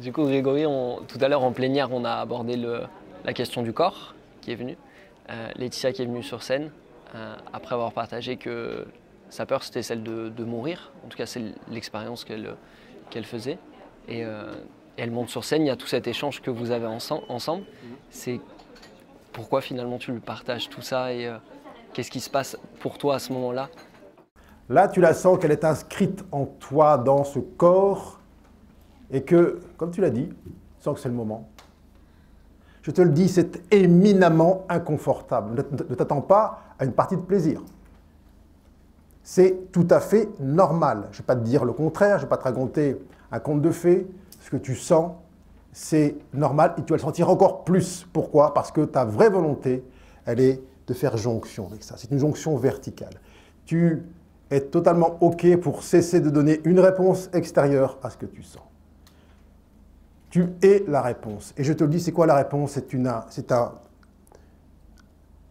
Du 0.00 0.14
coup, 0.14 0.22
Grégory, 0.22 0.64
tout 1.08 1.18
à 1.20 1.28
l'heure 1.28 1.44
en 1.44 1.52
plénière, 1.52 1.90
on 1.92 2.06
a 2.06 2.12
abordé 2.12 2.56
la 2.56 3.32
question 3.34 3.60
du 3.60 3.74
corps 3.74 4.14
qui 4.40 4.50
est 4.50 4.54
venu. 4.54 4.78
Euh, 5.28 5.50
Laetitia 5.56 5.92
qui 5.92 6.00
est 6.00 6.06
venue 6.06 6.22
sur 6.22 6.42
scène, 6.42 6.70
euh, 7.14 7.36
après 7.52 7.74
avoir 7.74 7.92
partagé 7.92 8.38
que 8.38 8.86
sa 9.28 9.44
peur 9.44 9.62
c'était 9.62 9.82
celle 9.82 10.02
de, 10.02 10.44
mourir. 10.44 10.90
En 11.04 11.08
tout 11.08 11.18
cas, 11.18 11.26
c'est 11.26 11.42
l'expérience 11.68 12.24
qu'elle 12.24 13.24
faisait. 13.24 13.58
Et, 14.08 14.24
elle 14.96 15.10
monte 15.10 15.28
sur 15.28 15.44
scène, 15.44 15.62
il 15.62 15.68
y 15.68 15.70
a 15.70 15.76
tout 15.76 15.86
cet 15.86 16.06
échange 16.06 16.40
que 16.40 16.50
vous 16.50 16.70
avez 16.70 16.86
ensemble. 16.86 17.64
C'est 18.08 18.40
pourquoi 19.32 19.60
finalement 19.60 19.98
tu 19.98 20.12
lui 20.12 20.20
partages 20.20 20.70
tout 20.70 20.82
ça 20.82 21.12
et 21.12 21.30
qu'est-ce 21.92 22.10
qui 22.10 22.20
se 22.20 22.30
passe 22.30 22.56
pour 22.80 22.96
toi 22.96 23.16
à 23.16 23.18
ce 23.18 23.34
moment-là? 23.34 23.68
Là, 24.70 24.88
tu 24.88 25.00
la 25.00 25.12
sens 25.12 25.38
qu'elle 25.38 25.52
est 25.52 25.64
inscrite 25.64 26.24
en 26.32 26.46
toi, 26.46 26.96
dans 26.96 27.24
ce 27.24 27.38
corps, 27.38 28.19
et 29.12 29.22
que, 29.22 29.60
comme 29.76 29.90
tu 29.90 30.00
l'as 30.00 30.10
dit, 30.10 30.28
sans 30.78 30.94
que 30.94 31.00
c'est 31.00 31.08
le 31.08 31.14
moment, 31.14 31.48
je 32.82 32.90
te 32.90 33.02
le 33.02 33.10
dis, 33.10 33.28
c'est 33.28 33.62
éminemment 33.72 34.64
inconfortable. 34.68 35.64
Ne 35.88 35.94
t'attends 35.94 36.22
pas 36.22 36.62
à 36.78 36.84
une 36.84 36.92
partie 36.92 37.16
de 37.16 37.20
plaisir. 37.20 37.62
C'est 39.22 39.70
tout 39.70 39.86
à 39.90 40.00
fait 40.00 40.28
normal. 40.40 41.08
Je 41.12 41.18
ne 41.18 41.22
vais 41.22 41.26
pas 41.26 41.36
te 41.36 41.44
dire 41.44 41.64
le 41.64 41.72
contraire, 41.72 42.18
je 42.18 42.24
ne 42.24 42.26
vais 42.26 42.30
pas 42.30 42.38
te 42.38 42.44
raconter 42.44 42.96
un 43.30 43.38
conte 43.38 43.60
de 43.60 43.70
fées. 43.70 44.06
Ce 44.40 44.50
que 44.50 44.56
tu 44.56 44.74
sens, 44.74 45.12
c'est 45.72 46.16
normal 46.32 46.74
et 46.78 46.82
tu 46.82 46.92
vas 46.92 46.96
le 46.96 47.02
sentir 47.02 47.28
encore 47.28 47.64
plus. 47.64 48.06
Pourquoi? 48.12 48.54
Parce 48.54 48.72
que 48.72 48.80
ta 48.80 49.04
vraie 49.04 49.28
volonté, 49.28 49.84
elle 50.24 50.40
est 50.40 50.62
de 50.86 50.94
faire 50.94 51.16
jonction 51.16 51.66
avec 51.66 51.84
ça. 51.84 51.96
C'est 51.98 52.10
une 52.10 52.18
jonction 52.18 52.56
verticale. 52.56 53.20
Tu 53.66 54.02
être 54.50 54.70
totalement 54.70 55.18
OK 55.20 55.56
pour 55.58 55.82
cesser 55.82 56.20
de 56.20 56.30
donner 56.30 56.60
une 56.64 56.80
réponse 56.80 57.30
extérieure 57.32 57.98
à 58.02 58.10
ce 58.10 58.16
que 58.16 58.26
tu 58.26 58.42
sens. 58.42 58.62
Tu 60.30 60.46
es 60.62 60.84
la 60.86 61.02
réponse. 61.02 61.52
Et 61.56 61.64
je 61.64 61.72
te 61.72 61.84
le 61.84 61.90
dis, 61.90 62.00
c'est 62.00 62.12
quoi 62.12 62.26
la 62.26 62.36
réponse? 62.36 62.78
C'est 63.30 63.52
un, 63.52 63.72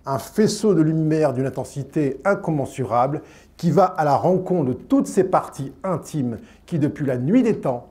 un 0.06 0.18
faisceau 0.20 0.74
de 0.74 0.82
lumière 0.82 1.34
d'une 1.34 1.46
intensité 1.46 2.22
incommensurable 2.26 3.22
qui 3.58 3.72
va 3.72 3.86
à 3.86 4.06
la 4.06 4.16
rencontre 4.16 4.70
de 4.70 4.74
toutes 4.74 5.08
ces 5.08 5.26
parties 5.26 5.74
intimes 5.84 6.38
qui, 6.66 6.80
depuis 6.80 7.06
la 7.06 7.18
nuit 7.18 7.44
des 7.44 7.60
temps, 7.60 7.90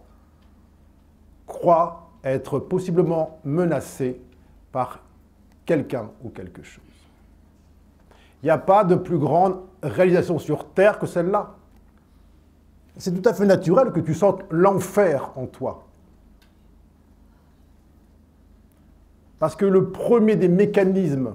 croient 1.47 2.09
être 2.25 2.59
possiblement 2.59 3.39
menacées 3.45 4.21
par 4.73 5.01
quelqu'un 5.67 6.11
ou 6.25 6.31
quelque 6.31 6.63
chose. 6.63 6.83
Il 8.43 8.47
n'y 8.47 8.51
a 8.51 8.59
pas 8.59 8.85
de 8.85 8.95
plus 8.95 9.19
grande 9.19 9.61
réalisation 9.83 10.39
sur 10.39 10.65
Terre 10.71 10.99
que 10.99 11.07
celle-là. 11.07 11.55
C'est 12.97 13.13
tout 13.13 13.29
à 13.29 13.35
fait 13.35 13.47
naturel 13.47 13.93
que 13.93 14.01
tu 14.01 14.15
sentes 14.15 14.43
l'enfer 14.51 15.33
en 15.37 15.47
toi. 15.47 15.88
Parce 19.39 19.57
que 19.57 19.65
le 19.65 19.91
premier 19.91 20.37
des 20.37 20.49
mécanismes 20.49 21.35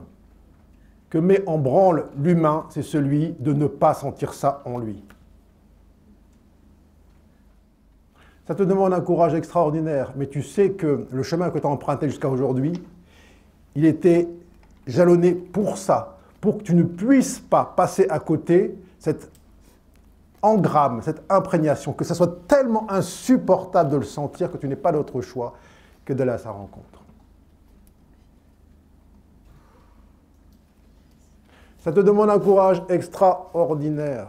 que 1.10 1.18
met 1.18 1.44
en 1.48 1.58
branle 1.58 2.08
l'humain, 2.18 2.66
c'est 2.70 2.82
celui 2.82 3.36
de 3.40 3.54
ne 3.54 3.68
pas 3.68 3.94
sentir 3.94 4.34
ça 4.34 4.62
en 4.66 4.80
lui. 4.80 5.04
Ça 8.48 8.56
te 8.56 8.64
demande 8.64 8.94
un 8.94 9.00
courage 9.00 9.34
extraordinaire, 9.36 10.12
mais 10.18 10.28
tu 10.28 10.42
sais 10.42 10.72
que 10.72 11.08
le 11.10 11.24
chemin 11.24 11.50
que 11.50 11.60
tu 11.60 11.66
as 11.66 11.70
emprunté 11.70 12.10
jusqu'à 12.10 12.28
aujourd'hui, 12.28 12.74
il 13.76 13.86
était 13.86 14.28
jalonné 14.86 15.34
pour 15.34 15.78
ça, 15.78 16.18
pour 16.42 16.58
que 16.58 16.64
tu 16.64 16.76
ne 16.76 16.84
puisses 16.84 17.40
pas 17.40 17.74
passer 17.78 18.06
à 18.10 18.20
côté 18.20 18.76
cet 19.00 19.32
engramme, 20.42 21.02
cette 21.02 21.24
imprégnation, 21.30 21.94
que 21.94 22.04
ça 22.04 22.16
soit 22.16 22.48
tellement 22.48 22.92
insupportable 22.92 23.92
de 23.92 23.98
le 23.98 24.04
sentir 24.04 24.52
que 24.52 24.58
tu 24.58 24.68
n'aies 24.68 24.76
pas 24.76 24.92
d'autre 24.92 25.22
choix 25.22 25.54
que 26.04 26.12
d'aller 26.12 26.32
à 26.32 26.38
sa 26.38 26.52
rencontre. 26.52 27.03
Ça 31.84 31.92
te 31.92 32.00
demande 32.00 32.30
un 32.30 32.40
courage 32.40 32.82
extraordinaire. 32.88 34.28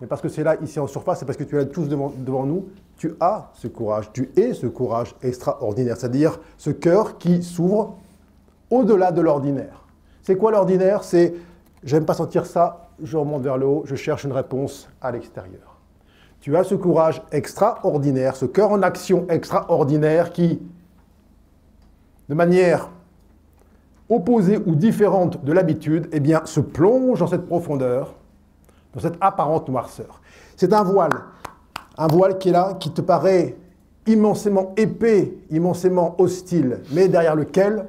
Mais 0.00 0.06
parce 0.06 0.20
que 0.20 0.28
c'est 0.28 0.44
là, 0.44 0.56
ici 0.60 0.78
en 0.78 0.86
surface, 0.86 1.18
c'est 1.18 1.24
parce 1.24 1.38
que 1.38 1.44
tu 1.44 1.58
es 1.58 1.66
tous 1.66 1.88
devant, 1.88 2.12
devant 2.14 2.44
nous, 2.44 2.68
tu 2.98 3.14
as 3.20 3.50
ce 3.54 3.68
courage, 3.68 4.10
tu 4.12 4.30
es 4.36 4.52
ce 4.52 4.66
courage 4.66 5.14
extraordinaire, 5.22 5.96
c'est-à-dire 5.96 6.38
ce 6.58 6.68
cœur 6.68 7.16
qui 7.16 7.42
s'ouvre 7.42 7.96
au-delà 8.68 9.12
de 9.12 9.22
l'ordinaire. 9.22 9.86
C'est 10.20 10.36
quoi 10.36 10.50
l'ordinaire? 10.50 11.04
C'est 11.04 11.34
j'aime 11.82 12.04
pas 12.04 12.12
sentir 12.12 12.44
ça, 12.44 12.90
je 13.02 13.16
remonte 13.16 13.42
vers 13.42 13.56
le 13.56 13.64
haut, 13.64 13.84
je 13.86 13.94
cherche 13.94 14.24
une 14.24 14.32
réponse 14.32 14.90
à 15.00 15.12
l'extérieur. 15.12 15.78
Tu 16.42 16.54
as 16.54 16.64
ce 16.64 16.74
courage 16.74 17.22
extraordinaire, 17.32 18.36
ce 18.36 18.44
cœur 18.44 18.72
en 18.72 18.82
action 18.82 19.26
extraordinaire 19.30 20.32
qui, 20.32 20.60
de 22.28 22.34
manière 22.34 22.90
opposée 24.10 24.58
ou 24.66 24.74
différente 24.74 25.44
de 25.44 25.52
l'habitude, 25.52 26.08
eh 26.12 26.20
bien, 26.20 26.44
se 26.44 26.60
plonge 26.60 27.20
dans 27.20 27.28
cette 27.28 27.46
profondeur, 27.46 28.14
dans 28.92 29.00
cette 29.00 29.16
apparente 29.20 29.68
noirceur. 29.68 30.20
C'est 30.56 30.72
un 30.72 30.82
voile, 30.82 31.12
un 31.96 32.08
voile 32.08 32.36
qui 32.38 32.50
est 32.50 32.52
là, 32.52 32.76
qui 32.78 32.90
te 32.90 33.00
paraît 33.00 33.56
immensément 34.06 34.74
épais, 34.76 35.34
immensément 35.50 36.20
hostile, 36.20 36.80
mais 36.92 37.08
derrière 37.08 37.36
lequel 37.36 37.86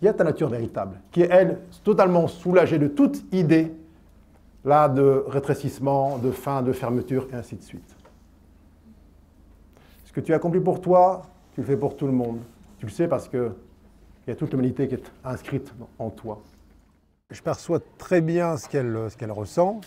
il 0.00 0.06
y 0.06 0.08
a 0.08 0.12
ta 0.12 0.24
nature 0.24 0.48
véritable, 0.48 1.00
qui 1.10 1.22
est, 1.22 1.28
elle, 1.30 1.58
totalement 1.84 2.26
soulagée 2.26 2.78
de 2.78 2.88
toute 2.88 3.24
idée 3.32 3.72
là, 4.64 4.88
de 4.88 5.24
rétrécissement, 5.26 6.18
de 6.18 6.30
fin, 6.30 6.62
de 6.62 6.72
fermeture, 6.72 7.26
et 7.32 7.36
ainsi 7.36 7.56
de 7.56 7.62
suite. 7.62 7.96
Ce 10.04 10.12
que 10.12 10.20
tu 10.20 10.32
as 10.32 10.36
accompli 10.36 10.60
pour 10.60 10.80
toi, 10.80 11.22
tu 11.54 11.60
le 11.60 11.66
fais 11.66 11.76
pour 11.76 11.96
tout 11.96 12.06
le 12.06 12.12
monde. 12.12 12.38
Tu 12.78 12.86
le 12.86 12.92
sais 12.92 13.08
parce 13.08 13.28
qu'il 14.24 14.32
y 14.32 14.36
a 14.36 14.36
toute 14.36 14.52
l'humanité 14.52 14.88
qui 14.88 14.94
est 14.94 15.12
inscrite 15.24 15.72
en 15.98 16.10
toi. 16.10 16.42
Je 17.30 17.42
perçois 17.42 17.80
très 17.98 18.20
bien 18.20 18.56
ce 18.56 18.68
qu'elle 18.68 19.08
ce 19.08 19.30
ressent, 19.30 19.80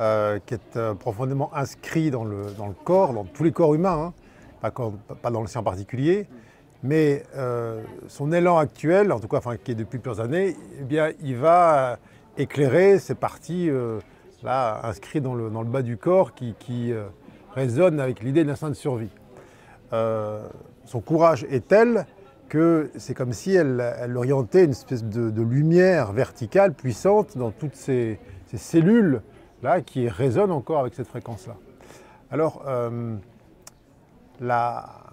euh, 0.00 0.38
qui 0.44 0.54
est 0.54 0.76
euh, 0.76 0.94
profondément 0.94 1.54
inscrit 1.54 2.10
dans 2.10 2.24
le, 2.24 2.46
dans 2.58 2.66
le, 2.66 2.74
corps, 2.74 3.12
dans 3.12 3.24
tous 3.24 3.44
les 3.44 3.52
corps 3.52 3.74
humains, 3.74 4.12
hein. 4.62 4.70
pas, 5.22 5.30
dans 5.30 5.40
le 5.40 5.46
sien 5.46 5.60
en 5.60 5.64
particulier. 5.64 6.26
Mais 6.82 7.24
euh, 7.36 7.82
son 8.08 8.32
élan 8.32 8.58
actuel, 8.58 9.10
en 9.10 9.20
tout 9.20 9.28
cas 9.28 9.40
qui 9.62 9.72
est 9.72 9.74
depuis 9.74 9.98
plusieurs 9.98 10.24
années, 10.24 10.56
eh 10.80 10.84
bien, 10.84 11.10
il 11.22 11.36
va 11.36 11.98
éclairer 12.36 12.98
ces 12.98 13.14
parties 13.14 13.70
euh, 13.70 13.98
là, 14.42 14.80
inscrites 14.84 15.22
dans 15.22 15.34
le, 15.34 15.48
bas 15.64 15.82
du 15.82 15.96
corps 15.96 16.34
qui, 16.34 16.54
euh, 16.92 17.06
résonnent 17.54 18.00
avec 18.00 18.22
l'idée 18.22 18.44
d'un 18.44 18.52
instinct 18.52 18.68
de 18.68 18.74
survie. 18.74 19.10
son 19.90 21.00
courage 21.00 21.46
est 21.48 21.66
tel 21.66 22.06
que 22.48 22.90
c'est 22.96 23.14
comme 23.14 23.32
si 23.32 23.54
elle, 23.54 24.12
orientait 24.16 24.64
une 24.64 24.70
espèce 24.70 25.04
de, 25.04 25.42
lumière 25.42 26.12
verticale 26.12 26.72
puissante 26.72 27.36
dans 27.36 27.50
toutes 27.50 27.74
ces, 27.74 28.18
ces, 28.46 28.58
cellules 28.58 29.22
là 29.62 29.80
qui 29.80 30.08
résonnent 30.08 30.52
encore 30.52 30.80
avec 30.80 30.94
cette 30.94 31.08
fréquence-là. 31.08 31.56
Alors, 32.30 32.64
la, 34.40 35.06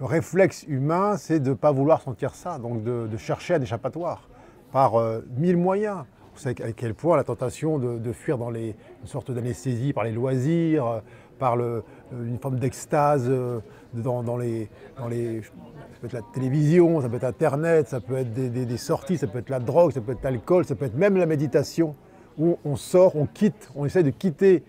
le 0.00 0.06
réflexe 0.06 0.64
humain, 0.66 1.18
c'est 1.18 1.40
de 1.40 1.50
ne 1.50 1.54
pas 1.54 1.72
vouloir 1.72 2.00
sentir 2.00 2.34
ça, 2.34 2.58
donc 2.58 2.82
de, 2.82 3.16
chercher 3.18 3.54
un 3.54 3.60
échappatoire 3.60 4.28
par 4.72 4.94
euh, 4.96 5.20
mille 5.36 5.58
moyens. 5.58 6.04
Vous 6.34 6.40
savez 6.40 6.62
à 6.64 6.72
quel 6.72 6.94
point 6.94 7.18
la 7.18 7.24
tentation 7.24 7.78
de, 7.78 8.12
fuir 8.12 8.38
dans 8.38 8.50
une 8.50 8.72
sorte 9.04 9.30
d'anesthésie 9.30 9.92
par 9.92 10.04
les 10.04 10.12
loisirs, 10.12 10.86
euh, 10.86 11.00
par 11.38 11.56
une 11.56 12.38
forme 12.40 12.58
d'extase 12.58 13.26
euh, 13.28 13.60
dans, 13.92 14.38
les, 14.38 14.70
peut 16.00 16.06
être 16.06 16.14
la 16.14 16.32
télévision, 16.32 17.00
ça 17.00 17.08
peut 17.08 17.16
être 17.16 17.24
Internet, 17.24 17.88
ça 17.88 18.00
peut 18.00 18.16
être 18.16 18.32
des, 18.32 18.76
sorties, 18.76 19.18
ça 19.18 19.26
peut 19.26 19.38
être 19.38 19.50
la 19.50 19.60
drogue, 19.60 19.92
ça 19.92 20.00
peut 20.00 20.12
être 20.12 20.22
l'alcool, 20.22 20.64
ça 20.64 20.74
peut 20.74 20.86
être 20.86 20.96
même 20.96 21.16
la 21.16 21.26
méditation, 21.26 21.94
où 22.38 22.58
on 22.64 22.76
sort, 22.76 23.16
on 23.16 23.26
quitte, 23.26 23.70
on 23.76 23.84
essaie 23.84 24.02
de 24.02 24.10
quitter 24.10 24.64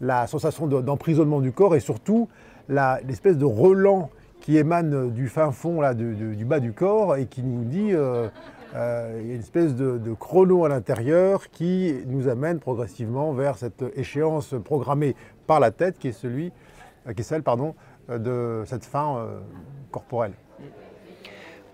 la 0.00 0.26
sensation 0.26 0.66
d'emprisonnement 0.66 1.40
du 1.40 1.52
corps 1.52 1.74
et 1.74 1.80
surtout 1.80 2.28
l'espèce 2.68 3.38
de 3.38 3.44
relent 3.44 4.10
qui 4.40 4.58
émane 4.58 5.10
du 5.10 5.28
fin 5.28 5.52
fond 5.52 5.80
là, 5.80 5.94
du, 5.94 6.44
bas 6.44 6.60
du 6.60 6.72
corps 6.72 7.16
et 7.16 7.26
qui 7.26 7.42
nous 7.42 7.64
dit 7.64 7.92
euh, 7.92 8.28
euh, 8.74 9.20
il 9.22 9.28
y 9.28 9.30
a 9.30 9.34
une 9.34 9.40
espèce 9.40 9.74
de, 9.74 10.12
chrono 10.12 10.66
à 10.66 10.68
l'intérieur 10.68 11.48
qui 11.48 11.94
nous 12.06 12.28
amène 12.28 12.58
progressivement 12.58 13.32
vers 13.32 13.56
cette 13.56 13.84
échéance 13.96 14.54
programmée 14.62 15.16
par 15.46 15.60
la 15.60 15.70
tête 15.70 15.98
qui 15.98 16.08
est, 16.08 16.12
celui, 16.12 16.52
euh, 17.06 17.14
qui 17.14 17.22
est 17.22 17.24
celle 17.24 17.42
pardon, 17.42 17.74
de 18.10 18.64
cette 18.66 18.84
fin 18.84 19.26
corporelle. 19.90 20.34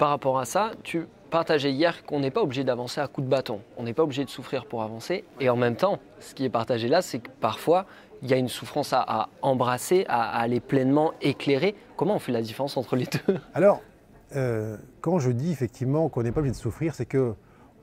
Par 0.00 0.08
rapport 0.08 0.38
à 0.38 0.46
ça, 0.46 0.70
tu 0.82 1.06
partageais 1.28 1.72
hier 1.72 2.06
qu'on 2.06 2.20
n'est 2.20 2.30
pas 2.30 2.40
obligé 2.40 2.64
d'avancer 2.64 3.02
à 3.02 3.06
coups 3.06 3.26
de 3.26 3.30
bâton, 3.30 3.60
on 3.76 3.82
n'est 3.82 3.92
pas 3.92 4.02
obligé 4.02 4.24
de 4.24 4.30
souffrir 4.30 4.64
pour 4.64 4.82
avancer, 4.82 5.24
et 5.40 5.50
en 5.50 5.56
même 5.56 5.76
temps, 5.76 5.98
ce 6.20 6.34
qui 6.34 6.46
est 6.46 6.48
partagé 6.48 6.88
là, 6.88 7.02
c'est 7.02 7.18
que 7.18 7.28
parfois, 7.42 7.84
il 8.22 8.30
y 8.30 8.32
a 8.32 8.38
une 8.38 8.48
souffrance 8.48 8.94
à, 8.94 9.28
embrasser, 9.42 10.06
à, 10.08 10.40
aller 10.40 10.60
pleinement 10.60 11.12
éclairer. 11.20 11.74
Comment 11.98 12.14
on 12.14 12.18
fait 12.18 12.32
la 12.32 12.40
différence 12.40 12.78
entre 12.78 12.96
les 12.96 13.04
deux? 13.04 13.36
Alors, 13.52 13.82
euh, 14.36 14.78
quand 15.02 15.18
je 15.18 15.30
dis 15.30 15.52
effectivement 15.52 16.08
qu'on 16.08 16.22
n'est 16.22 16.32
pas 16.32 16.40
obligé 16.40 16.54
de 16.54 16.62
souffrir, 16.62 16.94
c'est 16.94 17.04
que 17.04 17.34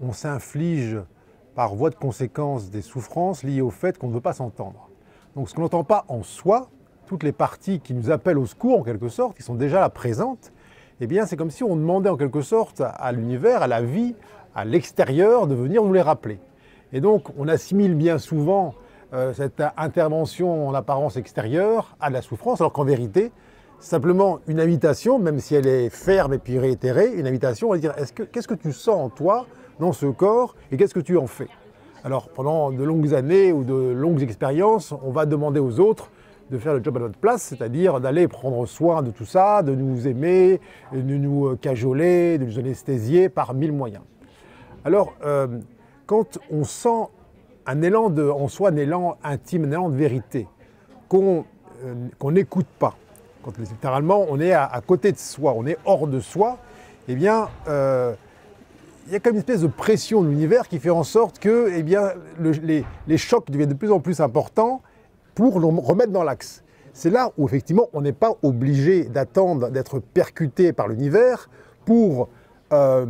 on 0.02 0.12
s'inflige 0.12 0.98
par 1.54 1.75
voie 1.75 1.92
de 1.92 1.96
conséquence 1.96 2.72
des 2.72 2.81
souffrances 2.81 3.44
liées 3.44 3.62
au 3.62 3.69
fait 3.69 3.96
qu'on 3.96 4.08
ne 4.08 4.14
veut 4.14 4.22
pas 4.22 4.34
s'entendre. 4.34 4.90
Donc 5.36 5.50
ce 5.50 5.54
qu'on 5.54 5.62
n'entend 5.62 5.84
pas 5.84 6.04
en 6.08 6.24
soi, 6.24 6.72
toutes 7.06 7.22
les 7.22 7.31
parties 7.31 7.80
qui 7.80 7.94
nous 7.94 8.10
appellent 8.10 8.40
au 8.40 8.48
secours 8.48 8.80
en 8.80 8.84
quelque 8.84 9.08
sorte, 9.08 9.38
qui 9.38 9.44
sont 9.44 9.54
déjà 9.54 9.80
là 9.80 9.92
présentes, 9.92 10.52
eh 11.02 11.08
bien 11.08 11.26
c'est 11.26 11.38
comme 11.38 11.52
si 11.52 11.64
on 11.64 11.76
demandait 11.76 12.10
en 12.10 12.18
quelque 12.18 12.42
sorte 12.42 12.82
à 12.82 13.12
l'univers, 13.12 13.62
à 13.62 13.68
la 13.68 13.82
vie, 13.82 14.16
à 14.56 14.66
l'extérieur 14.66 15.48
de 15.48 15.56
venir 15.56 15.84
nous 15.84 15.94
les 15.94 16.02
rappeler. 16.02 16.40
Et 16.94 17.02
donc 17.02 17.28
on 17.38 17.48
assimile 17.48 17.96
bien 17.96 18.18
souvent 18.18 18.74
euh, 19.14 19.34
cette 19.34 19.64
intervention 19.78 20.68
en 20.68 20.74
apparence 20.74 21.16
extérieure 21.16 21.96
à 22.02 22.10
la 22.10 22.22
souffrance, 22.22 22.60
alors 22.60 22.74
qu'en 22.74 22.84
vérité, 22.84 23.32
simplement 23.80 24.40
une 24.48 24.60
invitation, 24.60 25.20
même 25.20 25.40
si 25.40 25.56
elle 25.56 25.68
est 25.68 25.90
ferme 25.90 26.34
et 26.34 26.40
puis 26.40 26.60
réitérée, 26.60 27.14
une 27.16 27.28
invitation 27.28 27.72
à 27.72 27.78
dire 27.78 27.94
qu'est-ce 28.32 28.48
que 28.48 28.54
tu 28.54 28.74
sens 28.74 28.96
en 29.00 29.10
toi, 29.10 29.46
dans 29.80 29.94
ce 29.94 30.08
corps, 30.08 30.56
et 30.72 30.78
qu'est-ce 30.78 30.94
que 30.94 31.00
tu 31.00 31.18
en 31.18 31.28
fais? 31.28 31.48
Alors 32.04 32.30
pendant 32.30 32.72
de 32.72 32.84
longues 32.84 33.14
années 33.14 33.52
ou 33.54 33.64
de 33.64 33.74
longues 33.74 34.22
expériences, 34.22 34.94
on 35.04 35.12
va 35.12 35.26
demander 35.26 35.60
aux 35.60 35.80
autres 35.80 36.10
de 36.52 36.58
faire 36.58 36.74
le 36.74 36.84
job 36.84 36.98
à 36.98 37.00
notre 37.02 37.18
place, 37.18 37.44
c'est-à-dire 37.44 38.00
d'aller 38.00 38.28
prendre 38.28 38.66
soin 38.66 39.02
de 39.02 39.12
tout 39.12 39.26
ça, 39.26 39.64
de 39.64 39.76
nous 39.76 40.08
aimer, 40.08 40.60
de 40.94 41.02
nous 41.02 41.56
cajoler, 41.58 42.38
de 42.38 42.46
nous 42.46 42.60
anesthésier 42.60 43.30
par 43.30 43.54
mille 43.54 43.74
moyens. 43.74 44.04
Alors, 44.88 45.14
euh, 45.26 45.48
quand 46.06 46.40
on 46.50 46.64
sent 46.64 47.10
un 47.66 47.82
élan 47.82 48.10
de, 48.10 48.24
en 48.30 48.48
soi, 48.48 48.70
un 48.70 48.78
élan 48.78 49.18
intime, 49.22 49.66
un 49.66 49.72
élan 49.72 49.90
de 49.90 49.98
vérité, 49.98 50.48
qu'on 51.10 51.44
euh, 51.84 52.32
n'écoute 52.32 52.68
pas, 52.80 52.96
quand 53.44 53.58
littéralement 53.58 54.26
on 54.30 54.40
est 54.40 54.54
à, 54.54 54.82
côté 54.88 55.12
de 55.12 55.18
soi, 55.18 55.54
on 55.58 55.66
est 55.66 55.78
hors 55.84 56.08
de 56.08 56.22
soi, 56.22 56.58
eh 57.10 57.16
bien, 57.16 57.50
euh, 57.68 58.14
il 59.08 59.14
y 59.14 59.16
a 59.18 59.20
comme 59.20 59.34
une 59.34 59.40
espèce 59.40 59.62
de 59.62 59.68
pression 59.68 60.22
de 60.22 60.30
l'univers 60.30 60.70
qui 60.70 60.80
fait 60.80 60.90
en 60.90 61.04
sorte 61.04 61.40
que 61.40 61.70
eh 61.76 61.84
bien, 61.84 62.14
les, 62.40 62.86
les, 63.08 63.18
chocs 63.18 63.52
deviennent 63.52 63.70
de 63.70 63.74
plus 63.74 63.92
en 63.92 64.00
plus 64.00 64.22
importants 64.22 64.82
pour 65.38 65.60
le 65.60 65.68
remettre 65.68 66.12
dans 66.12 66.24
l'axe. 66.24 66.63
C'est 66.94 67.12
là 67.12 67.31
où 67.38 67.45
effectivement 67.45 67.89
on 67.94 68.01
n'est 68.01 68.12
pas 68.12 68.34
obligé 68.42 69.04
d'attendre 69.04 69.69
d'être 69.69 70.00
percuté 70.00 70.74
par 70.74 70.88
l'univers 70.88 71.48
pour 71.86 72.28
euh, 72.74 73.06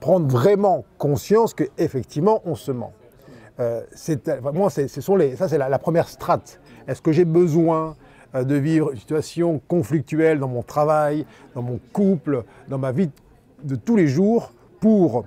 prendre 0.00 0.26
vraiment 0.26 0.86
conscience 0.96 1.52
qu'effectivement 1.52 2.40
on 2.46 2.54
se 2.54 2.72
ment. 2.72 2.94
Euh, 3.60 3.82
moi, 4.54 4.70
ce 4.70 4.86
sont 5.02 5.14
les, 5.14 5.36
ça 5.36 5.46
c'est 5.46 5.58
la, 5.58 5.78
première 5.78 6.08
strate. 6.08 6.58
Est-ce 6.86 7.02
que 7.02 7.12
j'ai 7.12 7.26
besoin 7.26 7.96
euh, 8.34 8.44
de 8.44 8.54
vivre 8.54 8.92
une 8.92 8.98
situation 8.98 9.60
conflictuelle 9.68 10.38
dans 10.38 10.48
mon 10.48 10.62
travail, 10.62 11.26
dans 11.54 11.62
mon 11.62 11.78
couple, 11.92 12.44
dans 12.68 12.78
ma 12.78 12.92
vie 12.92 13.10
de 13.62 13.74
tous 13.76 13.96
les 13.96 14.06
jours 14.06 14.52
pour 14.80 15.26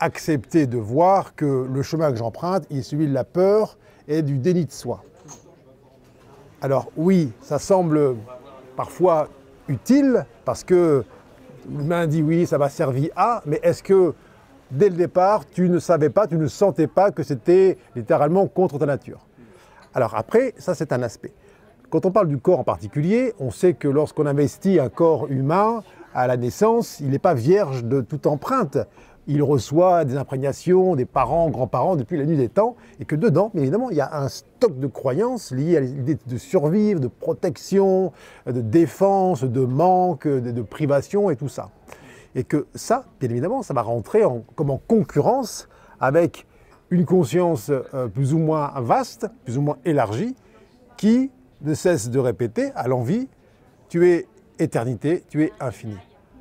accepter 0.00 0.66
de 0.66 0.76
voir 0.76 1.36
que 1.36 1.68
le 1.72 1.82
chemin 1.82 2.10
que 2.10 2.18
j'emprunte 2.18 2.64
est 2.72 2.82
celui 2.82 3.06
de 3.06 3.14
la 3.14 3.22
peur 3.22 3.78
et 4.08 4.22
du 4.22 4.38
déni 4.38 4.64
de 4.64 4.72
soi. 4.72 5.04
Alors 6.60 6.90
oui, 6.96 7.30
ça 7.40 7.58
semble 7.58 8.16
parfois 8.74 9.28
utile 9.68 10.24
parce 10.44 10.64
que 10.64 11.04
l'humain 11.70 12.06
dit 12.06 12.22
oui, 12.22 12.46
ça 12.46 12.58
va 12.58 12.68
servir 12.68 13.10
à, 13.14 13.42
mais 13.46 13.60
est-ce 13.62 13.82
que 13.82 14.14
dès 14.70 14.88
le 14.88 14.96
départ, 14.96 15.46
tu 15.46 15.68
ne 15.68 15.78
savais 15.78 16.10
pas, 16.10 16.26
tu 16.26 16.36
ne 16.36 16.48
sentais 16.48 16.86
pas 16.88 17.10
que 17.10 17.22
c'était 17.22 17.78
littéralement 17.94 18.46
contre 18.48 18.78
ta 18.78 18.86
nature? 18.86 19.26
Alors 19.94 20.16
après, 20.16 20.54
ça 20.58 20.74
c'est 20.74 20.92
un 20.92 21.02
aspect. 21.02 21.32
Quand 21.90 22.04
on 22.04 22.10
parle 22.10 22.28
du 22.28 22.38
corps 22.38 22.58
en 22.58 22.64
particulier, 22.64 23.34
on 23.38 23.50
sait 23.50 23.74
que 23.74 23.88
lorsqu'on 23.88 24.26
investit 24.26 24.78
un 24.78 24.88
corps 24.88 25.26
humain 25.28 25.82
à 26.12 26.26
la 26.26 26.36
naissance, 26.36 27.00
il 27.00 27.10
n'est 27.10 27.18
pas 27.18 27.34
vierge 27.34 27.84
de 27.84 28.00
toute 28.00 28.26
empreinte 28.26 28.78
il 29.28 29.42
reçoit 29.42 30.06
des 30.06 30.16
imprégnations 30.16 30.96
des 30.96 31.04
parents, 31.04 31.50
grands-parents 31.50 31.96
depuis 31.96 32.16
la 32.16 32.24
nuit 32.24 32.38
des 32.38 32.48
temps, 32.48 32.76
et 32.98 33.04
que 33.04 33.14
dedans, 33.14 33.52
évidemment, 33.54 33.90
il 33.90 33.96
y 33.98 34.00
a 34.00 34.18
un 34.18 34.28
stock 34.28 34.80
de 34.80 34.86
croyances 34.86 35.52
liées 35.52 35.76
à 35.76 35.80
l'idée 35.80 36.16
de 36.26 36.38
survivre, 36.38 36.98
de 36.98 37.08
protection, 37.08 38.12
de 38.46 38.62
défense, 38.62 39.44
de 39.44 39.64
manque, 39.64 40.26
de, 40.26 40.62
privation 40.62 41.30
et 41.30 41.36
tout 41.36 41.48
ça. 41.48 41.70
Et 42.34 42.42
que 42.42 42.66
ça, 42.74 43.04
bien 43.20 43.28
évidemment, 43.28 43.62
ça 43.62 43.74
va 43.74 43.82
rentrer 43.82 44.24
en, 44.24 44.42
comme 44.56 44.70
en 44.70 44.78
concurrence 44.78 45.68
avec 46.00 46.46
une 46.90 47.04
conscience 47.04 47.70
euh, 47.70 48.08
plus 48.08 48.32
ou 48.32 48.38
moins 48.38 48.72
vaste, 48.80 49.26
plus 49.44 49.58
ou 49.58 49.62
moins 49.62 49.76
élargie, 49.84 50.34
qui 50.96 51.30
ne 51.60 51.74
cesse 51.74 52.08
de 52.08 52.18
répéter 52.18 52.70
à 52.74 52.88
l'envie, 52.88 53.28
tu 53.90 54.08
es 54.08 54.26
éternité, 54.58 55.22
tu 55.28 55.44
es 55.44 55.52
infini. 55.60 55.96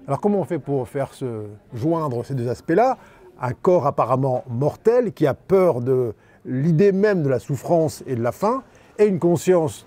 Alors 0.08 0.22
comment 0.22 0.40
on 0.40 0.46
fait 0.46 0.58
pour 0.60 0.88
faire 0.88 1.14
se 1.14 1.44
joindre 1.74 2.24
ces 2.24 2.34
deux 2.34 2.48
aspects-là? 2.48 2.98
Un 3.42 3.52
corps 3.52 3.86
apparemment 3.86 4.46
mortel 4.48 5.12
qui 5.12 5.28
a 5.28 5.34
peur 5.34 5.82
de 5.82 6.14
l'idée 6.46 6.94
même 6.94 7.24
de 7.24 7.30
la 7.30 7.40
souffrance 7.40 8.06
et 8.08 8.16
de 8.16 8.24
la 8.24 8.32
faim, 8.32 8.64
et 8.98 9.06
une 9.06 9.20
conscience 9.20 9.86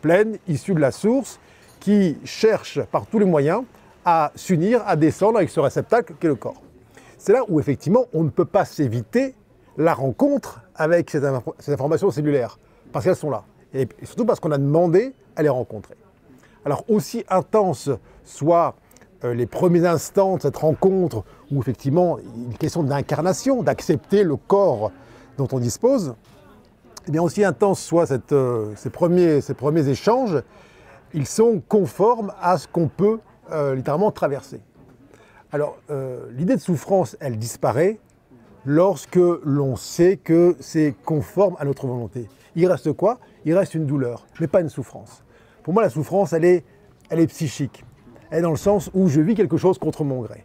pleine, 0.00 0.38
issue 0.48 0.72
de 0.72 0.80
la 0.80 0.90
source, 0.90 1.38
qui 1.80 2.16
cherche 2.24 2.82
par 2.84 3.04
tous 3.06 3.18
les 3.18 3.26
moyens 3.26 3.62
à 4.06 4.32
s'unir, 4.36 4.82
à 4.86 4.96
descendre 4.96 5.36
avec 5.36 5.50
ce 5.50 5.60
réceptacle 5.60 6.14
qu'est 6.18 6.28
le 6.28 6.34
corps. 6.34 6.62
C'est 7.18 7.34
là 7.34 7.42
où 7.46 7.60
effectivement 7.60 8.06
on 8.14 8.24
ne 8.24 8.30
peut 8.30 8.46
pas 8.46 8.64
s'éviter 8.64 9.34
la 9.76 9.92
rencontre 9.92 10.62
avec 10.76 11.10
ces, 11.10 11.22
informations 11.70 12.10
cellulaires, 12.10 12.58
parce 12.90 13.04
qu'elles 13.04 13.16
sont 13.16 13.30
là, 13.30 13.44
et 13.74 13.86
surtout 14.02 14.24
parce 14.24 14.40
qu'on 14.40 14.50
a 14.50 14.58
demandé 14.58 15.12
à 15.36 15.42
les 15.42 15.50
rencontrer. 15.50 15.96
Alors 16.64 16.84
aussi 16.88 17.22
intense 17.28 17.90
soit 18.24 18.74
les 19.24 19.46
premiers 19.46 19.86
instants 19.86 20.36
de 20.36 20.42
cette 20.42 20.56
rencontre, 20.56 21.24
où 21.50 21.60
effectivement 21.60 22.18
il 22.36 22.44
une 22.44 22.58
question 22.58 22.82
d'incarnation, 22.82 23.62
d'accepter 23.62 24.22
le 24.22 24.36
corps 24.36 24.92
dont 25.36 25.48
on 25.52 25.58
dispose, 25.58 26.14
eh 27.06 27.10
bien 27.10 27.22
aussi 27.22 27.44
intense 27.44 27.82
soient 27.82 28.06
euh, 28.32 28.72
ces, 28.76 28.90
premiers, 28.90 29.40
ces 29.40 29.54
premiers 29.54 29.88
échanges, 29.88 30.42
ils 31.14 31.26
sont 31.26 31.62
conformes 31.66 32.32
à 32.40 32.58
ce 32.58 32.68
qu'on 32.68 32.88
peut 32.88 33.18
euh, 33.50 33.74
littéralement 33.74 34.12
traverser. 34.12 34.60
Alors 35.50 35.78
l'idée 36.36 36.56
de 36.56 36.60
souffrance, 36.60 37.16
elle 37.20 37.38
disparaît 37.38 37.98
lorsque 38.66 39.18
l'on 39.44 39.76
sait 39.76 40.18
que 40.18 40.56
c'est 40.60 40.94
conforme 41.04 41.56
à 41.58 41.64
notre 41.64 41.86
volonté. 41.86 42.28
Il 42.54 42.66
reste 42.66 42.92
quoi? 42.92 43.18
Il 43.46 43.56
reste 43.56 43.74
une 43.74 43.86
douleur, 43.86 44.26
mais 44.40 44.46
pas 44.46 44.60
une 44.60 44.68
souffrance. 44.68 45.24
Pour 45.62 45.72
moi, 45.72 45.82
la 45.82 45.88
souffrance, 45.88 46.34
elle 46.34 46.44
est, 46.44 46.64
elle 47.08 47.20
est 47.20 47.26
psychique 47.28 47.84
est 48.30 48.40
dans 48.40 48.50
le 48.50 48.56
sens 48.56 48.90
où 48.94 49.08
je 49.08 49.20
vis 49.20 49.34
quelque 49.34 49.56
chose 49.56 49.78
contre 49.78 50.04
mon 50.04 50.22
gré. 50.22 50.44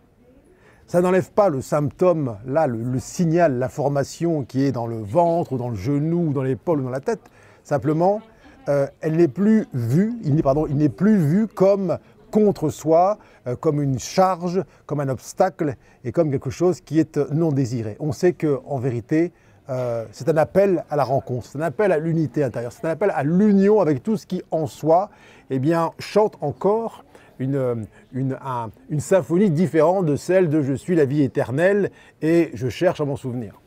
Ça 0.88 1.02
n'enlève 1.02 1.32
pas 1.32 1.50
le 1.50 1.62
symptôme, 1.62 2.38
là, 2.46 2.68
le, 2.68 3.00
signal, 3.00 3.58
l'information 3.58 4.44
qui 4.44 4.64
est 4.64 4.72
dans 4.72 4.86
le 4.86 5.02
ventre, 5.02 5.54
ou 5.54 5.58
dans 5.58 5.70
le 5.70 5.75
genou, 5.75 6.28
ou 6.28 6.34
dans 6.34 6.44
l'épaule, 6.44 6.82
ou 6.82 6.84
dans 6.84 6.90
la 6.90 7.00
tête. 7.00 7.22
Simplement, 7.63 8.22
euh, 8.70 8.88
elle 9.02 9.16
n'est 9.16 9.28
plus 9.28 9.66
vue, 9.74 10.13
il 10.24 10.36
n'est, 10.36 10.44
pardon, 10.44 10.68
il 10.68 10.75
n'est 10.75 10.90
plus 10.90 11.18
vu 11.18 11.48
comme 11.48 11.98
contre 12.32 12.70
soi, 12.70 13.18
euh, 13.48 13.56
comme 13.56 13.82
une 13.82 14.00
charge, 14.00 14.63
comme 14.86 15.00
un 15.00 15.10
obstacle 15.10 15.75
et 16.04 16.12
comme 16.12 16.32
quelque 16.32 16.50
chose 16.50 16.82
qui 16.82 17.00
est 17.00 17.18
non 17.32 17.52
désiré. 17.52 17.96
On 18.00 18.12
sait 18.12 18.34
qu'en 18.34 18.78
vérité, 18.78 19.32
euh, 19.70 20.06
c'est 20.12 20.28
un 20.28 20.38
appel 20.38 20.84
à 20.90 20.96
la 20.96 21.04
rencontre, 21.04 21.48
c'est 21.48 21.58
un 21.58 21.62
appel 21.62 21.92
à 21.92 21.98
l'unité 21.98 22.44
intérieure, 22.44 22.72
c'est 22.74 22.86
un 22.86 22.90
appel 22.90 23.12
à 23.16 23.24
l'union 23.24 23.80
avec 23.80 24.04
tout 24.04 24.18
ce 24.18 24.25
qui 24.25 24.42
en 24.52 24.68
soi 24.68 25.10
eh 25.50 25.60
bien, 25.60 25.92
chante 26.00 26.38
encore 26.42 27.06
une, 27.40 27.88
une, 28.13 29.00
symphonie 29.00 29.50
différente 29.50 30.06
de 30.06 30.16
celle 30.16 30.50
de 30.50 30.62
Je 30.62 30.74
suis 30.74 30.96
la 30.96 31.06
vie 31.06 31.24
éternelle 31.24 31.92
et 32.22 32.52
je 32.54 32.70
cherche 32.70 33.02
à 33.02 33.06
m'en 33.06 33.16
souvenir. 33.16 33.60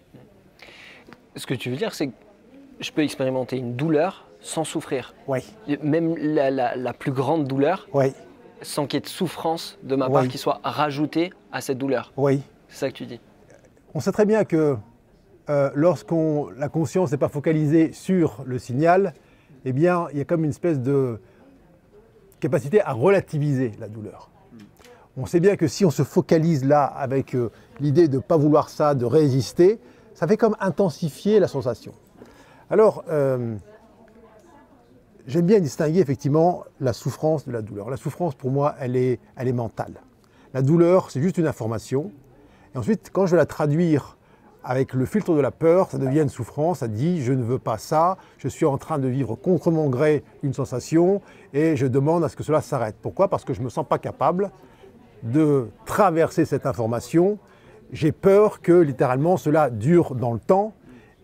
Ce 1.34 1.46
que 1.46 1.54
tu 1.54 1.70
veux 1.70 1.76
dire, 1.76 1.94
c'est 1.94 2.08
que 2.08 2.12
je 2.80 2.90
peux 2.92 3.02
expérimenter 3.02 3.56
une 3.56 3.74
douleur 3.74 4.26
sans 4.40 4.64
souffrir. 4.64 5.14
Oui. 5.26 5.40
Même 5.82 6.16
la, 6.16 6.92
plus 6.92 7.12
grande 7.12 7.46
douleur, 7.46 7.88
oui. 7.92 8.12
sans 8.62 8.86
qu'il 8.86 8.96
y 8.96 8.98
ait 8.98 9.00
de 9.00 9.08
souffrance 9.08 9.78
de 9.82 9.96
ma 9.96 10.08
part 10.08 10.28
qui 10.28 10.38
soit 10.38 10.60
rajoutée 10.62 11.32
à 11.52 11.60
cette 11.60 11.78
douleur. 11.78 12.12
Oui. 12.16 12.42
C'est 12.68 12.78
ça 12.78 12.90
que 12.90 12.96
tu 12.96 13.06
dis. 13.06 13.20
On 13.94 14.00
sait 14.00 14.12
très 14.12 14.26
bien 14.26 14.44
que 14.44 14.76
euh, 15.48 15.70
lorsqu'on 15.74 16.48
la 16.56 16.68
conscience 16.68 17.12
n'est 17.12 17.18
pas 17.18 17.28
focalisée 17.28 17.92
sur 17.92 18.42
le 18.44 18.58
signal, 18.58 19.14
eh 19.64 19.72
bien, 19.72 20.06
il 20.12 20.18
y 20.18 20.20
a 20.20 20.24
comme 20.24 20.44
une 20.44 20.50
espèce 20.50 20.80
de, 20.80 21.20
capacité 22.40 22.80
à 22.82 22.92
relativiser 22.92 23.72
la 23.78 23.88
douleur. 23.88 24.30
On 25.16 25.26
sait 25.26 25.40
bien 25.40 25.56
que 25.56 25.66
si 25.66 25.84
on 25.84 25.90
se 25.90 26.02
focalise 26.02 26.64
là 26.64 26.84
avec 26.84 27.34
euh, 27.34 27.50
l'idée 27.80 28.06
de 28.06 28.16
ne 28.16 28.22
pas 28.22 28.36
vouloir 28.36 28.68
ça, 28.68 28.94
de 28.94 29.06
résister, 29.06 29.80
ça 30.14 30.26
fait 30.26 30.36
comme 30.36 30.56
intensifier 30.60 31.40
la 31.40 31.48
sensation. 31.48 31.92
Alors, 32.68 33.04
euh, 33.08 33.56
j'aime 35.26 35.46
bien 35.46 35.60
distinguer 35.60 36.00
effectivement 36.00 36.64
la 36.80 36.92
souffrance 36.92 37.46
de 37.46 37.52
la 37.52 37.62
douleur. 37.62 37.88
La 37.88 37.96
souffrance, 37.96 38.34
pour 38.34 38.50
moi, 38.50 38.74
elle 38.78 38.96
est, 38.96 39.20
elle 39.36 39.48
est 39.48 39.52
mentale. 39.52 39.94
La 40.52 40.62
douleur, 40.62 41.10
c'est 41.10 41.22
juste 41.22 41.38
une 41.38 41.46
information. 41.46 42.10
Et 42.74 42.78
ensuite, 42.78 43.10
quand 43.12 43.26
je 43.26 43.32
vais 43.32 43.36
la 43.38 43.46
traduire 43.46 44.15
avec 44.66 44.94
le 44.94 45.06
filtre 45.06 45.32
de 45.32 45.40
la 45.40 45.52
peur, 45.52 45.88
ça 45.90 45.96
devient 45.96 46.22
une 46.22 46.28
souffrance, 46.28 46.80
ça 46.80 46.88
dit 46.88 47.22
je 47.22 47.32
ne 47.32 47.42
veux 47.42 47.60
pas 47.60 47.78
ça, 47.78 48.18
je 48.36 48.48
suis 48.48 48.66
en 48.66 48.78
train 48.78 48.98
de 48.98 49.06
vivre 49.06 49.36
contre 49.36 49.70
mon 49.70 49.88
gré 49.88 50.24
une 50.42 50.52
sensation 50.52 51.22
et 51.54 51.76
je 51.76 51.86
demande 51.86 52.24
à 52.24 52.28
ce 52.28 52.34
que 52.34 52.42
cela 52.42 52.60
s'arrête. 52.60 52.96
Pourquoi? 53.00 53.28
Parce 53.28 53.44
que 53.44 53.54
je 53.54 53.60
ne 53.60 53.64
me 53.66 53.70
sens 53.70 53.86
pas 53.88 53.98
capable 53.98 54.50
de 55.22 55.68
traverser 55.84 56.44
cette 56.44 56.66
information. 56.66 57.38
J'ai 57.92 58.10
peur 58.10 58.60
que 58.60 58.72
littéralement 58.72 59.36
cela 59.36 59.70
dure 59.70 60.16
dans 60.16 60.32
le 60.32 60.40
temps 60.40 60.74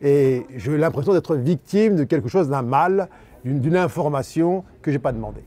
et 0.01 0.47
j'ai 0.55 0.79
l'impression 0.79 1.13
d'être 1.13 1.35
victime 1.35 1.97
de 1.97 2.05
quelque 2.05 2.29
chose 2.29 2.49
d'un 2.49 2.63
mal 2.63 3.09
d'une 3.45 3.77
information 3.77 4.63
que 4.83 4.93
je 4.93 4.97
n'ai 4.99 5.03
pas 5.03 5.11
demandée. 5.11 5.45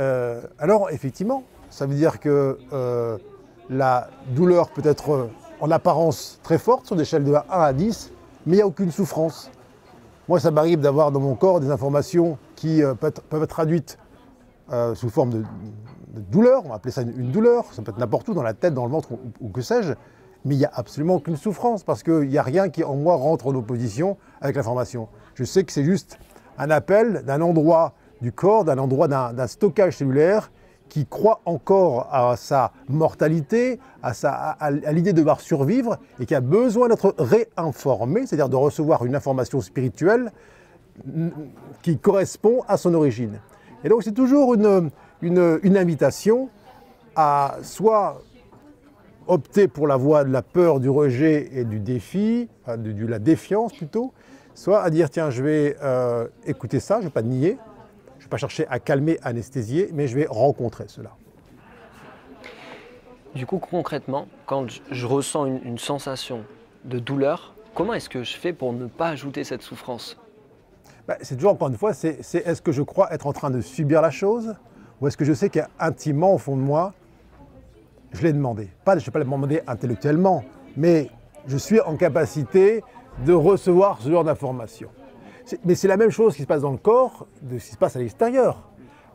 Euh, 0.00 0.40
alors 0.58 0.88
effectivement, 0.90 1.44
ça 1.68 1.84
veut 1.84 1.96
dire 1.96 2.18
que 2.18 2.56
euh, 2.72 3.18
la 3.68 4.08
douleur 4.34 4.70
peut 4.70 4.82
être 4.86 5.28
en 5.60 5.70
apparence 5.70 6.40
très 6.42 6.58
forte 6.58 6.86
sur 6.86 6.96
des 6.96 7.02
échelles 7.02 7.24
de 7.24 7.34
1 7.34 7.42
à 7.48 7.72
10, 7.72 8.12
mais 8.46 8.52
il 8.52 8.56
n'y 8.56 8.62
a 8.62 8.66
aucune 8.66 8.90
souffrance. 8.90 9.50
Moi, 10.28 10.40
ça 10.40 10.50
m'arrive 10.50 10.80
d'avoir 10.80 11.12
dans 11.12 11.20
mon 11.20 11.34
corps 11.34 11.60
des 11.60 11.70
informations 11.70 12.38
qui 12.56 12.82
peuvent, 13.00 13.12
être, 13.12 13.46
traduites 13.46 13.98
sous 14.94 15.10
forme 15.10 15.30
de, 15.30 15.44
douleur, 16.30 16.64
on 16.64 16.68
va 16.70 16.76
appeler 16.76 16.92
ça 16.92 17.02
une, 17.02 17.30
douleur, 17.30 17.64
ça 17.72 17.82
peut 17.82 17.90
être 17.90 17.98
n'importe 17.98 18.28
où, 18.28 18.34
dans 18.34 18.42
la 18.42 18.54
tête, 18.54 18.72
dans 18.72 18.86
le 18.86 18.90
ventre 18.90 19.10
ou 19.40 19.48
que 19.48 19.60
sais-je, 19.60 19.92
mais 20.44 20.54
il 20.54 20.58
n'y 20.58 20.64
a 20.64 20.70
absolument 20.74 21.16
aucune 21.16 21.36
souffrance 21.36 21.82
parce 21.82 22.02
qu'il 22.02 22.28
n'y 22.28 22.38
a 22.38 22.42
rien 22.42 22.68
qui 22.68 22.84
en 22.84 22.94
moi 22.94 23.16
rentre 23.16 23.46
en 23.46 23.54
opposition 23.54 24.16
avec 24.40 24.56
l'information. 24.56 25.08
Je 25.34 25.44
sais 25.44 25.64
que 25.64 25.72
c'est 25.72 25.84
juste 25.84 26.18
un 26.58 26.70
appel 26.70 27.22
d'un 27.24 27.40
endroit 27.40 27.94
du 28.20 28.32
corps, 28.32 28.64
d'un 28.64 28.78
endroit 28.78 29.08
d'un 29.08 29.46
stockage 29.46 29.96
cellulaire 29.96 30.50
qui 30.94 31.06
croit 31.06 31.40
encore 31.44 32.06
à 32.12 32.36
sa 32.36 32.70
mortalité, 32.88 33.80
à, 34.00 34.70
l'idée 34.92 35.12
de 35.12 35.18
devoir 35.18 35.40
survivre 35.40 35.98
et 36.20 36.24
qui 36.24 36.36
a 36.36 36.40
besoin 36.40 36.86
d'être 36.86 37.16
réinformé, 37.18 38.28
c'est-à-dire 38.28 38.48
de 38.48 38.54
recevoir 38.54 39.04
une 39.04 39.16
information 39.16 39.60
spirituelle 39.60 40.30
qui 41.82 41.98
correspond 41.98 42.62
à 42.68 42.76
son 42.76 42.94
origine. 42.94 43.40
Et 43.82 43.88
donc 43.88 44.04
c'est 44.04 44.12
toujours 44.12 44.54
une, 44.54 44.92
invitation 45.76 46.48
à 47.16 47.56
soit 47.62 48.22
opter 49.26 49.66
pour 49.66 49.88
la 49.88 49.96
voie 49.96 50.22
de 50.22 50.30
la 50.30 50.42
peur, 50.42 50.78
du 50.78 50.90
rejet 50.90 51.50
et 51.54 51.64
du 51.64 51.80
défi, 51.80 52.48
de, 52.68 53.06
la 53.06 53.18
défiance 53.18 53.72
plutôt, 53.72 54.12
soit 54.54 54.80
à 54.80 54.90
dire 54.90 55.10
tiens, 55.10 55.30
je 55.30 55.42
vais 55.42 55.76
euh, 55.82 56.28
écouter 56.46 56.78
ça, 56.78 56.98
je 56.98 57.00
ne 57.00 57.04
vais 57.06 57.12
pas 57.12 57.22
nier, 57.22 57.58
pas 58.34 58.38
chercher 58.38 58.66
à 58.68 58.80
calmer, 58.80 59.20
anesthésier, 59.22 59.90
mais 59.92 60.08
je 60.08 60.16
vais 60.16 60.26
rencontrer 60.28 60.86
cela. 60.88 61.12
Du 63.36 63.46
coup, 63.46 63.58
concrètement, 63.58 64.26
quand 64.44 64.66
je 64.90 65.06
ressens 65.06 65.46
une, 65.46 65.78
sensation 65.78 66.42
de 66.84 66.98
douleur, 66.98 67.54
comment 67.74 67.94
est-ce 67.94 68.08
que 68.08 68.24
je 68.24 68.36
fais 68.36 68.52
pour 68.52 68.72
ne 68.72 68.86
pas 68.86 69.10
ajouter 69.10 69.44
cette 69.44 69.62
souffrance? 69.62 70.18
Bah, 71.06 71.16
C'est 71.22 71.36
toujours, 71.36 71.52
encore 71.52 71.68
une 71.68 71.76
fois, 71.76 71.94
c'est 71.94 72.18
est-ce 72.34 72.60
que 72.60 72.72
je 72.72 72.82
crois 72.82 73.12
être 73.14 73.28
en 73.28 73.32
train 73.32 73.50
de 73.50 73.60
subir 73.60 74.02
la 74.02 74.10
chose 74.10 74.56
ou 75.00 75.06
est-ce 75.06 75.16
que 75.16 75.24
je 75.24 75.32
sais 75.32 75.48
qu'intimement, 75.48 76.34
au 76.34 76.38
fond 76.38 76.56
de 76.56 76.62
moi, 76.62 76.92
je 78.10 78.22
l'ai 78.22 78.32
demandé. 78.32 78.68
Pas, 78.84 78.96
je 78.96 79.02
ne 79.02 79.06
vais 79.06 79.12
pas 79.12 79.20
le 79.20 79.26
demander 79.26 79.60
intellectuellement, 79.68 80.42
mais 80.76 81.08
je 81.46 81.56
suis 81.56 81.80
en 81.80 81.96
capacité 81.96 82.82
de 83.24 83.32
recevoir 83.32 84.00
ce 84.02 84.10
genre 84.10 84.24
d'informations. 84.24 84.90
Mais 85.64 85.74
c'est 85.74 85.88
la 85.88 85.96
même 85.96 86.10
chose 86.10 86.34
qui 86.34 86.42
se 86.42 86.46
passe 86.46 86.62
dans 86.62 86.70
le 86.70 86.78
corps 86.78 87.26
de 87.42 87.58
ce 87.58 87.66
qui 87.66 87.72
se 87.72 87.76
passe 87.76 87.96
à 87.96 87.98
l'extérieur. 87.98 88.62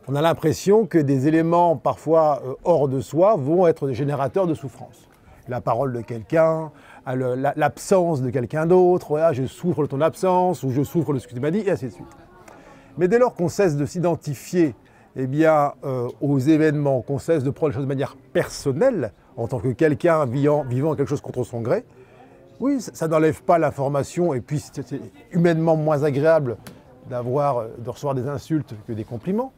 On 0.08 0.14
a 0.14 0.22
l'impression 0.22 0.86
que 0.86 0.98
des 0.98 1.28
éléments 1.28 1.76
parfois 1.76 2.42
euh, 2.44 2.54
hors 2.64 2.88
de 2.88 3.00
soi 3.00 3.36
vont 3.36 3.66
être 3.66 3.86
des 3.86 3.94
générateurs 3.94 4.46
de 4.46 4.54
souffrance. 4.54 5.08
La 5.48 5.60
parole 5.60 5.92
de 5.92 6.00
quelqu'un, 6.00 6.70
l'absence 7.06 8.22
de 8.22 8.30
quelqu'un 8.30 8.66
d'autre, 8.66 9.30
je 9.32 9.46
souffre 9.46 9.82
de 9.82 9.86
ton 9.86 10.00
absence, 10.00 10.62
ou 10.62 10.70
je 10.70 10.82
souffre 10.82 11.12
de 11.12 11.18
ce 11.18 11.26
que 11.26 11.34
tu 11.34 11.40
m'as 11.40 11.50
dit, 11.50 11.60
et 11.60 11.70
ainsi 11.70 11.86
de 11.86 11.90
suite. 11.90 12.06
Mais 12.98 13.08
dès 13.08 13.18
lors 13.18 13.34
qu'on 13.34 13.48
cesse 13.48 13.76
de 13.76 13.84
s'identifier 13.84 14.74
eh 15.16 15.26
bien, 15.26 15.72
euh, 15.84 16.08
aux 16.20 16.38
événements, 16.38 17.02
qu'on 17.02 17.18
cesse 17.18 17.42
de 17.42 17.50
prendre 17.50 17.70
les 17.70 17.74
choses 17.74 17.84
de 17.84 17.88
manière 17.88 18.16
personnelle, 18.32 19.12
en 19.36 19.48
tant 19.48 19.58
que 19.58 19.68
quelqu'un 19.68 20.24
vivant, 20.26 20.64
vivant 20.64 20.94
quelque 20.94 21.08
chose 21.08 21.20
contre 21.20 21.42
son 21.44 21.60
gré, 21.60 21.84
oui, 22.60 22.80
ça, 22.80 23.08
n'enlève 23.08 23.42
pas 23.42 23.58
l'information, 23.58 24.34
et 24.34 24.40
puis 24.40 24.60
c'est 24.60 25.00
humainement 25.32 25.76
moins 25.76 26.04
agréable 26.04 26.58
euh, 27.10 27.68
de 27.78 27.90
recevoir 27.90 28.14
des 28.14 28.28
insultes 28.28 28.74
que 28.86 28.92
des 28.92 29.04
compliments. 29.04 29.52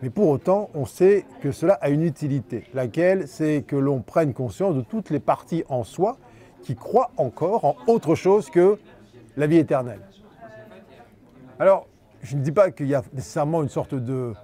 Mais 0.00 0.10
pour 0.10 0.28
autant, 0.28 0.70
on 0.74 0.86
sait 0.86 1.26
que 1.40 1.50
cela 1.50 1.74
a 1.74 1.88
une 1.88 2.02
utilité, 2.02 2.64
laquelle? 2.72 3.26
C'est 3.26 3.64
que 3.66 3.74
l'on 3.74 4.00
prenne 4.00 4.32
conscience 4.32 4.76
de 4.76 4.82
toutes 4.82 5.10
les 5.10 5.18
parties 5.18 5.64
en 5.68 5.82
soi 5.82 6.16
qui 6.62 6.76
croient 6.76 7.10
encore 7.16 7.64
en 7.64 7.76
autre 7.88 8.14
chose 8.14 8.48
que 8.48 8.78
la 9.36 9.48
vie 9.48 9.56
éternelle. 9.56 10.00
Alors, 11.58 11.88
je 12.22 12.36
ne 12.36 12.42
dis 12.42 12.52
pas 12.52 12.70
qu'il 12.70 12.86
y 12.86 12.94
a 12.94 13.02
nécessairement 13.12 13.62
une 13.62 13.68
sorte 13.68 13.94
de 13.94 14.34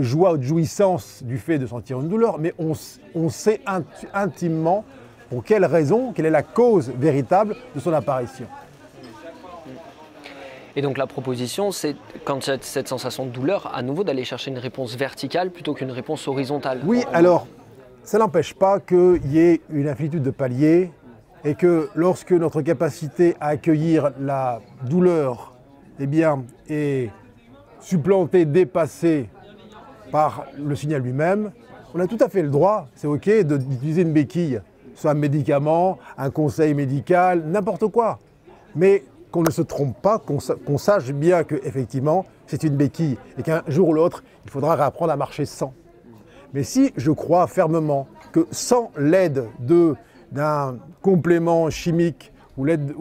joie 0.00 0.32
ou 0.32 0.36
de 0.38 0.42
jouissance 0.42 1.22
du 1.22 1.38
fait 1.38 1.58
de 1.58 1.66
sentir 1.66 2.00
une 2.00 2.08
douleur, 2.08 2.38
mais 2.38 2.52
on, 2.58 2.74
sait 3.28 3.60
intimement 4.12 4.84
pour 5.34 5.42
quelle 5.42 5.64
raison, 5.64 6.12
quelle 6.12 6.26
est 6.26 6.30
la 6.30 6.44
cause 6.44 6.92
véritable 6.96 7.56
de 7.74 7.80
son 7.80 7.92
apparition. 7.92 8.46
Et 10.76 10.80
donc 10.80 10.96
la 10.96 11.08
proposition, 11.08 11.72
c'est 11.72 11.96
quand 12.24 12.46
il 12.46 12.50
y 12.50 12.52
a 12.52 12.58
cette 12.60 12.86
sensation 12.86 13.26
de 13.26 13.30
douleur, 13.30 13.72
à 13.74 13.82
nouveau 13.82 14.04
d'aller 14.04 14.22
chercher 14.22 14.52
une 14.52 14.58
réponse 14.58 14.94
verticale 14.96 15.50
plutôt 15.50 15.74
qu'une 15.74 15.90
réponse 15.90 16.28
horizontale. 16.28 16.82
Oui, 16.84 17.02
alors 17.12 17.48
ça 18.04 18.18
n'empêche 18.18 18.54
pas 18.54 18.78
qu'il 18.78 19.26
y 19.26 19.40
ait 19.40 19.60
une 19.70 19.88
infinitude 19.88 20.22
de 20.22 20.30
paliers 20.30 20.92
et 21.44 21.56
que 21.56 21.88
lorsque 21.96 22.30
notre 22.30 22.62
capacité 22.62 23.34
à 23.40 23.48
accueillir 23.48 24.12
la 24.20 24.60
douleur 24.88 25.52
eh 25.98 26.06
bien, 26.06 26.44
est 26.68 27.10
supplantée, 27.80 28.44
dépassée 28.44 29.28
par 30.12 30.46
le 30.56 30.76
signal 30.76 31.02
lui-même, 31.02 31.50
on 31.92 31.98
a 31.98 32.06
tout 32.06 32.18
à 32.20 32.28
fait 32.28 32.42
le 32.42 32.50
droit, 32.50 32.86
c'est 32.94 33.08
OK, 33.08 33.28
d'utiliser 33.28 34.02
une 34.02 34.12
béquille, 34.12 34.60
soit 34.94 35.12
un 35.12 35.14
médicament, 35.14 35.98
un 36.18 36.30
conseil 36.30 36.74
médical, 36.74 37.44
n'importe 37.46 37.86
quoi. 37.88 38.18
Mais 38.74 39.04
qu'on 39.30 39.42
ne 39.42 39.50
se 39.50 39.62
trompe 39.62 40.00
pas, 40.00 40.18
qu'on 40.18 40.78
sache 40.78 41.12
bien 41.12 41.44
qu'effectivement, 41.44 42.24
c'est 42.46 42.62
une 42.62 42.76
béquille 42.76 43.16
et 43.38 43.42
qu'un 43.42 43.62
jour 43.66 43.88
ou 43.88 43.92
l'autre, 43.92 44.22
il 44.44 44.50
faudra 44.50 44.76
réapprendre 44.76 45.12
à 45.12 45.16
marcher 45.16 45.44
sans. 45.44 45.72
Mais 46.52 46.62
si 46.62 46.92
je 46.96 47.10
crois 47.10 47.46
fermement 47.48 48.06
que 48.32 48.46
sans 48.52 48.92
l'aide 48.96 49.48
d'un 50.30 50.76
complément 51.02 51.68
chimique 51.70 52.32
ou 52.56 52.64
l'aide 52.64 52.94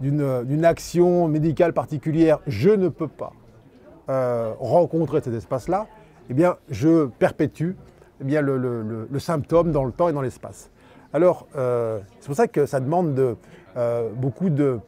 d'une 0.00 0.64
action 0.64 1.26
médicale 1.26 1.72
particulière, 1.72 2.38
je 2.46 2.70
ne 2.70 2.88
peux 2.88 3.08
pas 3.08 3.32
euh, 4.08 4.52
rencontrer 4.60 5.20
cet 5.20 5.34
espace-là, 5.34 5.86
eh 6.30 6.34
bien, 6.34 6.56
je 6.70 7.06
perpétue 7.06 7.72
eh 8.20 8.24
bien, 8.24 8.42
le, 8.42 9.08
symptôme 9.18 9.72
dans 9.72 9.84
le 9.84 9.92
temps 9.92 10.08
et 10.08 10.12
dans 10.12 10.22
l'espace. 10.22 10.70
Alors, 11.12 11.46
euh, 11.56 12.00
c'est 12.20 12.26
pour 12.26 12.36
ça 12.36 12.48
que 12.48 12.66
ça 12.66 12.80
demande 12.80 13.14
de, 13.14 13.36
euh, 13.76 14.10
beaucoup 14.12 14.50
de, 14.50 14.78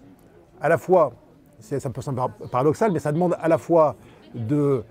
à 0.60 0.68
la 0.68 0.78
fois, 0.78 1.12
ça 1.60 1.90
peut 1.90 2.02
sembler 2.02 2.24
paradoxal, 2.50 2.92
mais 2.92 2.98
ça 2.98 3.12
demande 3.12 3.36
à 3.40 3.48
la 3.48 3.58
fois 3.58 3.96
de, 4.34 4.82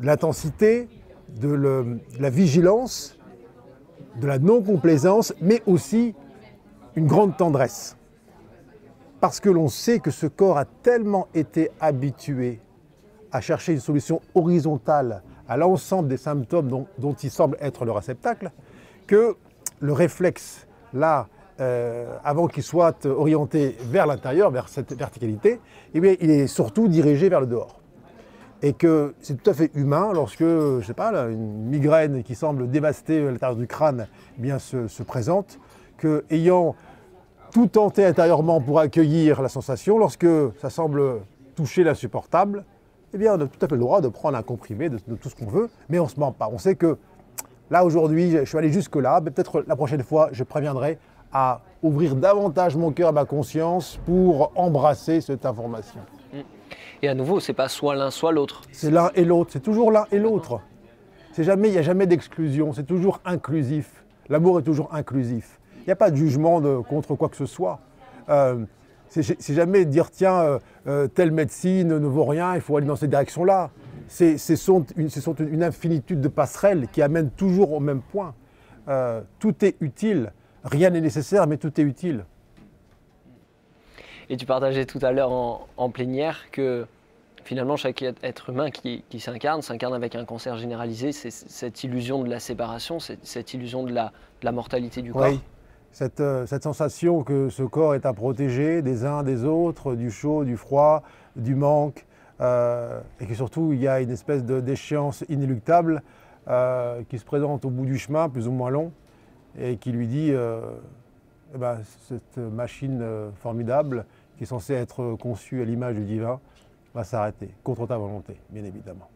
l'intensité, 0.00 0.88
de, 1.40 1.98
la 2.18 2.30
vigilance, 2.30 3.18
de 4.16 4.26
la 4.26 4.38
non-complaisance, 4.38 5.34
mais 5.40 5.62
aussi 5.66 6.14
une 6.96 7.06
grande 7.06 7.36
tendresse. 7.36 7.96
Parce 9.20 9.40
que 9.40 9.48
l'on 9.48 9.68
sait 9.68 9.98
que 9.98 10.10
ce 10.10 10.26
corps 10.26 10.58
a 10.58 10.64
tellement 10.64 11.28
été 11.34 11.70
habitué 11.80 12.60
à 13.32 13.40
chercher 13.40 13.72
une 13.72 13.80
solution 13.80 14.20
horizontale 14.34 15.22
à 15.48 15.56
l'ensemble 15.56 16.08
des 16.08 16.16
symptômes 16.16 16.86
dont, 16.98 17.14
il 17.22 17.30
semble 17.30 17.56
être 17.60 17.84
le 17.84 17.92
réceptacle, 17.92 18.50
que 19.06 19.36
le 19.80 19.92
réflexe, 19.92 20.66
là, 20.92 21.28
euh, 21.60 22.16
avant 22.24 22.46
qu'il 22.46 22.62
soit 22.62 23.06
orienté 23.06 23.76
vers 23.90 24.06
l'intérieur, 24.06 24.50
vers 24.50 24.68
cette 24.68 24.92
verticalité, 24.92 25.60
eh 25.94 26.00
bien, 26.00 26.14
il 26.20 26.30
est 26.30 26.46
surtout 26.46 26.88
dirigé 26.88 27.28
vers 27.28 27.40
le 27.40 27.46
dehors. 27.46 27.80
Et 28.62 28.72
que 28.72 29.14
c'est 29.20 29.42
tout 29.42 29.50
à 29.50 29.54
fait 29.54 29.70
humain 29.74 30.10
lorsque, 30.12 30.40
je 30.40 30.82
sais 30.84 30.94
pas, 30.94 31.10
une 31.28 31.64
migraine 31.64 32.22
qui 32.22 32.34
semble 32.34 32.68
dévaster 32.68 33.22
l'intérieur 33.22 33.56
du 33.56 33.66
crâne 33.66 34.08
eh 34.38 34.42
bien, 34.42 34.58
se, 34.58 34.88
se 34.88 35.02
présente, 35.02 35.58
que 35.96 36.24
ayant 36.30 36.74
tout 37.52 37.66
tenté 37.66 38.04
intérieurement 38.04 38.60
pour 38.60 38.78
accueillir 38.80 39.40
la 39.42 39.48
sensation, 39.48 39.98
lorsque 39.98 40.26
ça 40.60 40.70
semble 40.70 41.20
toucher 41.56 41.82
l'insupportable, 41.82 42.64
eh 43.14 43.18
bien, 43.18 43.34
on 43.34 43.40
a 43.40 43.46
tout 43.46 43.64
à 43.64 43.68
fait 43.68 43.74
le 43.74 43.80
droit 43.80 44.00
de 44.00 44.08
prendre 44.08 44.36
un 44.36 44.42
comprimé, 44.42 44.88
de, 44.88 44.98
tout 44.98 45.28
ce 45.28 45.34
qu'on 45.34 45.46
veut, 45.46 45.70
mais 45.88 45.98
on 45.98 46.04
ne 46.04 46.08
se 46.08 46.20
ment 46.20 46.32
pas. 46.32 46.48
On 46.52 46.58
sait 46.58 46.74
que 46.74 46.98
là, 47.70 47.84
aujourd'hui, 47.84 48.32
je 48.32 48.44
suis 48.44 48.58
allé 48.58 48.70
jusque-là, 48.70 49.20
mais 49.22 49.30
peut-être 49.30 49.64
la 49.66 49.76
prochaine 49.76 50.02
fois, 50.02 50.28
je 50.32 50.44
préviendrai 50.44 50.98
à 51.32 51.60
ouvrir 51.82 52.16
davantage 52.16 52.76
mon 52.76 52.90
cœur 52.90 53.12
ma 53.12 53.24
conscience 53.24 53.98
pour 54.04 54.52
embrasser 54.56 55.20
cette 55.20 55.46
information. 55.46 56.00
Mm. 56.32 56.38
Et 57.02 57.08
à 57.08 57.14
nouveau, 57.14 57.40
c'est 57.40 57.52
pas 57.52 57.68
soit 57.68 57.94
l'un, 57.94 58.10
soit 58.10 58.32
l'autre. 58.32 58.62
C'est 58.72 58.90
l'un 58.90 59.10
et 59.14 59.24
l'autre, 59.24 59.50
c'est 59.52 59.62
toujours 59.62 59.92
l'un 59.92 60.06
et 60.10 60.18
l'autre. 60.18 60.60
C'est 61.32 61.44
jamais, 61.44 61.68
il 61.68 61.72
n'y 61.72 61.78
a 61.78 61.82
jamais 61.82 62.06
d'exclusion, 62.06 62.72
c'est 62.72 62.86
toujours 62.86 63.20
inclusif. 63.24 64.04
L'amour 64.28 64.58
est 64.58 64.62
toujours 64.62 64.92
inclusif. 64.94 65.60
Il 65.78 65.84
n'y 65.86 65.92
a 65.92 65.96
pas 65.96 66.10
de 66.10 66.16
jugement 66.16 66.60
de, 66.60 66.78
contre 66.78 67.14
quoi 67.14 67.28
que 67.28 67.36
ce 67.36 67.46
soit. 67.46 67.78
Euh, 68.28 68.64
c'est 69.08 69.54
jamais 69.54 69.84
dire 69.84 70.10
tiens, 70.10 70.40
euh, 70.40 70.58
euh, 70.86 71.08
telle 71.08 71.30
médecine 71.30 71.88
ne 71.88 72.06
vaut 72.06 72.24
rien, 72.24 72.54
il 72.54 72.60
faut 72.60 72.76
aller 72.76 72.86
dans 72.86 72.96
cette 72.96 73.10
direction-là. 73.10 73.70
C'est 74.06 74.36
une, 74.68 75.08
une, 75.38 75.62
infinitude 75.62 76.20
de 76.20 76.28
passerelles 76.28 76.88
qui 76.92 77.02
amènent 77.02 77.30
toujours 77.30 77.72
au 77.72 77.80
même 77.80 78.00
point. 78.00 78.34
Euh, 78.88 79.20
tout 79.38 79.64
est 79.64 79.76
utile, 79.80 80.32
rien 80.64 80.90
n'est 80.90 81.00
nécessaire, 81.00 81.46
mais 81.46 81.58
tout 81.58 81.78
est 81.78 81.84
utile. 81.84 82.24
Et 84.30 84.36
tu 84.36 84.46
partageais 84.46 84.86
tout 84.86 84.98
à 85.02 85.12
l'heure 85.12 85.30
en, 85.30 85.90
plénière 85.90 86.50
que 86.50 86.86
finalement, 87.44 87.76
chaque 87.76 88.02
être 88.22 88.50
humain 88.50 88.70
qui, 88.70 89.02
s'incarne, 89.18 89.62
s'incarne 89.62 89.94
avec 89.94 90.14
un 90.14 90.24
cancer 90.24 90.56
généralisé. 90.56 91.12
C'est 91.12 91.30
cette 91.30 91.82
illusion 91.84 92.22
de 92.22 92.28
la 92.28 92.40
séparation, 92.40 92.98
cette 92.98 93.54
illusion 93.54 93.84
de 93.84 93.92
la, 93.92 94.52
mortalité 94.52 95.02
du 95.02 95.12
corps. 95.12 95.30
Oui, 95.30 95.40
cette, 95.92 96.22
cette, 96.46 96.62
sensation 96.62 97.22
que 97.22 97.48
ce 97.48 97.62
corps 97.62 97.94
est 97.94 98.06
à 98.06 98.12
protéger 98.12 98.82
des 98.82 99.04
uns 99.04 99.22
des 99.22 99.44
autres, 99.44 99.94
du 99.94 100.10
chaud, 100.10 100.44
du 100.44 100.56
froid, 100.56 101.02
du 101.34 101.54
manque, 101.54 102.06
euh, 102.40 103.00
et 103.18 103.26
que 103.26 103.34
surtout 103.34 103.72
il 103.72 103.80
y 103.80 103.88
a 103.88 104.00
une 104.00 104.10
espèce 104.10 104.44
d'échéance 104.44 105.24
inéluctable 105.28 106.02
euh, 106.46 107.02
qui 107.08 107.18
se 107.18 107.24
présente 107.24 107.64
au 107.64 107.70
bout 107.70 107.84
du 107.84 107.98
chemin, 107.98 108.28
plus 108.28 108.46
ou 108.46 108.52
moins 108.52 108.70
long, 108.70 108.92
et 109.58 109.76
qui 109.76 109.90
lui 109.90 110.06
dit 110.06 110.30
euh, 110.30 110.60
eh 111.54 111.58
ben, 111.58 111.78
cette 112.06 112.38
machine 112.38 113.04
formidable 113.40 114.04
qui 114.36 114.44
est 114.44 114.46
censée 114.46 114.74
être 114.74 115.16
conçue 115.16 115.62
à 115.62 115.64
l'image 115.64 115.96
du 115.96 116.04
divin 116.04 116.38
va 116.94 117.02
s'arrêter, 117.02 117.50
contre 117.64 117.86
ta 117.86 117.98
volonté, 117.98 118.36
bien 118.50 118.64
évidemment. 118.64 119.08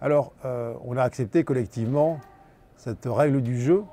Alors, 0.00 0.32
on 0.84 0.96
a 0.96 1.02
accepté 1.02 1.44
collectivement 1.44 2.18
cette 2.76 3.04
règle 3.06 3.40
du 3.40 3.60
jeu, 3.60 3.84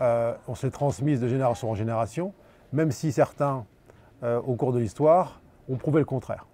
on 0.00 0.54
s'est 0.54 0.70
transmise 0.70 1.20
de 1.20 1.28
génération 1.28 1.70
en 1.70 1.74
génération, 1.74 2.32
même 2.72 2.90
si 2.90 3.12
certains, 3.12 3.64
au 4.22 4.54
cours 4.54 4.72
de 4.72 4.78
l'histoire, 4.78 5.40
ont 5.68 5.76
prouvé 5.76 6.00
le 6.00 6.06
contraire 6.06 6.46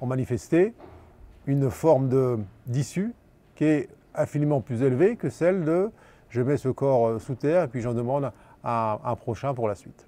ont 0.00 0.06
manifesté 0.06 0.74
une 1.46 1.70
forme 1.70 2.44
d'issue 2.66 3.14
qui 3.54 3.64
est 3.64 3.88
infiniment 4.14 4.60
plus 4.60 4.82
élevée 4.82 5.16
que 5.16 5.28
celle 5.28 5.64
de 5.64 5.90
je 6.28 6.42
mets 6.42 6.56
ce 6.56 6.68
corps 6.68 7.08
euh, 7.08 7.18
sous 7.18 7.34
terre 7.34 7.64
et 7.64 7.68
puis 7.68 7.80
j'en 7.80 7.94
demande 7.94 8.32
à 8.64 8.98
un 9.04 9.14
prochain 9.14 9.54
pour 9.54 9.68
la 9.68 9.74
suite. 9.74 10.06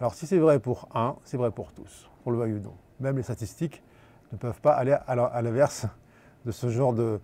Alors 0.00 0.14
si 0.14 0.26
c'est 0.26 0.38
vrai 0.38 0.58
pour 0.58 0.88
un, 0.94 1.16
c'est 1.24 1.36
vrai 1.36 1.50
pour 1.50 1.72
tous, 1.72 2.08
pour 2.22 2.32
le 2.32 2.38
veuille 2.38 2.54
ou 2.54 2.60
non. 2.60 2.74
Même 3.00 3.16
les 3.16 3.22
statistiques 3.22 3.82
ne 4.32 4.38
peuvent 4.38 4.60
pas 4.60 4.72
aller 4.72 4.92
à 4.92 5.42
l'inverse 5.42 5.86
de 6.46 6.50
ce 6.50 6.68
genre 6.70 6.94
de, 6.94 7.20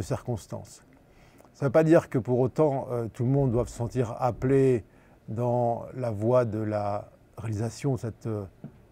circonstances. 0.00 0.85
Ça 1.56 1.64
ne 1.64 1.68
veut 1.68 1.72
pas 1.72 1.84
dire 1.84 2.10
que 2.10 2.18
pour 2.18 2.38
autant 2.38 2.86
euh, 2.90 3.08
tout 3.08 3.24
le 3.24 3.30
monde 3.30 3.50
doit 3.50 3.64
se 3.64 3.72
sentir 3.72 4.14
appelé 4.20 4.84
dans 5.28 5.86
la 5.94 6.10
voie 6.10 6.44
de 6.44 6.58
la 6.58 7.08
réalisation 7.38 7.94
de 7.94 7.98
cette, 7.98 8.26
euh, 8.26 8.44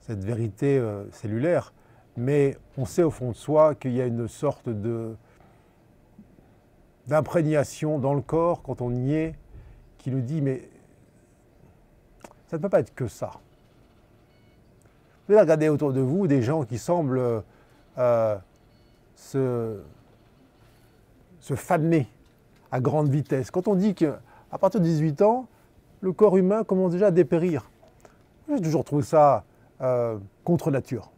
vérité 0.09 0.83
cellulaire 1.12 1.75
mais 2.16 2.56
on 2.78 2.87
sait 2.87 3.02
au 3.02 3.11
fond 3.11 3.33
de 3.33 3.37
soi 3.37 3.75
qu'il 3.75 3.92
y 3.92 4.00
a 4.00 4.06
une 4.06 4.28
sorte 4.28 4.71
d'imprégnation 7.06 7.99
dans 7.99 8.14
le 8.14 8.23
corps 8.23 8.62
quand 8.62 8.80
on 8.80 8.94
y 8.94 9.12
est 9.12 9.35
qui 9.99 10.11
nous 10.11 10.23
dit 10.23 10.40
mais 10.40 10.66
ça 12.47 12.56
ne 12.56 12.62
peut 12.62 12.71
pas 12.71 12.80
être 12.80 12.94
que 12.94 13.09
ça. 13.09 13.33
Vous 13.35 15.26
pouvez 15.26 15.40
regarder 15.40 15.68
autour 15.68 15.92
de 15.92 16.00
vous 16.00 16.26
des 16.26 16.40
gens 16.40 16.64
qui 16.64 16.78
semblent 16.78 17.42
euh, 17.99 18.37
se, 19.16 19.83
se 21.40 21.54
faner 21.54 22.09
à 22.75 22.81
grande 22.81 23.09
vitesse. 23.09 23.52
Quand 23.52 23.69
on 23.69 23.76
dit 23.76 23.95
qu'à 23.95 24.19
partir 24.61 24.81
de 24.81 24.85
18 24.85 25.23
ans, 25.23 25.47
le 26.00 26.12
corps 26.12 26.37
humain 26.37 26.64
commence 26.64 26.90
déjà 26.90 27.07
à 27.07 27.11
dépérir. 27.12 27.71
J'ai 28.49 28.61
toujours 28.61 28.83
trouvé 28.83 29.04
ça 29.04 29.45
euh, 29.81 30.19
contre 30.43 30.73
nature. 30.73 31.12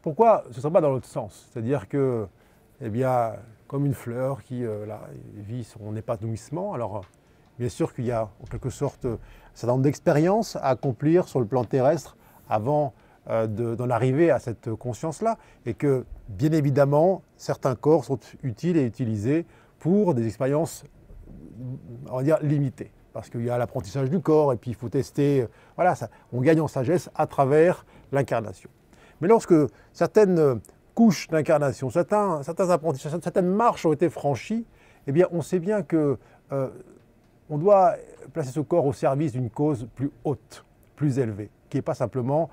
Pourquoi 0.00 0.44
ce 0.44 0.56
ne 0.56 0.60
serait 0.62 0.72
pas 0.72 0.80
dans 0.80 0.88
l'autre 0.88 1.06
sens? 1.06 1.50
C'est-à-dire 1.52 1.90
que, 1.90 2.26
eh 2.80 2.88
bien, 2.88 3.34
comme 3.68 3.84
une 3.84 3.92
fleur 3.92 4.42
qui 4.44 4.64
euh, 4.64 4.86
vit 5.34 5.62
son 5.62 5.94
épanouissement, 5.94 6.72
alors 6.72 7.02
bien 7.58 7.68
sûr 7.68 7.94
qu'il 7.94 8.06
y 8.06 8.12
a 8.12 8.30
en 8.42 8.46
quelque 8.50 8.70
sorte 8.70 9.04
un 9.04 9.18
certain 9.52 9.74
nombre 9.74 9.84
d'expériences 9.84 10.56
à 10.56 10.68
accomplir 10.68 11.28
sur 11.28 11.38
le 11.38 11.46
plan 11.46 11.64
terrestre 11.64 12.16
avant 12.48 12.94
euh, 13.28 13.46
d'en 13.46 13.90
arriver 13.90 14.30
à 14.30 14.38
cette 14.38 14.74
conscience-là, 14.74 15.36
et 15.66 15.74
que 15.74 16.06
bien 16.28 16.52
évidemment, 16.52 17.20
certains 17.36 17.74
corps 17.74 18.06
sont 18.06 18.20
utiles 18.42 18.78
et 18.78 18.84
utilisés 18.84 19.44
pour 19.78 20.14
des 20.14 20.26
expériences, 20.26 20.84
on 22.10 22.16
va 22.16 22.22
dire, 22.22 22.38
limitées. 22.42 22.92
Parce 23.12 23.30
qu'il 23.30 23.44
y 23.44 23.50
a 23.50 23.56
l'apprentissage 23.56 24.10
du 24.10 24.20
corps, 24.20 24.52
et 24.52 24.56
puis 24.56 24.70
il 24.70 24.74
faut 24.74 24.88
tester. 24.88 25.46
Voilà, 25.74 25.94
ça, 25.94 26.10
on 26.32 26.40
gagne 26.40 26.60
en 26.60 26.68
sagesse 26.68 27.08
à 27.14 27.26
travers 27.26 27.86
l'incarnation. 28.12 28.68
Mais 29.20 29.28
lorsque 29.28 29.54
certaines 29.92 30.60
couches 30.94 31.28
d'incarnation, 31.28 31.90
certains, 31.90 32.40
apprentissages, 32.46 33.12
certaines 33.22 33.48
marches 33.48 33.86
ont 33.86 33.92
été 33.92 34.10
franchies, 34.10 34.66
eh 35.06 35.12
bien, 35.12 35.26
on 35.30 35.40
sait 35.42 35.58
bien 35.58 35.82
que 35.82 36.18
euh, 36.52 36.68
on 37.48 37.58
doit 37.58 37.94
placer 38.32 38.50
ce 38.50 38.60
corps 38.60 38.86
au 38.86 38.92
service 38.92 39.32
d'une 39.32 39.50
cause 39.50 39.88
plus 39.94 40.10
haute, 40.24 40.64
plus 40.96 41.18
élevée, 41.18 41.50
qui 41.68 41.76
n'est 41.76 41.82
pas 41.82 41.94
simplement 41.94 42.50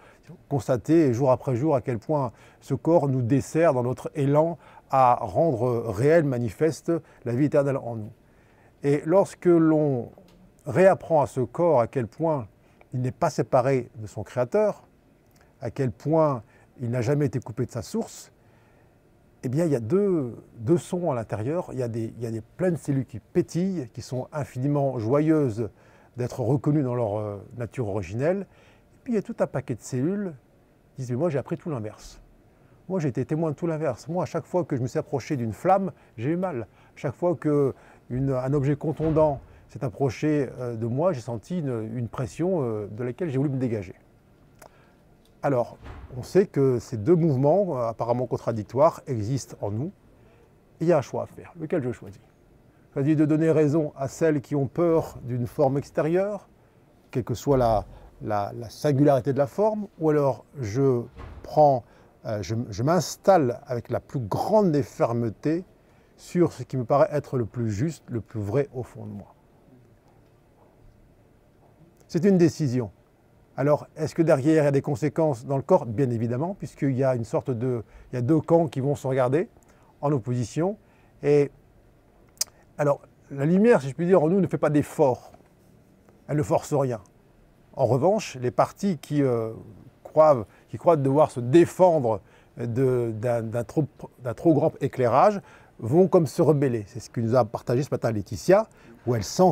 constater 0.50 1.14
jour 1.14 1.32
après 1.32 1.56
jour 1.56 1.76
à 1.76 1.82
quel 1.82 2.00
point 2.00 2.32
ce 2.62 2.74
corps 2.74 3.08
nous 3.08 3.22
dessert 3.22 3.74
dans 3.74 3.84
notre 3.84 4.12
élan 4.16 4.58
à 4.96 5.16
rendre 5.16 5.90
réelle, 5.90 6.24
manifeste 6.24 6.92
la 7.26 7.34
vie 7.34 7.46
éternelle 7.46 7.78
en 7.78 7.96
nous. 7.96 8.12
Et 8.84 9.02
lorsque 9.06 9.48
l'on 9.48 10.12
réapprend 10.68 11.24
à 11.24 11.26
ce 11.26 11.42
corps 11.42 11.82
à 11.82 11.88
quel 11.88 12.06
point 12.06 12.48
il 12.94 13.02
n'est 13.02 13.12
pas 13.12 13.32
séparé 13.32 13.90
de 13.96 14.06
son 14.06 14.22
Créateur, 14.22 14.84
à 15.62 15.72
quel 15.72 15.90
point 15.90 16.44
il 16.80 16.92
n'a 16.92 17.02
jamais 17.02 17.26
été 17.26 17.40
coupé 17.40 17.66
de 17.66 17.72
sa 17.72 17.82
source, 17.82 18.32
eh 19.42 19.50
bien, 19.50 19.66
il 19.66 19.72
y 19.72 19.76
a 19.76 19.80
deux, 19.80 20.38
sons 20.78 21.12
à 21.12 21.16
l'intérieur. 21.16 21.70
Il, 21.74 21.80
y 21.80 21.84
a 21.84 21.88
des, 21.88 22.14
il 22.16 22.24
y 22.24 22.28
a 22.28 22.32
des 22.32 22.42
pleines 22.42 22.78
cellules 22.78 23.06
qui 23.06 23.20
pétillent, 23.20 23.90
qui 23.94 24.04
sont 24.04 24.28
infiniment 24.32 25.00
joyeuses 25.00 25.70
d'être 26.18 26.40
reconnues 26.42 26.84
dans 26.84 26.96
leur 26.96 27.18
euh, 27.18 27.38
nature 27.58 27.88
originelle. 27.88 28.42
Et 28.42 28.98
puis, 29.04 29.14
il 29.14 29.16
y 29.16 29.20
a 29.20 29.24
tout 29.24 29.36
un 29.40 29.48
paquet 29.48 29.74
de 29.74 29.82
cellules 29.82 30.34
qui 30.96 31.02
disent 31.02 31.12
Mais 31.12 31.18
moi, 31.18 31.30
j'ai 31.32 31.40
appris 31.40 31.58
tout 31.58 31.72
l'inverse. 31.72 32.23
Moi, 32.90 33.00
j'ai 33.00 33.10
été 33.10 33.26
témoin 33.26 33.52
de 33.52 33.56
tout 33.56 33.68
l'inverse. 33.68 34.08
Moi, 34.08 34.24
à 34.24 34.26
chaque 34.26 34.46
fois 34.46 34.66
que 34.66 34.76
je 34.76 34.82
me 34.82 34.88
suis 34.88 35.00
approché 35.00 35.38
d'une 35.38 35.54
flamme, 35.54 35.92
j'ai 36.18 36.32
eu 36.32 36.36
mal. 36.36 36.68
chaque 36.96 37.16
fois 37.16 37.36
qu'un 37.36 38.54
objet 38.54 38.76
contondant 38.76 39.40
s'est 39.70 39.84
approché 39.84 40.50
euh, 40.60 40.76
de 40.76 40.86
moi, 40.86 41.14
j'ai 41.14 41.22
senti 41.22 41.60
une, 41.60 42.08
pression 42.08 42.62
euh, 42.62 42.88
de 42.92 43.04
laquelle 43.04 43.30
j'ai 43.30 43.38
voulu 43.38 43.50
me 43.50 43.58
dégager. 43.58 43.96
Alors, 45.42 45.78
on 46.16 46.24
sait 46.24 46.46
que 46.46 46.80
ces 46.80 46.98
deux 46.98 47.16
mouvements, 47.16 47.78
euh, 47.78 47.88
apparemment 47.88 48.28
contradictoires, 48.28 49.02
existent 49.08 49.58
en 49.62 49.72
nous. 49.72 49.92
Il 50.80 50.88
y 50.88 50.94
a 50.94 50.98
un 50.98 51.02
choix 51.02 51.24
à 51.24 51.26
faire. 51.26 51.54
Lequel 51.60 51.82
je 51.82 51.92
choisis? 51.92 52.22
Je 52.90 52.94
choisis 52.94 53.18
de 53.18 53.26
donner 53.26 53.50
raison 53.50 53.94
à 53.96 54.08
celles 54.08 54.42
qui 54.42 54.56
ont 54.56 54.68
peur 54.68 55.18
d'une 55.24 55.48
forme 55.48 55.78
extérieure, 55.78 56.48
quelle 57.10 57.24
que 57.24 57.34
soit 57.34 57.58
la, 57.58 58.52
singularité 58.70 59.34
de 59.34 59.38
la 59.38 59.48
forme, 59.48 59.88
ou 60.00 60.10
alors 60.10 60.46
je 60.60 61.02
prends, 61.42 61.84
euh, 62.26 62.42
je, 62.42 62.84
m'installe 62.84 63.60
avec 63.66 63.90
la 63.90 64.00
plus 64.00 64.20
grande 64.20 64.72
des 64.72 64.84
fermetés 64.84 65.66
sur 66.16 66.54
ce 66.54 66.64
qui 66.64 66.78
me 66.78 66.86
paraît 66.86 67.10
être 67.12 67.38
le 67.38 67.46
plus 67.46 67.72
juste, 67.72 68.04
le 68.08 68.22
plus 68.22 68.40
vrai 68.40 68.70
au 68.74 68.84
fond 68.84 69.06
de 69.06 69.12
moi. 69.12 69.36
C'est 72.08 72.24
une 72.24 72.38
décision. 72.38 72.92
Alors, 73.58 73.88
est-ce 73.98 74.16
que 74.16 74.22
derrière, 74.22 74.64
il 74.64 74.66
y 74.66 74.70
a 74.70 74.72
des 74.72 74.82
conséquences 74.82 75.46
dans 75.46 75.58
le 75.58 75.64
corps? 75.64 75.86
Bien 75.86 76.10
évidemment, 76.10 76.56
puisqu'il 76.56 76.96
y 76.96 77.04
a 77.04 77.16
une 77.16 77.26
sorte 77.26 77.52
de... 77.52 77.84
Il 78.12 78.16
y 78.16 78.20
a 78.20 78.22
deux 78.22 78.40
camps 78.40 78.68
qui 78.68 78.80
vont 78.80 78.96
se 78.96 79.06
regarder 79.06 79.50
en 80.00 80.12
opposition. 80.12 80.78
Et 81.24 81.52
alors, 82.78 83.02
la 83.32 83.46
lumière, 83.46 83.82
si 83.82 83.90
je 83.90 83.96
puis 83.96 84.06
dire, 84.06 84.24
en 84.24 84.30
nous 84.30 84.40
ne 84.40 84.48
fait 84.48 84.58
pas 84.58 84.70
d'effort. 84.70 85.34
Elle 86.28 86.38
ne 86.38 86.44
force 86.44 86.74
rien. 86.74 87.02
En 87.76 87.86
revanche, 87.86 88.38
les 88.40 88.52
partis 88.52 88.98
qui, 88.98 89.22
euh, 89.22 89.52
croient, 90.04 90.46
qui 90.74 90.80
croient 90.80 90.98
devoir 90.98 91.30
se 91.30 91.40
défendre 91.40 92.20
d'un 92.58 93.64
trop, 93.64 93.86
trop 94.36 94.56
grand 94.56 94.72
éclairage 94.82 95.40
vont 95.78 96.08
comme 96.08 96.26
se 96.26 96.42
rebeller. 96.42 96.84
C'est 96.88 97.00
ce 97.00 97.12
que 97.12 97.22
nous 97.22 97.36
a 97.36 97.46
partagé 97.46 97.84
ce 97.84 97.90
matin 97.92 98.12
Laetitia, 98.12 98.68
où 99.06 99.14
elle 99.14 99.24
sent 99.24 99.52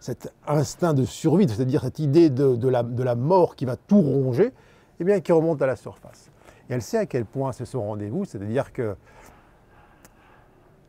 cet 0.00 0.32
instinct 0.48 0.92
de 0.92 1.04
survie, 1.04 1.48
c'est-à-dire 1.48 1.82
cette 1.82 2.00
idée 2.00 2.30
de, 2.30 2.68
la, 2.68 3.14
mort 3.14 3.54
qui 3.54 3.64
va 3.64 3.76
tout 3.76 4.00
ronger, 4.00 4.52
eh 4.98 5.04
bien, 5.04 5.20
qui 5.20 5.30
remonte 5.30 5.62
à 5.62 5.68
la 5.68 5.76
surface. 5.76 6.32
Et 6.68 6.72
elle 6.72 6.82
sait 6.82 6.98
à 6.98 7.06
quel 7.06 7.26
point 7.26 7.52
c'est 7.52 7.64
son 7.64 7.84
rendez-vous, 7.84 8.24
c'est-à-dire 8.24 8.72
que 8.72 8.96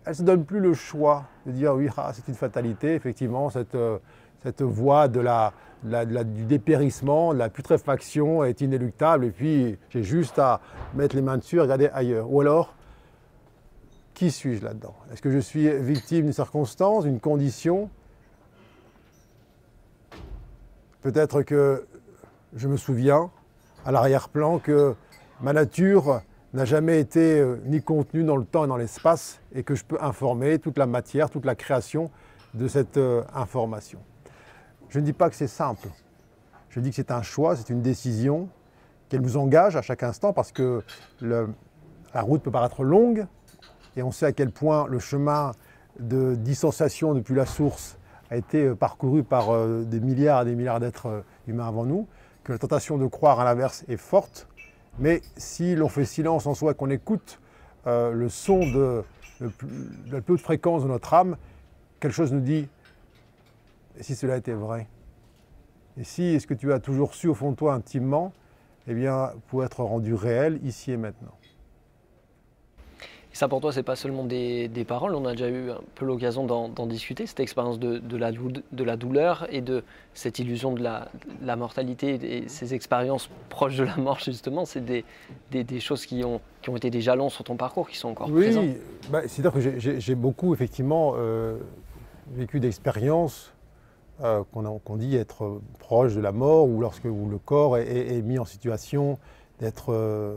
elle 0.05 0.13
ne 0.13 0.15
se 0.15 0.23
donne 0.23 0.43
plus 0.43 0.59
le 0.59 0.73
choix 0.73 1.25
de 1.45 1.51
dire 1.51 1.75
oui, 1.75 1.87
ah, 1.97 2.09
c'est 2.15 2.27
une 2.27 2.33
fatalité, 2.33 2.95
effectivement, 2.95 3.51
cette, 3.51 3.77
cette 4.41 4.63
voie 4.63 5.07
de 5.07 5.19
la, 5.19 5.53
du 5.83 6.45
dépérissement, 6.45 7.33
la 7.33 7.49
putréfaction 7.49 8.43
est 8.43 8.61
inéluctable, 8.61 9.25
et 9.25 9.31
puis 9.31 9.77
j'ai 9.89 10.03
juste 10.03 10.37
à 10.37 10.61
mettre 10.93 11.15
les 11.15 11.21
mains 11.21 11.37
dessus 11.37 11.57
et 11.57 11.61
regarder 11.61 11.89
ailleurs. 11.93 12.31
Ou 12.31 12.41
alors, 12.41 12.75
qui 14.13 14.29
suis-je 14.29 14.63
là-dedans? 14.63 14.95
Est-ce 15.11 15.21
que 15.21 15.31
je 15.31 15.39
suis 15.39 15.67
victime 15.79 16.25
d'une 16.25 16.33
circonstance, 16.33 17.05
d'une 17.05 17.19
condition? 17.19 17.89
Peut-être 21.01 21.41
que 21.41 21.87
je 22.55 22.67
me 22.67 22.77
souviens 22.77 23.31
à 23.85 23.91
l'arrière-plan 23.91 24.59
que 24.59 24.93
ma 25.41 25.53
nature 25.53 26.21
n'a 26.53 26.65
jamais 26.65 26.99
été 26.99 27.39
euh, 27.39 27.57
ni 27.65 27.81
contenue 27.81 28.23
dans 28.23 28.35
le 28.35 28.45
temps 28.45 28.65
et 28.65 28.67
dans 28.67 28.77
l'espace 28.77 29.39
et 29.55 29.63
que 29.63 29.73
je 29.73 29.83
peux 29.85 29.97
informer 30.01 30.59
toute 30.59 30.77
la 30.77 30.85
matière, 30.85 31.29
toute 31.29 31.45
la 31.45 31.55
création 31.55 32.11
de 32.53 32.67
cette 32.67 32.97
euh, 32.97 33.23
information. 33.33 33.99
Je 34.91 34.99
ne 34.99 35.05
dis 35.05 35.13
pas 35.13 35.29
que 35.29 35.35
c'est 35.35 35.47
simple. 35.47 35.87
Je 36.69 36.79
dis 36.79 36.89
que 36.89 36.95
c'est 36.95 37.11
un 37.11 37.21
choix, 37.21 37.55
c'est 37.55 37.69
une 37.69 37.81
décision 37.81 38.49
qu'elle 39.09 39.21
nous 39.21 39.37
engage 39.37 39.75
à 39.75 39.81
chaque 39.81 40.03
instant 40.03 40.33
parce 40.33 40.51
que 40.51 40.83
la 41.21 42.21
route 42.21 42.43
peut 42.43 42.51
paraître 42.51 42.83
longue 42.83 43.25
et 43.95 44.03
on 44.03 44.11
sait 44.11 44.27
à 44.27 44.31
quel 44.33 44.51
point 44.51 44.87
le 44.87 44.99
chemin 44.99 45.53
de 45.99 46.35
distanciation 46.35 47.13
depuis 47.13 47.35
la 47.35 47.45
source 47.45 47.97
a 48.29 48.37
été 48.37 48.65
euh, 48.65 48.75
parcouru 48.75 49.23
par 49.23 49.49
euh, 49.49 49.83
des 49.83 49.99
milliards 49.99 50.43
et 50.43 50.45
des 50.45 50.55
milliards 50.55 50.79
d'êtres 50.79 51.07
euh, 51.07 51.21
humains 51.47 51.67
avant 51.67 51.85
nous, 51.85 52.07
que 52.43 52.53
la 52.53 52.57
tentation 52.57 52.97
de 52.97 53.05
croire 53.05 53.39
à 53.39 53.43
l'inverse 53.43 53.83
est 53.89 53.97
forte, 53.97 54.47
mais 54.99 55.21
si 55.37 55.75
l'on 55.75 55.89
fait 55.89 56.05
silence 56.05 56.45
en 56.47 56.53
soi, 56.53 56.73
qu'on 56.73 56.89
écoute 56.89 57.39
le 57.85 58.29
son 58.29 58.59
de, 58.59 59.03
la 60.11 60.21
plus 60.21 60.35
haute 60.35 60.41
fréquence 60.41 60.83
de 60.83 60.87
notre 60.87 61.13
âme, 61.13 61.35
quelque 61.99 62.13
chose 62.13 62.31
nous 62.31 62.41
dit, 62.41 62.67
et 63.97 64.03
si 64.03 64.15
cela 64.15 64.37
était 64.37 64.53
vrai 64.53 64.87
Et 65.97 66.03
si 66.03 66.23
est-ce 66.23 66.47
que 66.47 66.53
tu 66.53 66.71
as 66.73 66.79
toujours 66.79 67.13
su 67.13 67.27
au 67.27 67.33
fond 67.33 67.51
de 67.51 67.55
toi 67.55 67.73
intimement, 67.73 68.33
eh 68.87 68.93
bien, 68.93 69.31
pour 69.47 69.63
être 69.63 69.83
rendu 69.83 70.13
réel 70.13 70.59
ici 70.63 70.91
et 70.91 70.97
maintenant? 70.97 71.35
Et 73.33 73.35
ça, 73.35 73.47
pour 73.47 73.61
toi, 73.61 73.71
c'est 73.71 73.83
pas 73.83 73.95
seulement 73.95 74.25
des, 74.25 74.85
paroles. 74.85 75.15
On 75.15 75.25
a 75.25 75.31
déjà 75.31 75.47
eu 75.47 75.71
un 75.71 75.79
peu 75.95 76.05
l'occasion 76.05 76.45
d'en 76.45 76.85
discuter, 76.85 77.25
cette 77.25 77.39
expérience 77.39 77.79
de, 77.79 78.17
la, 78.17 78.31
de, 78.31 78.83
la, 78.83 78.97
douleur 78.97 79.47
et 79.49 79.61
de 79.61 79.83
cette 80.13 80.39
illusion 80.39 80.73
de 80.73 80.83
la, 80.83 81.55
mortalité 81.55 82.19
et 82.21 82.49
ces 82.49 82.73
expériences 82.73 83.29
proches 83.47 83.77
de 83.77 83.85
la 83.85 83.95
mort, 83.95 84.19
justement. 84.19 84.65
C'est 84.65 84.83
des, 84.83 85.05
des, 85.51 85.79
choses 85.79 86.05
qui 86.05 86.25
ont, 86.25 86.41
qui 86.61 86.69
ont 86.69 86.75
été 86.75 86.89
des 86.89 86.99
jalons 86.99 87.29
sur 87.29 87.45
ton 87.45 87.55
parcours, 87.55 87.87
qui 87.87 87.97
sont 87.97 88.09
encore 88.09 88.29
présents. 88.29 88.63
Oui, 88.63 88.75
bah, 89.09 89.21
c'est-à-dire 89.27 89.53
que 89.53 89.79
j'ai 89.79 90.15
beaucoup, 90.15 90.53
effectivement, 90.53 91.13
euh, 91.15 91.57
vécu 92.33 92.59
d'expériences 92.59 93.53
euh, 94.23 94.43
qu'on 94.51 94.95
dit 94.97 95.15
être 95.15 95.61
proche 95.79 96.15
de 96.15 96.21
la 96.21 96.31
mort 96.31 96.67
ou 96.67 96.79
lorsque 96.81 97.05
le 97.05 97.37
corps 97.43 97.77
est, 97.77 98.21
mis 98.21 98.39
en 98.39 98.45
situation 98.45 99.17
d'être. 99.59 99.93
Euh, 99.93 100.35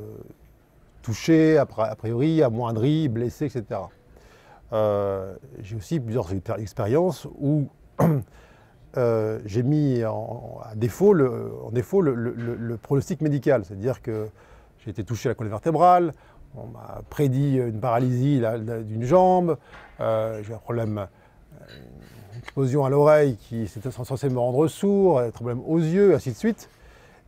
touché, 1.05 1.59
a 1.59 1.67
priori, 1.67 2.43
amoindri, 2.43 3.09
blessé, 3.09 3.45
etc. 3.45 3.83
Euh, 4.73 5.37
j'ai 5.61 5.77
aussi 5.77 6.01
plusieurs 6.01 6.33
expériences 6.59 7.29
où 7.39 7.69
euh, 8.97 9.39
j'ai 9.45 9.63
mis 9.63 10.03
en, 10.05 10.63
défaut, 10.75 11.13
le, 11.13 11.53
en 11.63 11.71
défaut 11.71 12.01
le, 12.01 12.77
pronostic 12.83 13.21
médical, 13.21 13.65
c'est-à-dire 13.65 14.01
que 14.01 14.29
j'ai 14.79 14.91
été 14.91 15.05
touché 15.05 15.29
à 15.29 15.33
la 15.33 15.35
colonne 15.35 15.53
vertébrale, 15.53 16.13
on 16.57 16.69
m'a 16.69 17.03
prédit 17.11 17.59
une 17.59 17.81
paralysie 17.81 18.41
d'une 18.87 19.05
jambe, 19.05 19.59
euh, 20.01 20.43
j'ai 20.43 20.55
un 20.55 20.59
problème, 20.59 21.07
une 22.57 22.63
explosion 22.63 22.85
à 22.85 22.91
l'oreille 22.91 23.37
qui 23.37 23.63
était 23.65 23.91
censée 23.91 24.29
me 24.29 24.39
rendre 24.39 24.69
sourd, 24.69 25.19
un 25.19 25.31
problème 25.31 25.61
aux 25.67 25.79
yeux, 25.79 26.15
ainsi 26.15 26.31
de 26.31 26.37
suite. 26.37 26.69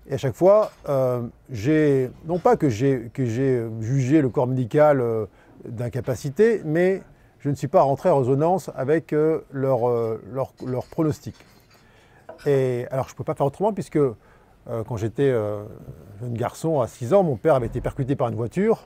Et 0.08 0.14
à 0.14 0.18
chaque 0.18 0.36
fois, 0.36 0.70
euh, 0.88 1.22
non 2.26 2.38
pas 2.38 2.56
que 2.56 2.68
j'ai, 2.68 3.10
jugé 3.80 4.22
le 4.22 4.28
corps 4.28 4.46
médical 4.46 5.00
euh, 5.00 5.26
d'incapacité, 5.64 6.62
mais 6.64 7.02
je 7.40 7.50
ne 7.50 7.56
suis 7.56 7.66
pas 7.66 7.82
rentré 7.82 8.08
en 8.08 8.18
résonance 8.18 8.70
avec 8.76 9.12
euh, 9.12 9.40
leur, 9.50 9.80
leur, 10.32 10.86
pronostic. 10.92 11.34
Et 12.46 12.86
alors 12.92 13.08
je 13.08 13.14
ne 13.14 13.16
peux 13.16 13.24
pas 13.24 13.34
faire 13.34 13.46
autrement 13.46 13.72
puisque 13.72 13.98
quand 14.68 14.96
j'étais 14.96 15.30
jeune 15.30 16.34
garçon 16.34 16.80
à 16.80 16.88
6 16.88 17.14
ans, 17.14 17.22
mon 17.22 17.36
père 17.36 17.54
avait 17.54 17.66
été 17.66 17.80
percuté 17.80 18.14
par 18.14 18.28
une 18.28 18.34
voiture. 18.34 18.84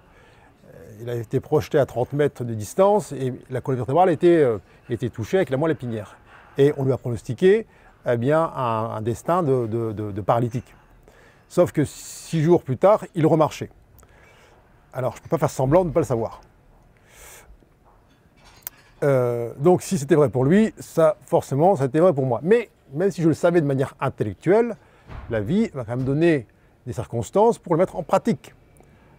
Il 1.01 1.11
a 1.11 1.15
été 1.15 1.41
projeté 1.41 1.79
à 1.79 1.87
30 1.87 2.13
mètres 2.13 2.45
de 2.45 2.55
distance 2.55 3.13
et 3.13 3.33
la 3.51 3.61
colonne 3.61 3.79
vertébrale 3.79 4.11
était, 4.11 4.47
était 4.89 5.09
touchée 5.09 5.39
avec 5.39 5.51
la 5.51 5.57
moelle 5.57 5.73
épinière. 5.73 6.17
Et 6.61 6.75
on 6.77 6.85
lui 6.85 6.93
a 6.93 6.99
pronostiqué 6.99 7.67
eh 8.07 8.17
bien, 8.19 8.43
un, 8.55 9.01
destin 9.01 9.43
de, 9.43 10.21
paralytique. 10.21 10.75
Sauf 11.49 11.73
que 11.73 11.87
six 11.87 12.43
jours 12.43 12.63
plus 12.63 12.77
tard, 12.77 13.07
il 13.15 13.27
remarchait. 13.27 13.71
Alors, 14.93 15.13
je 15.13 15.21
ne 15.21 15.23
peux 15.23 15.31
pas 15.31 15.39
faire 15.39 15.49
semblant 15.49 15.85
de 15.85 15.89
ne 15.89 15.95
pas 15.95 16.01
le 16.01 16.07
savoir. 16.07 16.43
Euh, 19.03 19.55
donc, 19.57 19.81
si 19.81 19.97
c'était 19.97 20.17
vrai 20.17 20.29
pour 20.29 20.45
lui, 20.45 20.75
ça, 20.79 21.17
forcément, 21.23 21.77
ça 21.77 21.87
été 21.87 21.99
vrai 21.99 22.13
pour 22.13 22.27
moi. 22.27 22.41
Mais, 22.43 22.69
même 22.93 23.11
si 23.11 23.23
je 23.23 23.29
le 23.29 23.35
savais 23.35 23.63
de 23.63 23.67
manière 23.67 23.95
intellectuelle, 23.99 24.77
la 25.31 25.41
vie 25.41 25.71
va 25.73 25.87
quand 25.87 25.97
même 25.97 26.05
donner 26.05 26.47
des 26.87 26.93
circonstances 26.93 27.59
pour 27.59 27.73
le 27.73 27.79
mettre 27.79 27.97
en 27.97 28.03
pratique. 28.03 28.55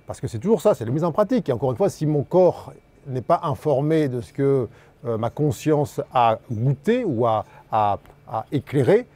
Parce 0.06 0.22
que 0.22 0.28
c'est 0.28 0.40
toujours 0.40 0.62
ça, 0.62 0.76
c'est 0.76 0.86
la 0.86 0.92
mise 0.92 1.04
en 1.04 1.12
pratique. 1.12 1.50
Et 1.50 1.54
encore 1.54 1.72
une 1.72 1.78
fois, 1.78 1.90
si 1.90 2.06
mon 2.06 2.22
corps 2.22 2.72
n'est 3.08 3.24
pas 3.24 3.40
informé 3.44 4.10
de 4.10 4.22
ce 4.22 4.32
que 4.32 4.70
euh, 5.06 5.18
ma 5.18 5.32
conscience 5.32 6.00
a 6.14 6.38
goûté 6.52 7.04
ou 7.06 7.26
a 7.26 7.46
éclairé, 8.52 9.08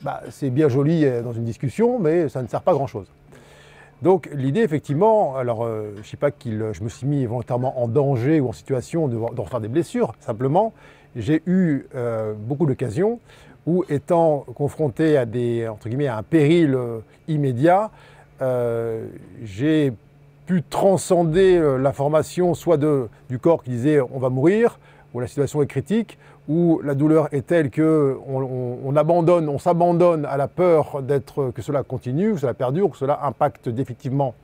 bah, 0.00 0.22
c'est 0.30 0.50
bien 0.50 0.68
joli 0.68 1.04
euh, 1.04 1.22
dans 1.22 1.32
une 1.32 1.44
discussion, 1.44 1.98
mais 1.98 2.28
ça 2.28 2.42
ne 2.42 2.48
sert 2.48 2.62
pas 2.62 2.72
grand-chose. 2.72 3.06
Donc 4.02 4.28
l'idée, 4.32 4.60
effectivement, 4.60 5.36
alors 5.36 5.64
euh, 5.64 5.92
je 5.96 6.00
ne 6.00 6.04
sais 6.04 6.16
pas 6.16 6.30
que 6.30 6.72
je 6.72 6.82
me 6.82 6.88
suis 6.88 7.06
mis 7.06 7.26
volontairement 7.26 7.82
en 7.82 7.88
danger 7.88 8.40
ou 8.40 8.48
en 8.48 8.52
situation 8.52 9.08
de, 9.08 9.16
refaire 9.16 9.60
des 9.60 9.68
blessures, 9.68 10.14
simplement, 10.20 10.72
j'ai 11.16 11.42
eu 11.46 11.86
beaucoup 12.38 12.66
d'occasions 12.66 13.20
où, 13.66 13.84
étant 13.88 14.44
confronté 14.56 15.16
à, 15.16 15.26
des, 15.26 15.68
entre 15.68 15.88
guillemets, 15.88 16.08
à 16.08 16.16
un 16.16 16.24
péril 16.24 16.76
immédiat, 17.28 17.92
j'ai 19.44 19.92
pu 20.46 20.64
transcender 20.64 21.56
l'information 21.78 22.54
soit 22.54 22.78
de, 22.78 23.08
du 23.30 23.38
corps 23.38 23.62
qui 23.62 23.70
disait 23.70 24.00
on 24.00 24.18
va 24.18 24.28
mourir, 24.28 24.80
ou 25.14 25.20
la 25.20 25.28
situation 25.28 25.62
est 25.62 25.66
critique, 25.66 26.18
où 26.48 26.80
la 26.82 26.94
douleur 26.94 27.32
est 27.32 27.46
telle 27.46 27.70
que 27.70 28.18
on, 28.26 28.94
abandonne, 28.96 29.48
on 29.48 29.58
s'abandonne 29.58 30.26
à 30.26 30.36
la 30.36 30.48
peur 30.48 31.02
d'être 31.02 31.52
que 31.54 31.62
cela 31.62 31.84
continue, 31.84 32.34
que 32.34 32.40
cela 32.40 32.54
perdure, 32.54 32.90
que 32.90 32.96
cela 32.96 33.20
impacte 33.22 33.68
définitivement 33.68 34.34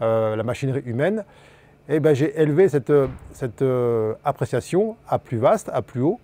euh, 0.00 0.36
la 0.36 0.42
machinerie 0.44 0.82
humaine, 0.86 1.24
et 1.88 1.96
eh 1.96 2.00
ben, 2.00 2.14
j'ai 2.14 2.40
élevé 2.40 2.68
cette, 2.68 2.92
cette 3.32 3.60
euh, 3.60 4.14
appréciation 4.24 4.96
à 5.08 5.18
plus 5.18 5.38
vaste, 5.38 5.68
à 5.74 5.82
plus 5.82 6.00
haut, 6.00 6.20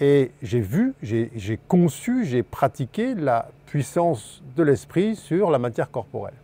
et 0.00 0.32
j'ai 0.42 0.60
vu, 0.60 0.94
j'ai 1.02 1.58
conçu, 1.68 2.24
j'ai 2.24 2.42
pratiqué 2.42 3.14
la 3.14 3.48
puissance 3.66 4.42
de 4.56 4.62
l'esprit 4.62 5.14
sur 5.14 5.50
la 5.50 5.58
matière 5.58 5.90
corporelle. 5.90 6.34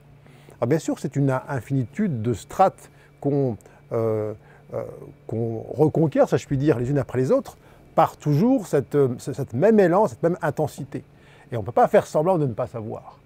Alors 0.61 0.69
bien 0.69 0.79
sûr, 0.79 0.99
c'est 0.99 1.17
une 1.17 1.31
infinitude 1.49 2.23
de 2.23 2.35
strates 2.35 2.91
qu'on 3.21 3.57
euh, 3.93 4.35
reconquiert, 5.29 6.29
ça 6.29 6.37
je 6.37 6.47
puis 6.47 6.59
dire, 6.59 6.79
les 6.79 6.91
unes 6.91 6.99
après 6.99 7.19
les 7.19 7.33
autres, 7.33 7.57
par 7.95 8.17
toujours 8.17 8.67
cette, 8.67 8.95
euh, 8.95 9.09
même 9.53 9.81
élan, 9.81 10.07
cette 10.07 10.23
même 10.23 10.39
intensité. 10.43 11.03
Et 11.53 11.57
on 11.57 11.61
ne 11.61 11.67
peut 11.67 11.73
pas 11.73 11.89
faire 11.89 12.07
semblant 12.07 12.39
de 12.39 12.47
ne 12.47 12.53
pas 12.53 12.67
savoir. 12.67 13.19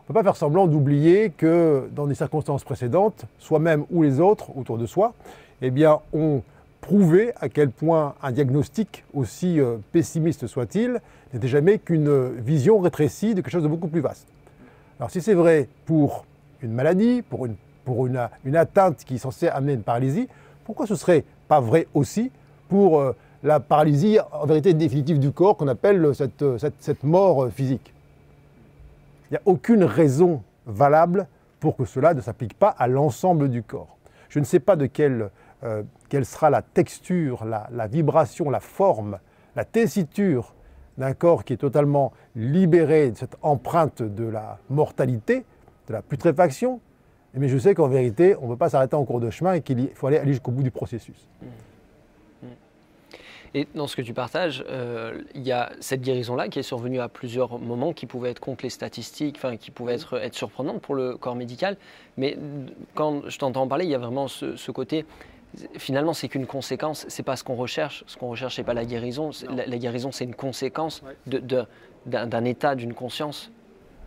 On 0.00 0.02
ne 0.02 0.06
peut 0.08 0.14
pas 0.14 0.22
faire 0.22 0.36
semblant 0.36 0.66
d'oublier 0.66 1.30
que 1.30 1.88
dans 1.94 2.06
des 2.06 2.14
circonstances 2.14 2.64
précédentes, 2.64 3.24
soi-même 3.38 3.84
ou 3.90 4.02
les 4.02 4.20
autres 4.20 4.56
autour 4.56 4.78
de 4.78 4.86
soi, 4.86 5.14
eh 5.62 5.70
bien, 5.70 6.00
ont 6.12 6.42
prouvé 6.80 7.32
à 7.40 7.48
quel 7.48 7.70
point 7.70 8.14
un 8.22 8.32
diagnostic, 8.32 9.04
aussi 9.12 9.60
euh, 9.60 9.76
pessimiste 9.92 10.46
soit-il, 10.46 11.00
n'était 11.32 11.48
jamais 11.48 11.78
qu'une 11.78 12.30
vision 12.38 12.78
rétrécie 12.78 13.34
de 13.34 13.40
quelque 13.40 13.52
chose 13.52 13.62
de 13.62 13.68
beaucoup 13.68 13.88
plus 13.88 14.00
vaste. 14.00 14.26
Alors 14.98 15.10
si 15.10 15.20
c'est 15.20 15.34
vrai 15.34 15.68
pour 15.84 16.24
une 16.62 16.72
maladie, 16.72 17.22
pour 17.22 17.46
une, 17.46 17.56
pour 17.84 18.06
une, 18.06 18.28
une 18.44 18.56
atteinte 18.56 19.04
qui 19.04 19.16
est 19.16 19.18
censée 19.18 19.48
amener 19.48 19.74
une 19.74 19.82
paralysie, 19.82 20.28
pourquoi 20.68 20.86
ce 20.86 20.96
serait 20.96 21.24
pas 21.48 21.60
vrai 21.60 21.86
aussi 21.94 22.30
pour 22.68 23.00
euh, 23.00 23.16
la 23.42 23.58
paralysie 23.58 24.18
en 24.32 24.44
vérité 24.44 24.74
définitive 24.74 25.18
du 25.18 25.32
corps 25.32 25.56
qu'on 25.56 25.66
appelle 25.66 26.12
cette, 26.14 27.04
mort 27.04 27.48
physique? 27.48 27.94
Il 29.24 29.32
n'y 29.32 29.36
a 29.38 29.42
aucune 29.46 29.82
raison 29.82 30.42
valable 30.66 31.26
pour 31.58 31.74
que 31.74 31.86
cela 31.86 32.12
ne 32.12 32.20
s'applique 32.20 32.52
pas 32.52 32.68
à 32.68 32.86
l'ensemble 32.86 33.48
du 33.48 33.62
corps. 33.62 33.96
Je 34.28 34.40
ne 34.40 34.44
sais 34.44 34.60
pas 34.60 34.76
de 34.76 34.84
quelle, 34.84 35.30
euh, 35.64 35.84
sera 36.22 36.50
la 36.50 36.60
texture, 36.60 37.46
la, 37.46 37.86
vibration, 37.86 38.50
la 38.50 38.60
forme, 38.60 39.20
la 39.56 39.64
tessiture 39.64 40.52
d'un 40.98 41.14
corps 41.14 41.46
qui 41.46 41.54
est 41.54 41.56
totalement 41.56 42.12
libéré 42.36 43.12
de 43.12 43.16
cette 43.16 43.38
empreinte 43.40 44.02
de 44.02 44.24
la 44.24 44.58
mortalité, 44.68 45.46
de 45.86 45.94
la 45.94 46.02
putréfaction, 46.02 46.82
mais 47.34 47.48
je 47.48 47.58
sais 47.58 47.74
qu'en 47.74 47.88
vérité, 47.88 48.34
on 48.40 48.46
ne 48.46 48.52
peut 48.52 48.56
pas 48.56 48.70
s'arrêter 48.70 48.94
en 48.94 49.04
cours 49.04 49.20
de 49.20 49.30
chemin 49.30 49.54
et 49.54 49.60
qu'il 49.60 49.88
faut 49.94 50.06
aller, 50.06 50.18
aller 50.18 50.32
jusqu'au 50.32 50.50
bout 50.50 50.62
du 50.62 50.70
processus. 50.70 51.28
Mmh. 51.42 51.46
Et 53.54 53.66
dans 53.74 53.86
ce 53.86 53.96
que 53.96 54.02
tu 54.02 54.12
partages, 54.12 54.64
euh, 54.68 55.22
il 55.34 55.42
y 55.42 55.52
a 55.52 55.72
cette 55.80 56.02
guérison-là 56.02 56.48
qui 56.48 56.58
est 56.58 56.62
survenue 56.62 57.00
à 57.00 57.08
plusieurs 57.08 57.58
moments, 57.58 57.92
qui 57.92 58.06
pouvait 58.06 58.30
être 58.30 58.40
contre 58.40 58.64
les 58.64 58.70
statistiques, 58.70 59.36
enfin, 59.38 59.56
qui 59.56 59.70
pouvait 59.70 59.94
être, 59.94 60.18
être 60.18 60.34
surprenante 60.34 60.80
pour 60.80 60.94
le 60.94 61.16
corps 61.16 61.34
médical. 61.34 61.76
Mais 62.16 62.36
quand 62.94 63.28
je 63.28 63.38
t'entends 63.38 63.66
parler, 63.66 63.84
il 63.84 63.90
y 63.90 63.94
a 63.94 63.98
vraiment 63.98 64.28
ce, 64.28 64.70
côté. 64.70 65.06
Finalement, 65.78 66.12
c'est 66.12 66.28
qu'une 66.28 66.46
conséquence, 66.46 67.06
c'est 67.08 67.22
pas 67.22 67.36
ce 67.36 67.44
qu'on 67.44 67.54
recherche. 67.54 68.04
Ce 68.06 68.16
qu'on 68.16 68.28
recherche, 68.28 68.56
c'est 68.56 68.64
pas 68.64 68.74
la 68.74 68.84
guérison. 68.84 69.30
La, 69.48 69.78
guérison, 69.78 70.12
c'est 70.12 70.24
une 70.24 70.34
conséquence 70.34 71.02
d'un 71.26 72.44
état, 72.44 72.74
d'une 72.74 72.94
conscience. 72.94 73.50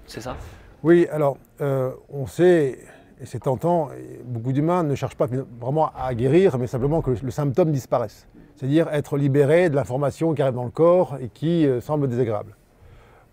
C'est 0.06 0.22
ça? 0.22 0.38
Oui, 0.84 1.08
alors, 1.12 1.38
euh, 1.62 1.92
on 2.10 2.28
sait, 2.28 2.80
et 3.22 3.26
c'est 3.26 3.40
tentant, 3.40 3.90
beaucoup 4.26 4.52
d'humains 4.52 4.84
ne 4.84 4.96
cherchent 4.96 5.16
pas 5.16 5.28
vraiment 5.60 5.92
à 5.96 6.14
guérir, 6.16 6.58
mais 6.58 6.68
simplement 6.68 7.02
que 7.02 7.12
le 7.12 7.32
symptôme 7.32 7.72
disparaisse 7.72 8.28
c'est-à-dire 8.62 8.90
être 8.94 9.18
libéré 9.18 9.72
de 9.72 9.76
l'information 9.76 10.36
qui 10.36 10.42
arrive 10.44 10.54
dans 10.54 10.66
le 10.66 10.70
corps 10.70 11.18
et 11.20 11.30
qui 11.30 11.66
euh, 11.66 11.82
semble 11.82 12.08
désagréable. 12.08 12.56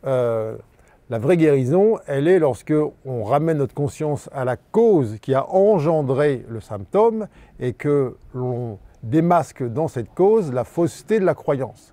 Euh, 0.07 0.57
La 1.11 1.18
vraie 1.18 1.37
guérison, 1.37 1.98
elle 2.07 2.29
est 2.29 2.38
lorsque 2.38 2.72
on 3.05 3.24
ramène 3.24 3.59
notre 3.59 3.74
conscience 3.74 4.31
à 4.33 4.46
la 4.46 4.57
cause 4.57 5.18
qui 5.20 5.35
a 5.35 5.51
engendré 5.51 6.46
le 6.48 6.61
symptôme 6.61 7.29
et 7.61 7.74
que 7.74 8.16
l'on 8.33 8.79
démasque 9.03 9.62
dans 9.62 9.87
cette 9.87 10.14
cause 10.14 10.51
la 10.51 10.64
fausseté 10.64 11.20
de 11.20 11.27
la 11.27 11.35
croyance. 11.35 11.92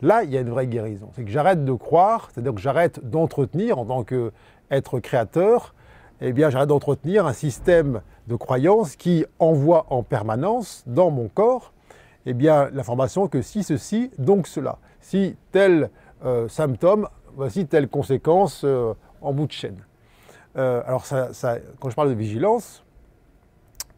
Là, 0.00 0.22
il 0.22 0.30
y 0.30 0.38
a 0.38 0.40
une 0.40 0.50
vraie 0.50 0.68
guérison. 0.68 1.08
C'est 1.16 1.24
que 1.24 1.30
j'arrête 1.32 1.64
de 1.64 1.72
croire, 1.72 2.30
c'est-à-dire 2.32 2.54
que 2.54 2.60
j'arrête 2.60 3.04
d'entretenir 3.04 3.80
en 3.80 3.86
tant 3.86 4.04
qu'être 4.04 5.00
créateur, 5.00 5.74
eh 6.20 6.32
bien 6.32 6.50
j'arrête 6.50 6.68
d'entretenir 6.68 7.26
un 7.26 7.32
système 7.32 8.02
de 8.26 8.36
croyance 8.36 8.96
qui 8.96 9.24
envoie 9.38 9.86
en 9.90 10.02
permanence 10.02 10.82
dans 10.86 11.10
mon 11.10 11.28
corps 11.28 11.72
eh 12.26 12.34
bien 12.34 12.68
l'information 12.74 13.26
que 13.26 13.40
si 13.40 13.62
ceci, 13.62 14.10
donc 14.18 14.46
cela. 14.46 14.78
Si 15.00 15.34
tel 15.50 15.88
euh, 16.26 16.46
symptôme, 16.46 17.08
voici 17.34 17.66
telle 17.66 17.88
conséquence 17.88 18.62
euh, 18.64 18.92
en 19.22 19.32
bout 19.32 19.46
de 19.46 19.52
chaîne. 19.52 19.78
Euh, 20.56 20.82
alors 20.86 21.06
quand 21.80 21.88
je 21.88 21.94
parle 21.94 22.10
de 22.10 22.14
vigilance, 22.14 22.84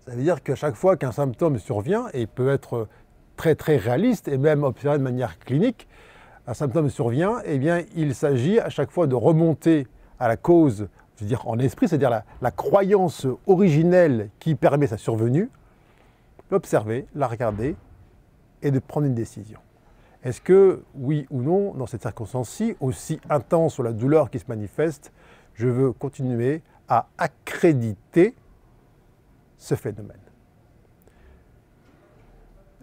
ça 0.07 0.13
veut 0.13 0.23
dire 0.23 0.45
qu'à 0.45 0.55
chaque 0.55 0.77
fois 0.77 0.97
qu'un 0.97 1.11
symptôme 1.11 1.59
survient, 1.59 2.07
et 2.13 2.29
peut 2.29 2.51
être 2.51 2.87
très 3.37 3.57
très 3.57 3.77
réaliste 3.77 4.29
et 4.29 4.39
même 4.39 4.63
observé 4.63 4.99
de 4.99 5.03
manière 5.03 5.41
clinique, 5.41 5.89
un 6.47 6.55
symptôme 6.55 6.89
survient, 6.89 7.39
eh 7.45 7.59
bien 7.59 7.83
il 7.97 8.15
s'agit 8.15 8.61
à 8.61 8.69
chaque 8.69 8.93
fois 8.93 9.09
de 9.09 9.17
remonter 9.17 9.89
à 10.21 10.29
la 10.29 10.37
cause, 10.37 10.89
je 11.21 11.27
veux 11.27 11.29
dire 11.29 11.47
en 11.47 11.59
esprit, 11.59 11.87
c'est-à-dire 11.87 12.23
la, 12.41 12.51
croyance 12.51 13.27
originelle 13.47 14.31
qui 14.39 14.55
permet 14.55 14.87
sa 14.87 14.97
survenue, 14.97 15.51
l'observer, 16.51 17.07
la 17.15 17.27
regarder 17.27 17.77
et 18.63 18.71
de 18.71 18.79
prendre 18.79 19.07
une 19.07 19.15
décision. 19.15 19.61
Est-ce 20.25 20.41
que, 20.41 20.83
oui 20.95 21.27
ou 21.29 21.43
non, 21.43 21.75
dans 21.75 21.85
cette 21.85 22.01
circonstance-ci, 22.01 22.75
aussi 22.81 23.21
intense 23.29 23.81
la 23.81 23.93
douleur 23.93 24.31
qui 24.31 24.39
se 24.39 24.47
manifeste, 24.49 25.13
je 25.53 25.69
veux 25.69 25.93
continuer 25.93 26.63
à 26.89 27.07
accréditer 27.19 28.35
ce 29.59 29.75
phénomène? 29.75 30.17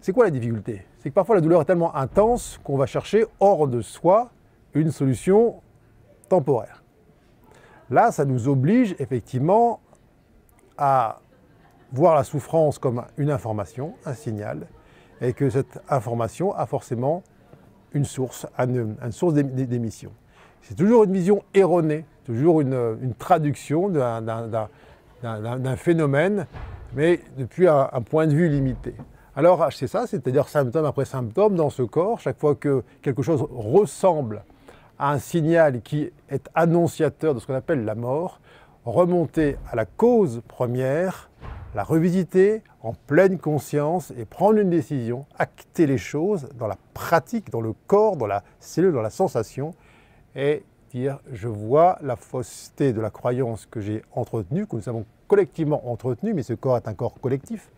C'est 0.00 0.12
quoi 0.12 0.26
la 0.26 0.30
difficulté? 0.30 0.86
C'est 1.00 1.10
que 1.10 1.14
parfois 1.14 1.34
la 1.34 1.40
douleur 1.40 1.62
est 1.62 1.64
tellement 1.64 1.96
intense 1.96 2.60
qu'on 2.62 2.76
va 2.76 2.86
chercher 2.86 3.26
hors 3.40 3.66
de 3.66 3.80
soi 3.80 4.30
une 4.74 4.92
solution 4.92 5.60
temporaire. 6.28 6.84
Là, 7.90 8.12
ça 8.12 8.24
nous 8.24 8.48
oblige 8.48 8.94
effectivement 8.98 9.80
à 10.76 11.20
voir 11.92 12.14
la 12.14 12.24
souffrance 12.24 12.78
comme 12.78 13.04
une 13.16 13.30
information, 13.30 13.94
un 14.04 14.14
signal, 14.14 14.66
et 15.20 15.32
que 15.32 15.48
cette 15.50 15.80
information 15.88 16.54
a 16.54 16.66
forcément 16.66 17.22
une 17.92 18.04
source, 18.04 18.46
une, 18.58 18.96
source 19.10 19.34
d'émission. 19.34 20.12
C'est 20.62 20.74
toujours 20.74 21.04
une 21.04 21.12
vision 21.12 21.42
erronée, 21.54 22.04
toujours 22.24 22.60
une, 22.60 23.14
traduction 23.18 23.88
d'un 23.88 25.76
phénomène, 25.76 26.46
mais 26.94 27.20
depuis 27.38 27.68
un, 27.68 27.86
point 28.08 28.26
de 28.26 28.34
vue 28.34 28.48
limité. 28.48 28.94
Alors 29.34 29.66
c'est 29.72 29.86
ça, 29.86 30.06
c'est-à-dire 30.06 30.48
symptôme 30.48 30.84
après 30.84 31.04
symptôme 31.04 31.54
dans 31.54 31.70
ce 31.70 31.82
corps, 31.82 32.20
chaque 32.20 32.38
fois 32.38 32.54
que 32.54 32.82
quelque 33.02 33.22
chose 33.22 33.46
ressemble 33.50 34.42
à 34.98 35.12
un 35.12 35.18
signal 35.18 35.82
qui 35.82 36.10
est 36.28 36.48
annonciateur 36.54 37.34
de 37.34 37.40
ce 37.40 37.46
qu'on 37.46 37.54
appelle 37.54 37.84
la 37.84 37.94
mort, 37.94 38.40
remonter 38.84 39.56
à 39.70 39.76
la 39.76 39.84
cause 39.84 40.42
première 40.48 41.28
la 41.74 41.84
revisiter 41.84 42.62
en 42.82 42.94
pleine 42.94 43.38
conscience 43.38 44.12
et 44.16 44.24
prendre 44.24 44.58
une 44.58 44.70
décision, 44.70 45.26
acter 45.38 45.86
les 45.86 45.98
choses 45.98 46.48
dans 46.58 46.66
la 46.66 46.78
pratique, 46.94 47.50
dans 47.50 47.60
le 47.60 47.74
corps, 47.86 48.16
dans 48.16 48.26
la 48.26 48.42
cellule, 48.58 48.92
dans 48.92 49.02
la 49.02 49.10
sensation, 49.10 49.74
et 50.34 50.64
dire 50.90 51.18
je 51.32 51.48
vois 51.48 51.98
la 52.00 52.16
fausseté 52.16 52.92
de 52.92 53.00
la 53.00 53.10
croyance 53.10 53.66
que 53.66 53.80
j'ai 53.80 54.02
entretenue, 54.12 54.66
que 54.66 54.76
nous 54.76 54.88
avons 54.88 55.04
collectivement 55.26 55.90
entretenue, 55.90 56.32
mais 56.34 56.42
ce 56.42 56.54
corps 56.54 56.76
est 56.76 56.88
un 56.88 56.94
corps 56.94 57.20
collectif, 57.20 57.70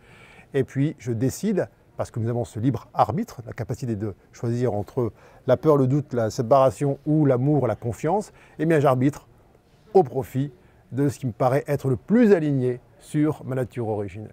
et 0.53 0.63
puis 0.63 0.95
je 0.97 1.11
décide, 1.11 1.67
parce 1.97 2.11
que 2.11 2.19
nous 2.19 2.29
avons 2.29 2.45
ce 2.45 2.59
libre 2.59 2.87
arbitre, 2.93 3.41
la 3.45 3.53
capacité 3.53 3.95
de 3.95 4.15
choisir 4.31 4.73
entre 4.73 5.11
la 5.47 5.57
peur, 5.57 5.77
le 5.77 5.87
doute, 5.87 6.13
la 6.13 6.29
séparation 6.29 6.99
ou 7.05 7.25
l'amour, 7.25 7.67
la 7.67 7.75
confiance, 7.75 8.29
et 8.29 8.63
eh 8.63 8.65
bien 8.65 8.79
j'arbitre 8.79 9.27
au 9.93 10.03
profit 10.03 10.51
de 10.91 11.09
ce 11.09 11.19
qui 11.19 11.27
me 11.27 11.31
paraît 11.31 11.63
être 11.67 11.89
le 11.89 11.95
plus 11.95 12.33
aligné 12.33 12.79
sur 12.99 13.43
ma 13.45 13.55
nature 13.55 13.87
originelle. 13.87 14.31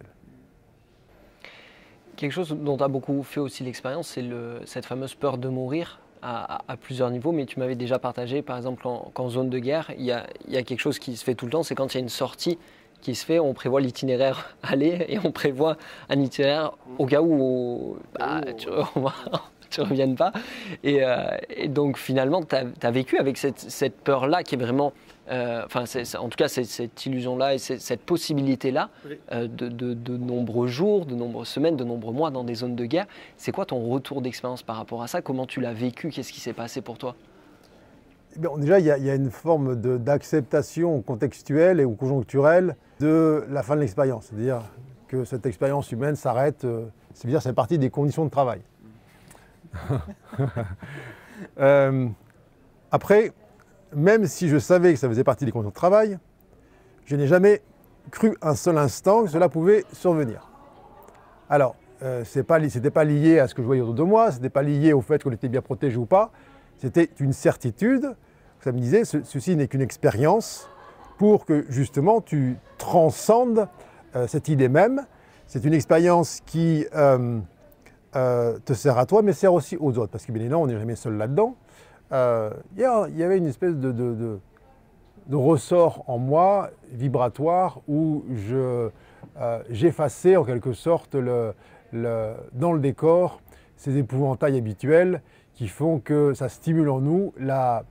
Quelque 2.16 2.32
chose 2.32 2.50
dont 2.50 2.76
tu 2.76 2.82
as 2.82 2.88
beaucoup 2.88 3.22
fait 3.22 3.40
aussi 3.40 3.62
l'expérience, 3.62 4.08
c'est 4.08 4.24
cette 4.64 4.86
fameuse 4.86 5.14
peur 5.14 5.38
de 5.38 5.48
mourir 5.48 6.00
à, 6.20 6.76
plusieurs 6.80 7.10
niveaux, 7.10 7.30
mais 7.30 7.46
tu 7.46 7.60
m'avais 7.60 7.76
déjà 7.76 8.00
partagé, 8.00 8.42
par 8.42 8.56
exemple, 8.56 8.84
qu'en 9.14 9.28
zone 9.28 9.50
de 9.50 9.58
guerre, 9.60 9.92
il 9.96 10.04
y, 10.04 10.12
a, 10.12 10.26
quelque 10.62 10.80
chose 10.80 10.98
qui 10.98 11.16
se 11.16 11.24
fait 11.24 11.36
tout 11.36 11.46
le 11.46 11.52
temps, 11.52 11.62
c'est 11.62 11.76
quand 11.76 11.94
il 11.94 11.98
y 11.98 12.00
a 12.00 12.02
une 12.02 12.08
sortie 12.08 12.58
qui 13.00 13.14
se 13.14 13.24
fait, 13.24 13.38
on 13.38 13.54
prévoit 13.54 13.80
l'itinéraire 13.80 14.56
aller 14.64 15.06
et 15.08 15.18
on 15.22 15.30
prévoit 15.30 15.76
un 16.08 16.20
itinéraire 16.20 16.72
au 16.98 17.06
cas 17.06 17.22
où 17.22 17.96
bah, 18.18 18.40
tu, 18.56 18.68
ne 19.78 19.84
reviennes 19.84 20.16
pas. 20.16 20.32
Et, 20.82 21.04
euh, 21.04 21.26
donc 21.66 21.98
finalement, 21.98 22.42
tu 22.42 22.56
as, 22.56 22.90
vécu 22.90 23.18
avec 23.18 23.36
cette, 23.36 23.58
cette 23.58 23.96
peur-là 23.96 24.42
qui 24.42 24.54
est 24.54 24.58
vraiment 24.58 24.92
euh, 25.30 25.62
enfin, 25.66 25.84
en 26.18 26.28
tout 26.28 26.36
cas, 26.36 26.48
cette 26.48 27.06
illusion-là 27.06 27.54
et 27.54 27.58
cette 27.58 28.00
possibilité-là 28.00 28.88
euh, 29.32 29.46
de, 29.46 30.16
nombreux 30.16 30.68
jours, 30.68 31.06
de 31.06 31.14
nombreuses 31.14 31.48
semaines, 31.48 31.76
de 31.76 31.84
nombreux 31.84 32.12
mois 32.12 32.30
dans 32.30 32.44
des 32.44 32.54
zones 32.54 32.76
de 32.76 32.84
guerre. 32.84 33.06
C'est 33.36 33.52
quoi 33.52 33.66
ton 33.66 33.88
retour 33.88 34.22
d'expérience 34.22 34.62
par 34.62 34.76
rapport 34.76 35.02
à 35.02 35.06
ça? 35.06 35.20
Comment 35.20 35.46
tu 35.46 35.60
l'as 35.60 35.74
vécu? 35.74 36.08
Qu'est-ce 36.08 36.32
qui 36.32 36.40
s'est 36.40 36.52
passé 36.52 36.80
pour 36.80 36.98
toi? 36.98 37.14
Eh 38.36 38.60
Déjà, 38.60 38.78
il 38.78 38.86
y, 38.86 39.10
a 39.10 39.14
une 39.14 39.30
forme 39.30 39.74
d'acceptation 39.76 41.02
contextuelle 41.02 41.80
et 41.80 41.84
ou 41.84 41.94
conjoncturelle 41.94 42.76
de 43.00 43.44
la 43.50 43.62
fin 43.62 43.74
de 43.74 43.80
l'expérience. 43.80 44.26
C'est-à-dire 44.26 44.62
que 45.08 45.24
cette 45.24 45.46
expérience 45.46 45.90
humaine 45.92 46.16
s'arrête, 46.16 46.64
euh, 46.64 46.86
c'est-à-dire 47.14 47.42
c'est 47.42 47.52
partie 47.52 47.78
des 47.78 47.90
conditions 47.90 48.24
de 48.24 48.30
travail. 48.30 48.60
après, 52.90 53.32
même 53.94 54.26
si 54.26 54.48
je 54.48 54.58
savais 54.58 54.92
que 54.92 54.98
ça 54.98 55.08
faisait 55.08 55.24
partie 55.24 55.44
des 55.44 55.52
conditions 55.52 55.70
de 55.70 55.74
travail, 55.74 56.18
je 57.04 57.16
n'ai 57.16 57.26
jamais 57.26 57.62
cru 58.10 58.36
un 58.42 58.54
seul 58.54 58.78
instant 58.78 59.24
que 59.24 59.30
cela 59.30 59.48
pouvait 59.48 59.84
survenir. 59.92 60.50
Alors, 61.48 61.76
euh, 62.02 62.24
ce 62.24 62.38
n'était 62.38 62.90
pas 62.90 63.04
lié 63.04 63.38
à 63.38 63.48
ce 63.48 63.54
que 63.54 63.62
je 63.62 63.66
voyais 63.66 63.82
autour 63.82 63.94
de 63.94 64.02
moi, 64.02 64.30
ce 64.30 64.36
n'était 64.36 64.50
pas 64.50 64.62
lié 64.62 64.92
au 64.92 65.00
fait 65.00 65.22
qu'on 65.22 65.32
était 65.32 65.48
bien 65.48 65.62
protégé 65.62 65.96
ou 65.96 66.06
pas, 66.06 66.30
c'était 66.76 67.10
une 67.18 67.32
certitude. 67.32 68.14
Ça 68.60 68.72
me 68.72 68.78
disait, 68.78 69.04
ceci 69.04 69.56
n'est 69.56 69.68
qu'une 69.68 69.80
expérience 69.80 70.68
pour 71.16 71.44
que 71.44 71.64
justement 71.68 72.20
tu 72.20 72.56
transcendes 72.76 73.68
euh, 74.14 74.26
cette 74.26 74.48
idée 74.48 74.68
même. 74.68 75.06
C'est 75.46 75.64
une 75.64 75.74
expérience 75.74 76.40
qui 76.44 76.86
euh, 76.94 77.38
te 78.12 78.72
sert 78.72 78.98
à 78.98 79.06
toi, 79.06 79.22
mais 79.22 79.32
sert 79.32 79.52
aussi 79.52 79.76
aux 79.76 79.98
autres, 79.98 80.10
parce 80.10 80.24
que 80.24 80.32
bien 80.32 80.40
évidemment, 80.40 80.62
on 80.62 80.66
n'est 80.66 80.78
jamais 80.78 80.96
seul 80.96 81.16
là-dedans. 81.16 81.56
Euh, 82.12 82.50
il 82.76 83.18
y 83.18 83.22
avait 83.22 83.38
une 83.38 83.46
espèce 83.46 83.74
de, 83.74 84.38
ressort 85.30 86.04
en 86.06 86.18
moi 86.18 86.70
vibratoire 86.90 87.80
où 87.86 88.24
euh, 88.50 88.88
j'effaçais 89.68 90.36
en 90.36 90.44
quelque 90.44 90.72
sorte 90.72 91.16
dans 91.16 92.72
le 92.72 92.80
décor 92.80 93.40
ces 93.76 93.98
épouvantails 93.98 94.56
habituels 94.56 95.22
qui 95.54 95.68
font 95.68 95.98
que 95.98 96.34
ça 96.34 96.48
stimule 96.48 96.88
en 96.88 97.00
nous 97.00 97.34
la, 97.38 97.84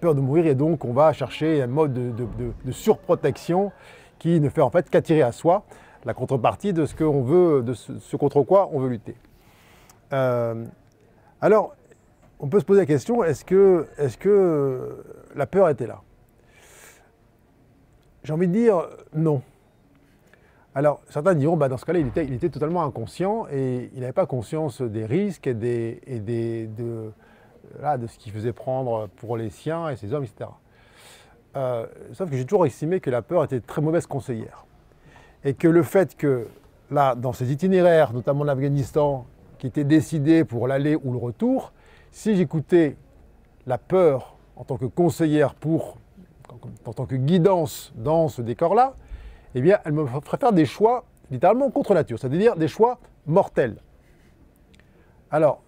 peur 0.00 0.14
de 0.14 0.20
mourir 0.20 0.46
et 0.46 0.54
donc 0.54 0.84
on 0.84 0.92
va 0.92 1.12
chercher 1.12 1.62
un 1.62 1.66
mode 1.66 1.92
de, 1.92 2.72
surprotection 2.72 3.70
qui 4.18 4.40
ne 4.40 4.48
fait 4.48 4.62
en 4.62 4.70
fait 4.70 4.88
qu'attirer 4.88 5.22
à 5.22 5.32
soi 5.32 5.64
la 6.04 6.14
contrepartie 6.14 6.72
de 6.72 6.86
ce 6.86 6.94
qu'on 6.94 7.22
veut, 7.22 7.62
de 7.62 7.74
ce, 7.74 8.16
contre 8.16 8.42
quoi 8.42 8.70
on 8.72 8.80
veut 8.80 8.88
lutter. 8.88 9.14
Euh, 10.12 10.64
alors, 11.40 11.74
on 12.40 12.48
peut 12.48 12.60
se 12.60 12.64
poser 12.64 12.80
la 12.80 12.86
question, 12.86 13.24
est-ce 13.24 13.44
que, 13.44 13.86
que 14.20 15.04
la 15.34 15.46
peur 15.46 15.68
était 15.68 15.86
là? 15.86 16.02
J'ai 18.24 18.32
envie 18.32 18.48
de 18.48 18.52
dire 18.52 18.86
non. 19.14 19.42
Alors, 20.74 21.00
certains 21.08 21.34
diront, 21.34 21.56
bah, 21.56 21.68
dans 21.68 21.76
ce 21.76 21.84
cas-là, 21.84 21.98
il 21.98 22.34
était, 22.34 22.48
totalement 22.50 22.84
inconscient 22.84 23.46
et 23.50 23.90
il 23.94 24.00
n'avait 24.00 24.12
pas 24.12 24.26
conscience 24.26 24.80
des 24.82 25.06
risques 25.06 25.46
et, 25.46 25.54
des, 25.54 26.68
de, 26.76 27.10
ce 27.82 28.18
qu'il 28.18 28.32
faisait 28.32 28.52
prendre 28.52 29.08
pour 29.16 29.36
les 29.36 29.50
siens 29.50 29.88
et 29.88 29.96
ses 29.96 30.12
hommes, 30.12 30.24
etc. 30.24 30.50
Euh, 31.56 31.86
sauf 32.12 32.30
que 32.30 32.36
j'ai 32.36 32.44
toujours 32.44 32.66
estimé 32.66 33.00
que 33.00 33.10
la 33.10 33.22
peur 33.22 33.42
était 33.44 33.60
très 33.60 33.80
mauvaise 33.80 34.06
conseillère. 34.06 34.66
Et 35.42 35.54
que 35.54 35.68
le 35.68 35.82
fait 35.82 36.16
que, 36.16 36.46
là, 36.90 37.14
dans 37.14 37.32
ces 37.32 37.50
itinéraires, 37.50 38.12
notamment 38.12 38.44
l'Afghanistan, 38.44 39.26
qui 39.58 39.66
étaient 39.66 39.84
décidés 39.84 40.44
pour 40.44 40.68
l'aller 40.68 40.96
ou 40.96 41.12
le 41.12 41.18
retour, 41.18 41.72
si 42.10 42.36
j'écoutais 42.36 42.96
la 43.66 43.78
peur 43.78 44.36
en 44.56 44.64
tant 44.64 44.76
que 44.76 44.86
conseillère 44.86 45.54
pour, 45.54 45.98
en 46.86 46.92
tant 46.92 47.06
que 47.06 47.16
guidance 47.16 47.92
dans 47.96 48.28
ce 48.28 48.42
décor-là, 48.42 48.94
eh 49.54 49.60
bien, 49.60 49.78
elle 49.84 49.92
me 49.92 50.06
ferait 50.06 50.38
faire 50.38 50.52
des 50.52 50.66
choix 50.66 51.04
littéralement 51.30 51.70
contre 51.70 51.94
nature, 51.94 52.18
c'est-à-dire 52.18 52.56
des 52.56 52.68
choix 52.68 52.98
mortels. 53.26 53.76
Alors, 55.30 55.62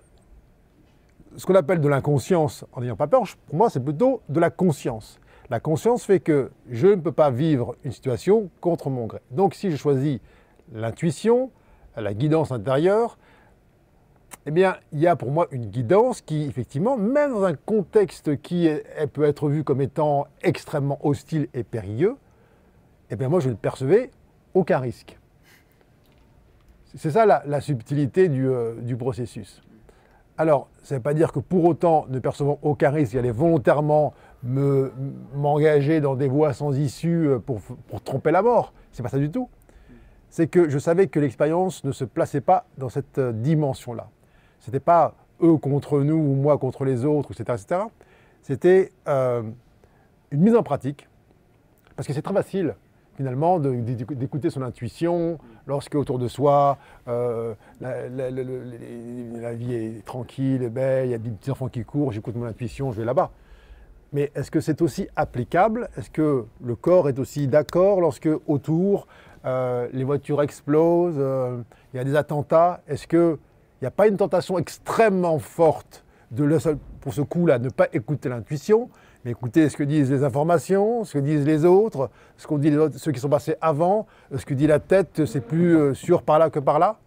ce 1.37 1.47
qu'on 1.47 1.55
appelle 1.55 1.81
de 1.81 1.89
l'inconscience 1.89 2.65
en 2.73 2.81
n'ayant 2.81 2.97
pas 2.97 3.07
peur, 3.07 3.23
pour 3.47 3.57
moi, 3.57 3.71
c'est 3.71 3.81
plutôt 3.81 4.23
de 4.29 4.41
la 4.41 4.51
conscience. 4.51 5.21
La 5.51 5.61
conscience 5.61 6.05
fait 6.05 6.21
que 6.21 6.51
je 6.71 6.87
ne 6.87 6.97
peux 6.97 7.13
pas 7.13 7.31
vivre 7.31 7.75
une 7.85 7.93
situation 7.93 8.51
contre 8.61 8.89
mon 8.89 9.07
gré. 9.07 9.21
Donc 9.31 9.55
si 9.55 9.71
je 9.71 9.77
choisis 9.77 10.21
l'intuition, 10.73 11.51
la 11.97 12.15
guidance 12.15 12.53
intérieure, 12.53 13.19
eh 14.47 14.51
bien, 14.51 14.77
il 14.93 15.01
y 15.01 15.07
a 15.07 15.17
pour 15.17 15.31
moi 15.31 15.47
une 15.51 15.67
guidance 15.67 16.23
qui, 16.23 16.45
effectivement, 16.45 16.97
même 16.97 17.33
dans 17.33 17.45
un 17.45 17.55
contexte 17.55 18.41
qui 18.41 18.69
peut 19.13 19.25
être 19.25 19.49
vu 19.49 19.65
comme 19.65 19.81
étant 19.83 20.27
extrêmement 20.43 20.99
hostile 21.07 21.49
et 21.53 21.63
périlleux, 21.63 22.17
eh 23.11 23.17
bien, 23.17 23.29
moi, 23.29 23.41
je 23.41 23.51
ne 23.51 23.55
percevais 23.55 24.11
aucun 24.55 24.79
risque. 24.79 25.19
C'est 26.97 27.11
ça 27.11 27.25
la, 27.25 27.61
subtilité 27.61 28.29
euh, 28.29 28.75
du, 28.81 28.97
processus. 28.97 29.63
Alors, 30.37 30.69
ça 30.83 30.95
ne 30.95 30.99
veut 30.99 31.03
pas 31.03 31.15
dire 31.15 31.33
que 31.33 31.39
pour 31.39 31.65
autant, 31.65 32.07
ne 32.09 32.19
percevant 32.19 32.59
aucun 32.63 32.91
risque, 32.91 33.13
j'allais 33.13 33.31
volontairement 33.31 34.13
m'engager 34.43 36.01
dans 36.01 36.17
des 36.17 36.29
voies 36.29 36.53
sans 36.53 36.77
issue 36.77 37.29
euh, 37.29 37.39
pour, 37.39 37.61
pour 37.61 38.03
tromper 38.03 38.33
la 38.33 38.43
mort. 38.43 38.73
C'est 38.91 39.03
pas 39.03 39.09
ça 39.09 39.19
du 39.19 39.31
tout. 39.31 39.49
C'est 40.31 40.49
que 40.49 40.69
je 40.69 40.79
savais 40.79 41.07
que 41.07 41.21
l'expérience 41.21 41.85
ne 41.85 41.93
se 41.93 42.05
plaçait 42.05 42.41
pas 42.41 42.67
dans 42.79 42.89
cette 42.89 43.19
euh, 43.19 43.33
dimension-là. 43.33 44.09
Ce 44.61 44.71
n'était 44.71 44.81
pas 44.81 45.15
eux 45.43 45.57
contre 45.57 46.01
nous 46.01 46.17
ou 46.17 46.35
moi 46.35 46.59
contre 46.59 46.85
les 46.85 47.05
autres, 47.05 47.31
etc. 47.33 47.85
C'était 48.43 48.93
une 49.07 50.41
mise 50.41 50.55
en 50.55 50.63
pratique, 50.63 51.09
parce 51.97 52.07
que 52.07 52.13
c'est 52.13 52.23
très 52.23 52.35
facile 52.35 52.75
finalement 53.21 53.59
d'écouter 53.59 54.49
son 54.49 54.63
intuition 54.63 55.39
lorsque 55.67 55.95
autour 55.95 56.19
de 56.19 56.27
soi 56.27 56.79
euh, 57.07 57.53
la, 57.83 59.53
vie 59.53 59.75
est 59.75 60.05
tranquille, 60.07 60.71
belle, 60.71 61.09
il 61.09 61.11
y 61.11 61.15
a 61.15 61.19
des 61.19 61.29
petits 61.29 61.51
enfants 61.51 61.69
qui 61.69 61.85
courent, 61.85 62.13
j'écoute 62.13 62.35
mon 62.35 62.47
intuition, 62.47 62.93
je 62.93 63.01
vais 63.01 63.05
là-bas. 63.05 63.31
Mais 64.15 64.33
est-ce 64.35 64.51
que 64.51 64.63
c'est 64.63 64.81
aussi 64.81 65.07
applicable? 65.17 65.91
Est-ce 65.99 66.09
que 66.09 66.47
le 66.65 66.77
corps 66.77 67.11
est 67.11 67.19
aussi 67.19 67.47
d'accord 67.47 68.01
lorsque 68.01 68.31
autour 68.47 69.07
euh, 69.45 69.87
les 69.93 70.05
voitures 70.05 70.41
explosent, 70.41 71.17
euh, 71.19 71.61
il 71.93 71.99
y 71.99 72.01
a 72.01 72.05
des 72.05 72.17
attentats? 72.17 72.81
Est-ce 72.89 73.07
qu'il 73.07 73.37
n'y 73.83 73.89
a 73.89 73.93
pas 73.93 74.07
une 74.09 74.17
tentation 74.17 74.59
extrêmement 74.59 75.39
forte 75.39 76.05
de, 76.31 76.59
pour 77.01 77.15
ce 77.15 77.23
coup-là, 77.23 77.59
ne 77.59 77.71
pas 77.71 77.89
écouter 77.93 78.29
l'intuition 78.29 78.91
mais 79.25 79.33
écoutez 79.33 79.69
ce 79.69 79.77
que 79.77 79.83
disent 79.83 80.11
les 80.11 80.25
informations, 80.25 81.05
ce 81.05 81.15
que 81.15 81.19
disent 81.19 81.45
les 81.45 81.67
autres, 81.67 82.11
ce 82.39 82.47
qu'ont 82.47 82.57
dit 82.57 82.75
ceux 82.97 83.13
qui 83.13 83.21
sont 83.21 83.29
passés 83.29 83.57
avant, 83.61 84.07
ce 84.35 84.47
que 84.47 84.55
dit 84.55 84.67
la 84.67 84.79
tête, 84.79 85.27
c'est 85.27 85.43
plus 85.43 85.77
euh, 85.77 85.95
sûr 85.95 86.23
par 86.23 86.39
là 86.39 86.49
que 86.49 86.59
par 86.59 86.79
là. 86.79 86.99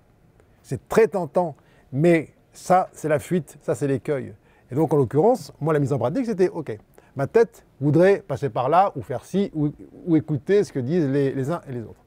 C'est 0.62 0.88
très 0.88 1.07
tentant, 1.07 1.55
mais 1.91 2.29
ça, 2.51 2.89
c'est 2.93 3.09
la 3.09 3.17
fuite, 3.17 3.57
ça, 3.62 3.73
c'est 3.73 3.88
l'écueil. 3.88 4.33
Et 4.71 4.75
donc, 4.75 4.93
en 4.93 4.97
l'occurrence, 4.97 5.51
moi, 5.59 5.73
la 5.73 5.79
mise 5.79 5.91
en 5.91 5.97
pratique, 5.97 6.25
c'était 6.27 6.49
OK. 6.49 6.77
Ma 7.15 7.25
tête 7.25 7.65
voudrait 7.81 8.23
passer 8.25 8.49
par 8.49 8.69
là, 8.69 8.91
ou 8.95 9.01
faire 9.01 9.25
ci, 9.25 9.51
ou, 9.55 10.15
écouter 10.15 10.63
ce 10.63 10.71
que 10.71 10.79
disent 10.79 11.07
les, 11.07 11.49
uns 11.49 11.62
et 11.67 11.73
les 11.73 11.81
autres. 11.81 11.99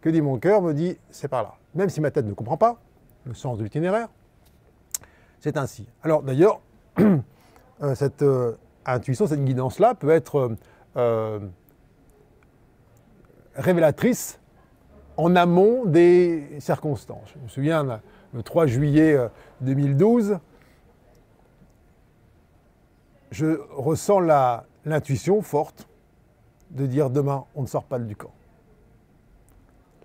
Que 0.00 0.08
dit 0.08 0.22
mon 0.22 0.38
cœur 0.38 0.62
Me 0.62 0.72
dit, 0.72 0.96
c'est 1.10 1.28
par 1.28 1.42
là. 1.42 1.54
Même 1.74 1.90
si 1.90 2.00
ma 2.00 2.10
tête 2.10 2.26
ne 2.26 2.32
comprend 2.32 2.56
pas 2.56 2.80
le 3.28 3.34
sens 3.34 3.58
de 3.58 3.64
l'itinéraire, 3.64 4.08
c'est 5.38 5.56
ainsi. 5.56 5.86
Alors, 6.02 6.22
d'ailleurs, 6.22 6.60
euh, 6.98 7.94
cette. 7.94 8.22
Euh, 8.22 8.56
intuition, 8.94 9.26
cette 9.26 9.44
guidance-là 9.44 9.94
peut 9.94 10.10
être 10.10 10.56
euh, 10.96 11.40
révélatrice 13.54 14.40
en 15.16 15.34
amont 15.36 15.84
des 15.84 16.60
circonstances. 16.60 17.34
Je 17.34 17.42
me 17.42 17.48
souviens, 17.48 18.00
le 18.32 18.42
3 18.42 18.66
juillet 18.66 19.18
2012, 19.60 20.32
euh, 20.32 20.36
je 23.30 23.60
ressens 23.70 24.20
l'intuition 24.84 25.42
forte 25.42 25.88
de 26.70 26.86
dire 26.86 27.10
demain, 27.10 27.44
on 27.54 27.62
ne 27.62 27.66
sort 27.66 27.84
pas 27.84 27.98
du 27.98 28.14
camp. 28.14 28.32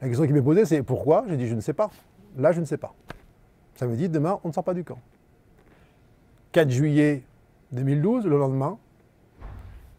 La 0.02 0.08
question 0.08 0.26
qui 0.26 0.34
m'est 0.34 0.42
posée, 0.42 0.66
c'est 0.66 0.84
pourquoi? 0.84 1.24
J'ai 1.30 1.38
dit, 1.38 1.48
je 1.48 1.56
ne 1.56 1.62
sais 1.62 1.74
pas. 1.74 1.90
Là, 2.38 2.52
je 2.52 2.60
ne 2.60 2.66
sais 2.66 2.78
pas. 2.78 2.94
Ça 3.76 3.88
me 3.88 3.96
dit, 3.96 4.10
demain, 4.10 4.40
on 4.44 4.50
ne 4.50 4.54
sort 4.54 4.64
pas 4.64 4.74
du 4.74 4.84
camp. 4.84 5.00
4 6.52 6.70
juillet 6.70 7.24
2012, 7.72 8.26
le 8.26 8.38
lendemain, 8.38 8.78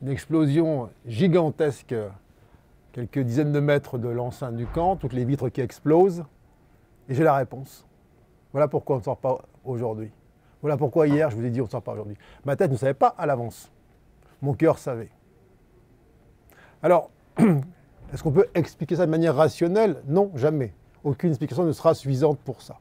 une 0.03 0.09
explosion 0.09 0.91
gigantesque, 1.07 1.95
quelques 2.93 3.19
dizaines 3.19 3.53
de 3.53 3.61
mètres 3.61 3.99
de 3.99 4.09
l'enceinte 4.09 4.57
du 4.57 4.67
camp, 4.67 4.97
toutes 4.97 5.13
les 5.13 5.25
vitres 5.25 5.49
qui 5.49 5.61
explosent, 5.61 6.25
et 7.09 7.15
j'ai 7.15 7.25
la 7.25 7.35
réponse. 7.35 7.87
Voilà 8.53 8.69
pourquoi 8.69 8.97
on 8.97 8.99
ne 9.01 9.05
sort 9.05 9.17
pas 9.17 9.41
aujourd'hui. 9.65 10.13
Voilà 10.63 10.77
pourquoi 10.77 11.09
hier, 11.09 11.31
je 11.31 11.37
vous 11.37 11.45
ai 11.45 11.51
dit 11.51 11.61
on 11.61 11.65
ne 11.65 11.71
sort 11.71 11.83
pas 11.83 11.93
aujourd'hui. 11.93 12.17
Ma 12.45 12.55
tête 12.55 12.71
ne 12.71 12.77
savait 12.77 12.95
pas 12.95 13.15
à 13.19 13.27
l'avance. 13.27 13.71
Mon 14.41 14.55
cœur 14.55 14.79
savait. 14.79 15.11
Alors, 16.83 17.11
est-ce 18.13 18.23
qu'on 18.23 18.31
peut 18.31 18.47
expliquer 18.55 18.97
ça 18.97 19.07
de 19.07 19.11
manière 19.11 19.35
rationnelle? 19.35 20.03
Non, 20.07 20.31
jamais. 20.37 20.73
Aucune 21.05 21.31
explication 21.31 21.65
ne 21.65 21.73
sera 21.73 21.95
suffisante 21.95 22.39
pour 22.39 22.63
ça. 22.63 22.79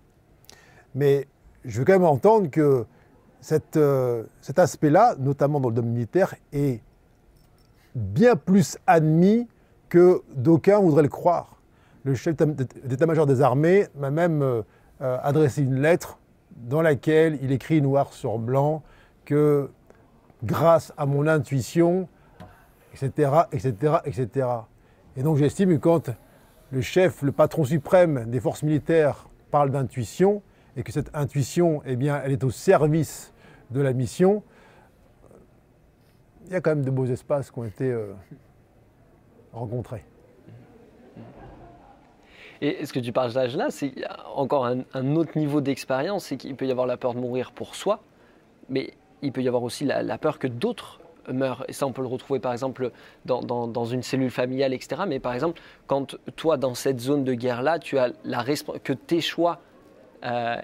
Mais 0.96 1.28
je 1.66 1.80
veux 1.80 1.86
quand 1.86 1.94
même 1.94 2.04
entendre 2.04 2.50
que 2.50 2.86
euh, 3.76 4.24
cet 4.42 4.60
aspect-là, 4.60 5.16
notamment 5.20 5.60
dans 5.60 5.70
le 5.70 5.76
domaine 5.76 5.94
militaire, 5.94 6.34
est 6.52 6.82
bien 7.96 8.36
plus 8.36 8.78
admis 8.88 9.48
que 9.90 10.22
d'aucuns 10.36 10.80
voudraient 10.80 11.04
le 11.04 11.10
croire. 11.10 11.58
Le 12.04 12.16
chef 12.16 12.36
d'état-major 12.36 13.26
des 13.26 13.42
armées 13.42 13.88
m'a 13.96 14.10
même 14.10 14.42
euh, 14.42 14.64
adressé 15.00 15.62
une 15.62 15.82
lettre 15.82 16.20
dans 16.56 16.82
laquelle 16.82 17.38
il 17.42 17.52
écrit 17.52 17.82
noir 17.82 18.14
sur 18.14 18.40
blanc 18.40 18.84
que 19.26 19.70
grâce 20.44 20.94
à 20.98 21.06
mon 21.06 21.28
intuition, 21.28 22.08
etc., 22.94 23.32
etc., 23.52 23.96
etc. 24.06 24.48
Et 25.16 25.24
donc 25.24 25.38
j'estime 25.38 25.70
que 25.70 25.78
quand 25.78 26.10
le 26.74 26.82
chef, 26.82 27.22
le 27.22 27.32
patron 27.32 27.64
suprême 27.64 28.26
des 28.30 28.40
forces 28.40 28.64
militaires 28.64 29.30
parle 29.52 29.70
d'intuition, 29.70 30.42
et 30.76 30.82
que 30.82 30.92
cette 30.92 31.16
intuition, 31.16 31.84
eh 31.86 31.96
bien, 31.96 32.20
elle 32.26 32.32
est 32.32 32.44
au 32.44 32.50
service 32.50 33.32
de 33.70 33.80
la 33.80 33.94
mission, 33.94 34.42
il 36.48 36.54
y 36.54 36.56
a 36.56 36.62
quand 36.62 36.72
même 36.72 36.84
de 36.84 36.90
beaux 36.90 37.06
espaces 37.06 37.52
qui 37.52 37.60
ont 37.60 37.64
été 37.64 37.92
euh, 37.92 38.14
rencontrés. 39.54 40.04
Et 42.62 42.86
ce 42.86 42.92
que 42.92 43.00
tu 43.00 43.12
partages 43.12 43.56
là, 43.56 43.70
c'est 43.70 43.94
encore 44.34 44.66
un, 44.66 45.16
autre 45.16 45.38
niveau 45.38 45.62
d'expérience, 45.62 46.26
c'est 46.26 46.38
qu'il 46.38 46.56
peut 46.56 46.66
y 46.66 46.72
avoir 46.72 46.88
la 46.88 46.98
peur 46.98 47.14
de 47.14 47.20
mourir 47.20 47.52
pour 47.52 47.76
soi, 47.76 48.02
mais 48.70 48.94
il 49.22 49.32
peut 49.32 49.44
y 49.44 49.48
avoir 49.48 49.62
aussi 49.62 49.86
la, 49.86 50.18
peur 50.18 50.40
que 50.40 50.48
d'autres 50.48 51.00
meurent. 51.32 51.66
Et 51.68 51.74
ça, 51.74 51.86
on 51.88 51.92
peut 51.92 52.02
le 52.02 52.08
retrouver 52.08 52.40
par 52.40 52.52
exemple 52.52 52.92
dans, 53.26 53.42
dans, 53.42 53.86
une 53.86 54.04
cellule 54.04 54.32
familiale, 54.32 54.74
etc. 54.74 55.04
Mais 55.08 55.20
par 55.20 55.34
exemple, 55.34 55.60
quand 55.88 56.16
toi, 56.36 56.58
dans 56.58 56.76
cette 56.76 57.00
zone 57.00 57.24
de 57.24 57.34
guerre-là, 57.34 57.80
tu 57.80 57.98
as 57.98 58.12
la 58.24 58.44
que 58.84 58.94
tes 58.94 59.22
choix 59.22 59.60
il 60.24 60.30
euh, 60.32 60.56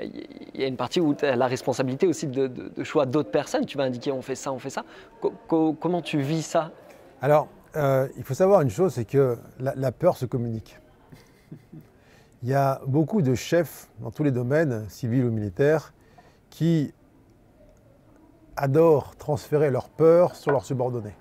y 0.53 0.63
a 0.63 0.67
une 0.67 0.77
partie 0.77 1.01
où 1.01 1.13
tu 1.13 1.25
as 1.25 1.35
la 1.35 1.47
responsabilité 1.47 2.07
aussi 2.07 2.27
de, 2.27 2.71
choix 2.83 3.05
d'autres 3.05 3.31
personnes. 3.31 3.65
Tu 3.65 3.77
vas 3.77 3.83
indiquer 3.83 4.11
on 4.11 4.21
fait 4.21 4.35
ça, 4.35 4.53
on 4.53 4.59
fait 4.59 4.69
ça. 4.69 4.85
comment 5.49 6.01
tu 6.01 6.21
vis 6.21 6.43
ça? 6.43 6.71
Alors, 7.21 7.49
euh, 7.75 8.07
il 8.15 8.23
faut 8.23 8.33
savoir 8.33 8.61
une 8.61 8.69
chose, 8.69 8.93
c'est 8.93 9.05
que 9.05 9.37
la, 9.59 9.91
peur 9.91 10.15
se 10.15 10.25
communique. 10.25 10.79
Il 12.41 12.47
y 12.47 12.53
a 12.53 12.79
beaucoup 12.87 13.21
de 13.21 13.35
chefs 13.35 13.89
dans 13.99 14.11
tous 14.11 14.23
les 14.23 14.31
domaines, 14.31 14.85
civils 14.87 15.25
ou 15.25 15.31
militaires, 15.31 15.93
qui 16.49 16.93
adorent 18.59 19.15
transférer 19.15 19.71
leur 19.71 19.89
peur 19.89 20.35
sur 20.35 20.51
leurs 20.51 20.65
subordonnés. 20.65 21.15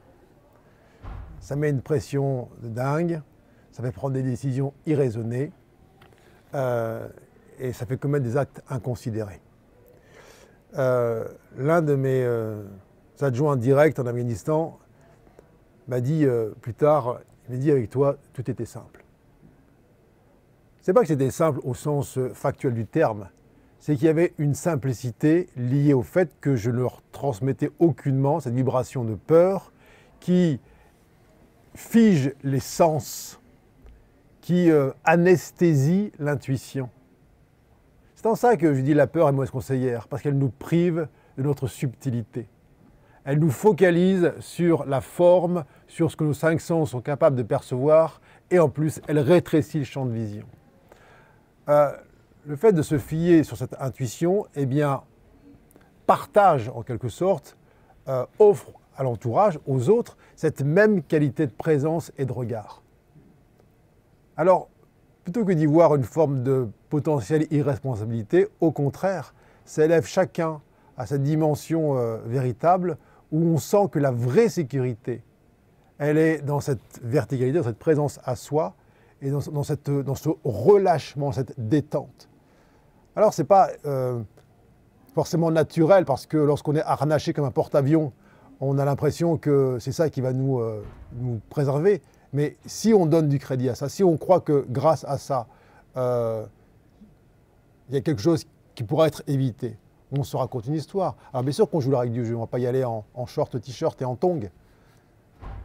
Ça 1.41 1.55
met 1.57 1.71
une 1.71 1.83
pression 1.83 2.49
de 2.63 2.69
dingue, 2.69 3.23
ça 3.71 3.83
fait 3.83 3.93
prendre 3.93 4.15
des 4.15 4.23
décisions 4.23 4.75
irraisonnées. 4.87 5.53
Euh, 6.55 7.07
et 7.61 7.73
ça 7.73 7.87
fait 7.87 7.97
commettre 7.97 8.25
des 8.25 8.37
actes 8.37 8.63
inconsidérés. 8.69 9.41
Euh, 10.77 11.27
l'un 11.57 11.83
de 11.83 11.95
mes 11.95 12.23
euh, 12.25 12.65
adjoints 13.21 13.57
directs 13.57 13.99
en 13.99 14.07
Afghanistan 14.07 14.79
m'a 15.87 16.01
dit 16.01 16.27
plus 16.61 16.75
tard, 16.75 17.21
il 17.49 17.55
m'a 17.55 17.61
dit 17.61 17.71
avec 17.71 17.89
toi, 17.89 18.17
tout 18.33 18.51
était 18.51 18.67
simple. 18.67 19.05
C'est 20.81 20.93
pas 20.93 21.01
que 21.03 21.09
c'était 21.09 21.31
simple 21.31 21.61
au 21.65 21.75
sens 21.75 22.19
factuel 22.35 22.75
du 22.75 22.87
terme, 22.87 23.29
c'est 23.79 23.97
qu'il 23.97 24.07
y 24.07 24.11
avait 24.11 24.35
une 24.39 24.55
simplicité 24.55 25.49
liée 25.57 25.95
au 25.95 26.03
fait 26.03 26.31
que 26.41 26.57
je 26.57 26.71
ne 26.71 26.77
leur 26.77 27.03
transmettais 27.13 27.71
aucunement 27.79 28.41
cette 28.41 28.55
vibration 28.55 29.05
de 29.05 29.15
peur 29.15 29.73
qui 30.21 30.61
fige 31.75 32.33
les 32.43 32.61
sens, 32.61 33.41
qui 34.41 34.71
anesthésie 35.05 36.13
l'intuition. 36.19 36.91
C'est 38.17 38.27
en 38.27 38.35
ça 38.35 38.57
que 38.57 38.75
je 38.75 38.81
dis 38.81 38.95
la 38.95 39.07
peur 39.07 39.29
est 39.29 39.33
mauvaise 39.33 39.51
conseillère, 39.51 40.09
parce 40.09 40.23
qu'elle 40.23 40.39
nous 40.39 40.49
prive 40.49 41.07
de 41.37 41.43
notre 41.45 41.69
subtilité. 41.69 42.49
Elle 43.25 43.39
nous 43.39 43.51
focalise 43.51 44.33
sur 44.41 44.87
la 44.87 45.01
forme, 45.01 45.65
sur 45.87 46.11
ce 46.11 46.17
que 46.17 46.25
nos 46.25 46.35
cinq 46.35 46.61
sens 46.61 46.91
sont 46.91 47.01
capables 47.01 47.37
de 47.37 47.45
percevoir, 47.45 48.21
et 48.51 48.59
en 48.59 48.69
plus, 48.69 49.01
elle 49.07 49.21
rétrécit 49.21 49.79
le 49.79 49.85
champ 49.85 50.05
de 50.05 50.11
vision. 50.11 50.47
Euh, 51.69 51.93
le 52.49 52.57
fait 52.57 52.73
de 52.73 52.81
se 52.81 52.97
fier 52.97 53.45
sur 53.45 53.59
cette 53.59 53.77
intuition, 53.79 54.47
eh 54.57 54.65
bien, 54.65 55.03
partage 56.07 56.71
en 56.75 56.83
quelque 56.83 57.11
sorte, 57.11 57.59
euh, 58.09 58.25
offre 58.39 58.73
à 58.97 59.03
l'entourage, 59.03 59.61
aux 59.67 59.91
autres, 59.91 60.17
cette 60.35 60.63
même 60.63 61.03
qualité 61.03 61.47
de 61.47 61.53
présence 61.53 62.11
et 62.17 62.25
de 62.25 62.33
regard. 62.33 62.83
Alors, 64.39 64.71
plutôt 65.25 65.45
que 65.45 65.53
d'y 65.53 65.67
voir 65.67 65.95
une 65.95 66.05
forme 66.05 66.43
de 66.43 66.69
potentielle 66.89 67.47
irresponsabilité, 67.51 68.49
au 68.63 68.73
contraire, 68.73 69.35
ça 69.67 69.85
élève 69.85 70.07
chacun 70.07 70.63
à 70.97 71.05
cette 71.05 71.23
dimension 71.23 71.99
euh, 71.99 72.17
véritable 72.25 72.97
où 73.31 73.45
on 73.45 73.59
sent 73.59 73.91
que 73.93 73.99
la 73.99 74.11
vraie 74.11 74.49
sécurité, 74.49 75.23
elle 75.99 76.17
est 76.17 76.41
dans 76.41 76.61
cette 76.61 76.99
verticalité, 77.03 77.59
dans 77.59 77.65
cette 77.65 77.79
présence 77.79 78.21
à 78.25 78.37
soi 78.37 78.75
et 79.21 79.31
dans 79.31 79.43
ce 79.43 80.29
relâchement, 80.45 81.31
cette 81.31 81.53
détente. 81.59 82.31
Alors, 83.19 83.35
ce 83.35 83.43
n'est 83.43 83.49
pas 83.49 83.71
euh, 83.85 84.21
forcément 85.13 85.51
naturel 85.51 86.05
parce 86.05 86.25
que 86.25 86.37
lorsqu'on 86.37 86.77
est 86.77 86.83
harnaché 86.83 87.33
comme 87.33 87.47
un 87.47 87.51
porte-avions, 87.51 88.13
on 88.61 88.79
a 88.79 88.85
l'impression 88.85 89.37
que 89.39 89.77
c'est 89.81 89.91
ça 89.91 90.09
qui 90.09 90.21
va 90.21 90.33
nous, 90.33 90.61
euh, 90.61 90.85
préserver. 91.51 92.01
Mais 92.33 92.57
si 92.65 92.95
on 92.95 93.07
donne 93.07 93.29
du 93.29 93.41
crédit 93.41 93.71
à 93.71 93.75
ça, 93.75 93.89
si 93.89 94.05
on 94.05 94.17
croit 94.17 94.39
que 94.39 94.65
grâce 94.71 95.03
à 95.03 95.19
ça, 95.19 95.49
euh, 95.97 96.47
il 97.89 97.97
y 97.97 97.99
a 97.99 98.03
quelque 98.03 98.23
chose 98.23 98.45
qui 98.77 98.85
pourra 98.85 99.09
être 99.09 99.25
évité, 99.27 99.77
on 100.17 100.23
se 100.23 100.37
raconte 100.37 100.69
une 100.69 100.75
histoire. 100.75 101.17
Alors 101.33 101.43
bien 101.43 101.51
sûr 101.53 101.69
qu'on 101.69 101.81
joue 101.81 101.91
la 101.91 101.99
règle 101.99 102.15
du 102.15 102.25
jeu, 102.25 102.37
on 102.37 102.39
ne 102.39 102.45
va 102.45 102.47
pas 102.47 102.61
y 102.61 102.69
aller 102.69 102.85
en, 102.85 103.05
en 103.15 103.27
short, 103.27 103.61
t-shirt 103.61 104.01
et 104.01 104.05
en 104.05 104.15
tongs. 104.15 104.49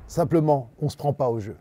Simplement, 0.08 0.72
on 0.82 0.86
ne 0.86 0.90
se 0.90 0.98
prend 0.98 1.14
pas 1.14 1.30
au 1.30 1.40
jeu. 1.40 1.58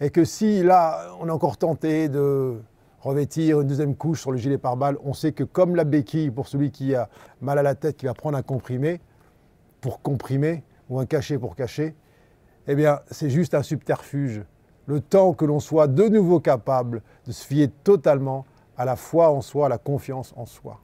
Et 0.00 0.08
que 0.08 0.24
si 0.24 0.62
là, 0.62 1.10
on 1.20 1.28
est 1.28 1.30
encore 1.30 1.58
tenté 1.58 2.08
de 2.08 2.62
revêtir 3.08 3.60
une 3.60 3.66
deuxième 3.66 3.96
couche 3.96 4.20
sur 4.20 4.32
le 4.32 4.38
gilet 4.38 4.58
pare-balles, 4.58 4.98
on 5.02 5.14
sait 5.14 5.32
que 5.32 5.44
comme 5.44 5.74
la 5.74 5.84
béquille 5.84 6.30
pour 6.30 6.48
celui 6.48 6.70
qui 6.70 6.94
a 6.94 7.08
mal 7.40 7.58
à 7.58 7.62
la 7.62 7.74
tête, 7.74 7.96
qui 7.96 8.06
va 8.06 8.14
prendre 8.14 8.36
un 8.36 8.42
comprimé 8.42 9.00
pour 9.80 10.02
comprimer 10.02 10.64
ou 10.88 10.98
un 10.98 11.06
cachet 11.06 11.38
pour 11.38 11.56
cacher, 11.56 11.94
eh 12.66 12.74
bien 12.74 13.00
c'est 13.10 13.30
juste 13.30 13.54
un 13.54 13.62
subterfuge. 13.62 14.42
Le 14.86 15.00
temps 15.00 15.32
que 15.32 15.44
l'on 15.44 15.60
soit 15.60 15.86
de 15.86 16.08
nouveau 16.08 16.40
capable 16.40 17.02
de 17.26 17.32
se 17.32 17.44
fier 17.44 17.68
totalement 17.84 18.46
à 18.76 18.84
la 18.84 18.96
foi 18.96 19.30
en 19.30 19.40
soi, 19.40 19.66
à 19.66 19.68
la 19.68 19.78
confiance 19.78 20.32
en 20.36 20.46
soi. 20.46 20.80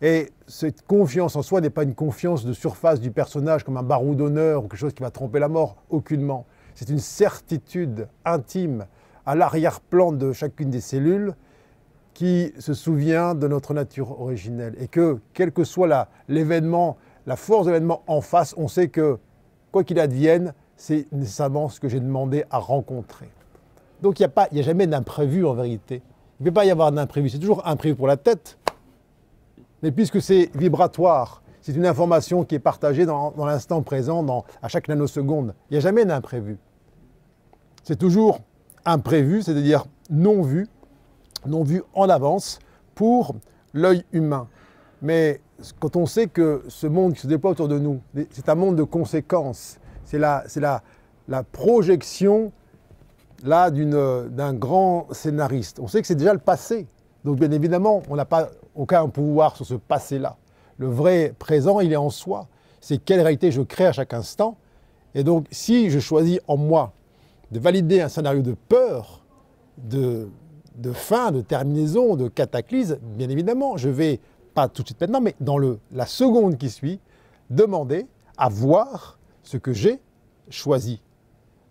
Et 0.00 0.30
cette 0.46 0.82
confiance 0.82 1.34
en 1.34 1.42
soi 1.42 1.60
n'est 1.60 1.70
pas 1.70 1.82
une 1.82 1.94
confiance 1.94 2.44
de 2.44 2.52
surface 2.52 3.00
du 3.00 3.10
personnage 3.10 3.64
comme 3.64 3.76
un 3.76 3.82
barreau 3.82 4.14
d'honneur 4.14 4.64
ou 4.64 4.68
quelque 4.68 4.78
chose 4.78 4.94
qui 4.94 5.02
va 5.02 5.10
tromper 5.10 5.40
la 5.40 5.48
mort, 5.48 5.76
aucunement. 5.90 6.46
C'est 6.74 6.88
une 6.90 7.00
certitude 7.00 8.08
intime 8.24 8.86
à 9.28 9.34
l'arrière-plan 9.34 10.12
de 10.12 10.32
chacune 10.32 10.70
des 10.70 10.80
cellules 10.80 11.34
qui 12.14 12.50
se 12.58 12.72
souvient 12.72 13.34
de 13.34 13.46
notre 13.46 13.74
nature 13.74 14.22
originelle. 14.22 14.74
Et 14.80 14.88
que, 14.88 15.18
quel 15.34 15.52
que 15.52 15.64
soit 15.64 16.08
l'événement, 16.28 16.96
la, 17.26 17.36
force 17.36 17.66
de 17.66 17.72
l'événement 17.72 18.02
en 18.06 18.22
face, 18.22 18.54
on 18.56 18.68
sait 18.68 18.88
que, 18.88 19.18
quoi 19.70 19.84
qu'il 19.84 20.00
advienne, 20.00 20.54
c'est 20.76 21.06
nécessairement 21.12 21.68
ce 21.68 21.78
que 21.78 21.90
j'ai 21.90 22.00
demandé 22.00 22.44
à 22.50 22.56
rencontrer. 22.56 23.28
Donc 24.00 24.18
il 24.18 24.26
n'y 24.26 24.32
a, 24.34 24.42
a 24.42 24.62
jamais 24.62 24.86
d'imprévu 24.86 25.44
en 25.44 25.52
vérité. 25.52 26.00
Il 26.40 26.44
ne 26.44 26.48
peut 26.48 26.54
pas 26.54 26.64
y 26.64 26.70
avoir 26.70 26.90
d'imprévu. 26.90 27.28
C'est 27.28 27.38
toujours 27.38 27.66
imprévu 27.66 27.96
pour 27.96 28.08
la 28.08 28.16
tête. 28.16 28.56
Mais 29.82 29.92
puisque 29.92 30.22
c'est 30.22 30.50
vibratoire, 30.56 31.42
c'est 31.60 31.74
une 31.74 31.86
information 31.86 32.44
qui 32.44 32.54
est 32.54 32.60
partagée 32.60 33.04
dans, 33.04 33.34
l'instant 33.44 33.82
présent, 33.82 34.24
à 34.62 34.68
chaque 34.68 34.88
nanoseconde, 34.88 35.54
il 35.68 35.74
n'y 35.74 35.76
a 35.76 35.80
jamais 35.80 36.06
d'imprévu. 36.06 36.56
C'est 37.82 37.96
toujours 37.96 38.40
imprévu, 38.84 39.42
c'est-à-dire 39.42 39.86
non 40.10 40.42
vu, 40.42 40.66
non 41.46 41.62
vu 41.62 41.82
en 41.94 42.08
avance 42.08 42.58
pour 42.94 43.34
l'œil 43.74 44.04
humain. 44.12 44.48
Mais 45.02 45.40
quand 45.80 45.96
on 45.96 46.06
sait 46.06 46.26
que 46.26 46.64
ce 46.68 46.86
monde 46.86 47.14
qui 47.14 47.20
se 47.20 47.26
déploie 47.26 47.52
autour 47.52 47.68
de 47.68 47.78
nous, 47.78 48.00
c'est 48.30 48.48
un 48.48 48.54
monde 48.54 48.76
de 48.76 48.82
conséquences, 48.82 49.78
c'est 50.04 50.18
la, 50.18 50.44
la, 50.56 50.82
la, 51.28 51.42
projection 51.42 52.52
là 53.44 53.70
d'un 53.70 54.54
grand 54.54 55.06
scénariste. 55.12 55.78
On 55.80 55.86
sait 55.86 56.00
que 56.00 56.06
c'est 56.06 56.14
déjà 56.14 56.32
le 56.32 56.38
passé. 56.38 56.86
Donc 57.24 57.38
bien 57.38 57.50
évidemment, 57.50 58.02
on 58.08 58.16
n'a 58.16 58.24
pas 58.24 58.48
aucun 58.74 59.08
pouvoir 59.08 59.56
sur 59.56 59.66
ce 59.66 59.74
passé-là. 59.74 60.36
Le 60.78 60.86
vrai 60.86 61.34
présent, 61.38 61.80
il 61.80 61.92
est 61.92 61.96
en 61.96 62.10
soi. 62.10 62.46
C'est 62.80 62.98
quelle 62.98 63.20
réalité 63.20 63.50
je 63.50 63.62
crée 63.62 63.86
à 63.86 63.92
chaque 63.92 64.14
instant. 64.14 64.56
Et 65.14 65.24
donc 65.24 65.46
si 65.50 65.90
je 65.90 65.98
choisis 65.98 66.40
en 66.46 66.56
moi 66.56 66.92
de 67.50 67.58
valider 67.58 68.00
un 68.00 68.08
scénario 68.08 68.42
de 68.42 68.54
peur, 68.68 69.24
de, 69.78 70.28
fin, 70.92 71.30
de 71.30 71.40
terminaison, 71.40 72.16
de 72.16 72.28
cataclysme, 72.28 72.98
bien 73.16 73.28
évidemment, 73.28 73.76
je 73.76 73.88
vais, 73.88 74.20
pas 74.54 74.68
tout 74.68 74.82
de 74.82 74.88
suite 74.88 75.00
maintenant, 75.00 75.20
mais 75.20 75.34
dans 75.40 75.58
le, 75.58 75.78
la 75.92 76.06
seconde 76.06 76.58
qui 76.58 76.70
suit, 76.70 77.00
demander 77.50 78.06
à 78.36 78.48
voir 78.48 79.18
ce 79.42 79.56
que 79.56 79.72
j'ai 79.72 80.00
choisi. 80.50 81.02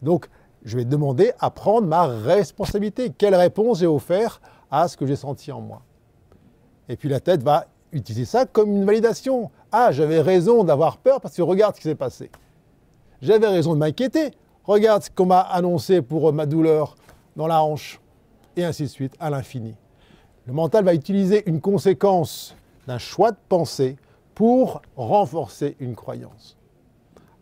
Donc, 0.01 0.27
je 0.63 0.77
vais 0.77 0.85
demander 0.85 1.31
à 1.39 1.49
prendre 1.49 1.87
ma 1.87 2.07
responsabilité. 2.07 3.11
Quelle 3.15 3.35
réponse 3.35 3.79
j'ai 3.79 3.87
offert 3.87 4.41
à 4.69 4.87
ce 4.87 4.97
que 4.97 5.05
j'ai 5.05 5.15
senti 5.15 5.51
en 5.51 5.61
moi? 5.61 5.81
Et 6.89 6.95
puis 6.95 7.09
la 7.09 7.19
tête 7.19 7.43
va 7.43 7.65
utiliser 7.91 8.25
ça 8.25 8.45
comme 8.45 8.71
une 8.71 8.85
validation. 8.85 9.51
Ah, 9.71 9.91
j'avais 9.91 10.21
raison 10.21 10.63
d'avoir 10.63 10.97
peur 10.97 11.21
parce 11.21 11.35
que 11.35 11.41
regarde 11.41 11.75
ce 11.75 11.81
qui 11.81 11.87
s'est 11.87 11.95
passé. 11.95 12.31
J'avais 13.21 13.47
raison 13.47 13.73
de 13.73 13.79
m'inquiéter 13.79 14.31
Regarde 14.67 15.03
ce 15.03 15.09
qu'on 15.09 15.27
m'a 15.27 15.39
annoncé 15.39 16.01
pour 16.01 16.33
ma 16.33 16.45
douleur 16.45 16.97
dans 17.37 17.47
la 17.47 17.63
hanche, 17.63 18.01
et 18.57 18.65
ainsi 18.65 18.83
de 18.83 18.87
suite, 18.89 19.15
à 19.17 19.29
l'infini. 19.29 19.75
Le 20.45 20.51
mental 20.51 20.83
va 20.83 20.93
utiliser 20.93 21.47
une 21.49 21.61
conséquence 21.61 22.53
d'un 22.85 22.97
choix 22.97 23.31
de 23.31 23.37
pensée 23.47 23.95
pour 24.35 24.81
renforcer 24.97 25.77
une 25.79 25.95
croyance. 25.95 26.57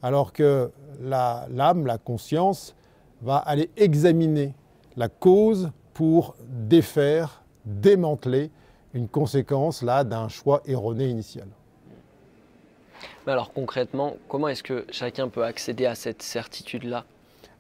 Alors 0.04 0.34
que 0.34 0.72
l'âme, 1.02 1.88
la, 1.88 1.98
conscience, 1.98 2.76
va 3.24 3.38
aller 3.38 3.72
examiner 3.76 4.54
la 4.96 5.10
cause 5.10 5.72
pour 5.96 6.36
défaire, 6.48 7.42
démanteler 7.66 8.52
une 8.94 9.08
conséquence 9.08 9.82
là 9.82 10.04
d'un 10.04 10.30
choix 10.30 10.62
erroné 10.66 11.08
initial. 11.08 11.48
Alors 13.26 13.52
concrètement, 13.52 14.14
comment 14.30 14.48
est-ce 14.48 14.62
que 14.62 14.86
chacun 14.92 15.28
peut 15.28 15.44
accéder 15.44 15.88
à 15.88 15.96
cette 15.96 16.22
certitude-là? 16.22 17.04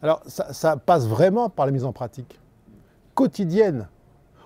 Alors 0.06 0.22
ça, 0.28 0.78
passe 0.78 1.08
vraiment 1.08 1.50
par 1.50 1.66
la 1.66 1.72
mise 1.72 1.84
en 1.84 1.92
pratique 1.92 2.40
quotidienne. 3.16 3.88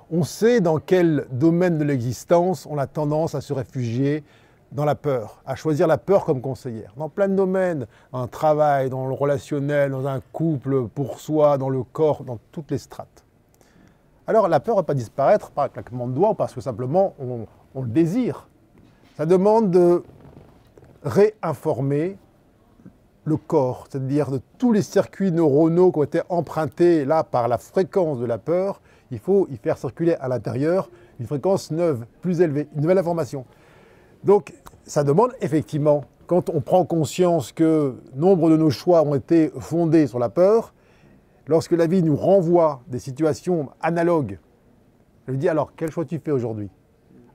On 0.09 0.23
sait 0.23 0.61
dans 0.61 0.79
quel 0.79 1.27
domaine 1.31 1.77
de 1.77 1.83
l'existence 1.83 2.65
on 2.65 2.77
a 2.77 2.87
tendance 2.87 3.35
à 3.35 3.41
se 3.41 3.51
réfugier 3.51 4.23
dans 4.71 4.85
la 4.85 4.95
peur, 4.95 5.41
à 5.45 5.55
choisir 5.57 5.85
la 5.85 5.97
peur 5.97 6.23
comme 6.23 6.39
conseillère. 6.39 6.93
Dans 6.95 7.09
plein 7.09 7.27
de 7.27 7.35
domaines, 7.35 7.87
dans 8.13 8.21
le 8.21 8.29
travail, 8.29 8.89
dans 8.89 9.05
le 9.05 9.13
relationnel, 9.13 9.91
dans 9.91 10.07
un 10.07 10.21
couple, 10.31 10.87
pour 10.87 11.19
soi, 11.19 11.57
dans 11.57 11.67
le 11.67 11.83
corps, 11.83 12.23
dans 12.23 12.39
toutes 12.53 12.71
les 12.71 12.77
strates. 12.77 13.25
Alors 14.27 14.47
la 14.47 14.61
peur 14.61 14.75
ne 14.75 14.79
va 14.79 14.83
pas 14.83 14.93
disparaître 14.93 15.51
par 15.51 15.65
un 15.65 15.69
claquement 15.69 16.07
de 16.07 16.13
doigts 16.13 16.35
parce 16.35 16.53
que 16.53 16.61
simplement 16.61 17.15
on, 17.19 17.47
on 17.75 17.81
le 17.81 17.89
désire. 17.89 18.47
Ça 19.17 19.25
demande 19.25 19.71
de 19.71 20.05
réinformer 21.03 22.17
le 23.29 23.37
corps, 23.37 23.87
c'est-à-dire 23.89 24.31
de 24.31 24.41
tous 24.57 24.73
les 24.73 24.81
circuits 24.81 25.31
neuronaux 25.31 25.91
qui 25.91 25.99
ont 25.99 26.03
été 26.03 26.21
empruntés 26.27 27.05
là 27.05 27.23
par 27.23 27.47
la 27.47 27.57
fréquence 27.57 28.19
de 28.19 28.25
la 28.25 28.37
peur, 28.37 28.81
il 29.11 29.19
faut 29.19 29.47
y 29.49 29.55
faire 29.55 29.77
circuler 29.77 30.15
à 30.15 30.27
l'intérieur 30.27 30.89
une 31.19 31.27
fréquence 31.27 31.71
neuve, 31.71 32.05
plus 32.21 32.41
élevée, 32.41 32.67
une 32.75 32.81
nouvelle 32.81 32.97
information. 32.97 33.45
Donc 34.23 34.53
ça 34.83 35.03
demande 35.03 35.33
effectivement, 35.41 36.03
quand 36.27 36.49
on 36.49 36.59
prend 36.59 36.83
conscience 36.85 37.51
que 37.51 37.95
nombre 38.15 38.49
de 38.49 38.57
nos 38.57 38.69
choix 38.69 39.03
ont 39.03 39.15
été 39.15 39.51
fondés 39.59 40.07
sur 40.07 40.19
la 40.19 40.29
peur, 40.29 40.73
lorsque 41.47 41.71
la 41.71 41.87
vie 41.87 42.03
nous 42.03 42.15
renvoie 42.15 42.81
des 42.87 42.99
situations 42.99 43.69
analogues, 43.81 44.39
je 45.27 45.31
lui 45.31 45.37
dis 45.37 45.49
alors 45.49 45.73
quel 45.75 45.91
choix 45.91 46.05
tu 46.05 46.19
fais 46.19 46.31
aujourd'hui? 46.31 46.69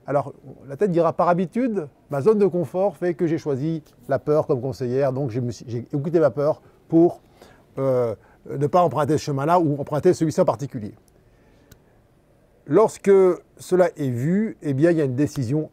Alors, 0.07 0.33
la 0.67 0.77
tête 0.77 0.91
dira 0.91 1.13
par 1.13 1.29
habitude, 1.29 1.87
ma 2.11 2.21
zone 2.21 2.37
de 2.37 2.45
confort 2.45 2.95
fait 2.95 3.15
que 3.15 3.25
j'ai 3.25 3.39
choisi 3.39 3.81
la 4.07 4.19
peur 4.19 4.45
comme 4.45 4.61
conseillère, 4.61 5.11
donc 5.11 5.31
j'ai 5.31 5.77
écouté 5.77 6.19
ma 6.19 6.29
peur 6.29 6.61
pour 6.87 7.21
euh, 7.79 8.15
ne 8.47 8.67
pas 8.67 8.83
emprunter 8.83 9.17
ce 9.17 9.23
chemin-là 9.23 9.59
ou 9.59 9.79
emprunter 9.79 10.13
celui-ci 10.13 10.39
en 10.39 10.45
particulier. 10.45 10.93
Lorsque 12.67 13.11
cela 13.57 13.89
est 13.97 14.09
vu, 14.09 14.57
eh 14.61 14.73
bien, 14.73 14.91
il 14.91 14.97
y 14.97 15.01
a 15.01 15.05
une 15.05 15.15
décision 15.15 15.71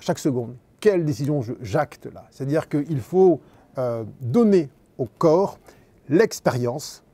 chaque 0.00 0.18
seconde. 0.18 0.56
Quelle 0.80 1.04
décision 1.04 1.42
j'acte 1.60 2.06
là? 2.06 2.24
C'est-à-dire 2.30 2.68
qu'il 2.68 3.00
faut 3.00 3.40
euh, 3.78 4.04
donner 4.20 4.70
au 4.96 5.06
corps 5.06 5.58
l'expérience 6.08 7.04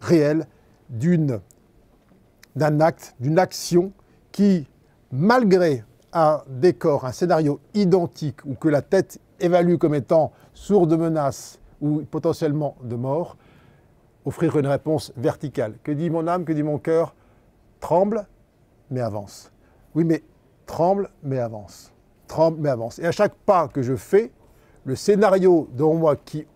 réelle 0.00 0.46
d'un 0.90 2.80
acte, 2.80 3.14
d'une 3.20 3.38
action 3.38 3.92
qui 4.30 4.66
malgré 5.14 5.84
un 6.12 6.42
décor, 6.48 7.04
un 7.04 7.12
scénario 7.12 7.60
identique 7.72 8.44
ou 8.44 8.54
que 8.54 8.68
la 8.68 8.82
tête 8.82 9.20
évalue 9.38 9.76
comme 9.76 9.94
étant 9.94 10.32
sourd 10.54 10.88
de 10.88 10.96
menace 10.96 11.60
ou 11.80 12.02
potentiellement 12.02 12.76
de 12.82 12.96
mort, 12.96 13.36
offrir 14.24 14.56
une 14.58 14.66
réponse 14.66 15.12
verticale. 15.16 15.74
Que 15.84 15.92
dit 15.92 16.10
mon 16.10 16.26
âme, 16.26 16.44
que 16.44 16.52
dit 16.52 16.62
mon 16.62 16.78
cœur 16.78 17.14
Tremble, 17.78 18.26
mais 18.90 19.00
avance. 19.00 19.52
Oui, 19.94 20.04
mais 20.04 20.22
tremble, 20.66 21.10
mais 21.22 21.38
avance. 21.38 21.92
Tremble, 22.26 22.58
mais 22.60 22.70
avance. 22.70 22.98
Et 22.98 23.06
à 23.06 23.12
chaque 23.12 23.34
pas 23.34 23.68
que 23.68 23.82
je 23.82 23.94
fais, 23.94 24.32
le 24.84 24.96
scénario 24.96 25.68
devant 25.72 25.94
moi 25.94 26.16
qui 26.16 26.46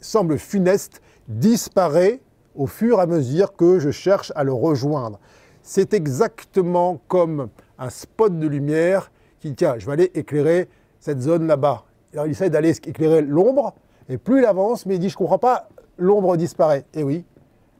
semble 0.00 0.38
funeste 0.38 1.02
disparaît 1.28 2.20
au 2.56 2.66
fur 2.66 2.98
et 2.98 3.02
à 3.02 3.06
mesure 3.06 3.54
que 3.54 3.78
je 3.78 3.90
cherche 3.90 4.32
à 4.34 4.42
le 4.42 4.52
rejoindre. 4.52 5.20
C'est 5.62 5.92
exactement 5.92 7.00
comme 7.06 7.50
un 7.78 7.90
spot 7.90 8.38
de 8.38 8.46
lumière 8.46 9.10
qui 9.40 9.50
dit 9.50 9.56
tiens, 9.56 9.74
je 9.78 9.86
vais 9.86 9.92
aller 9.92 10.10
éclairer 10.14 10.68
cette 11.00 11.20
zone 11.20 11.46
là-bas. 11.46 11.84
Alors 12.12 12.26
il 12.26 12.30
essaie 12.30 12.50
d'aller 12.50 12.70
éclairer 12.70 13.22
l'ombre, 13.22 13.74
et 14.08 14.18
plus 14.18 14.40
il 14.40 14.46
avance, 14.46 14.86
mais 14.86 14.96
il 14.96 14.98
dit 14.98 15.08
je 15.08 15.14
ne 15.14 15.18
comprends 15.18 15.38
pas, 15.38 15.68
l'ombre 15.98 16.36
disparaît. 16.36 16.84
Eh 16.94 17.02
oui, 17.02 17.24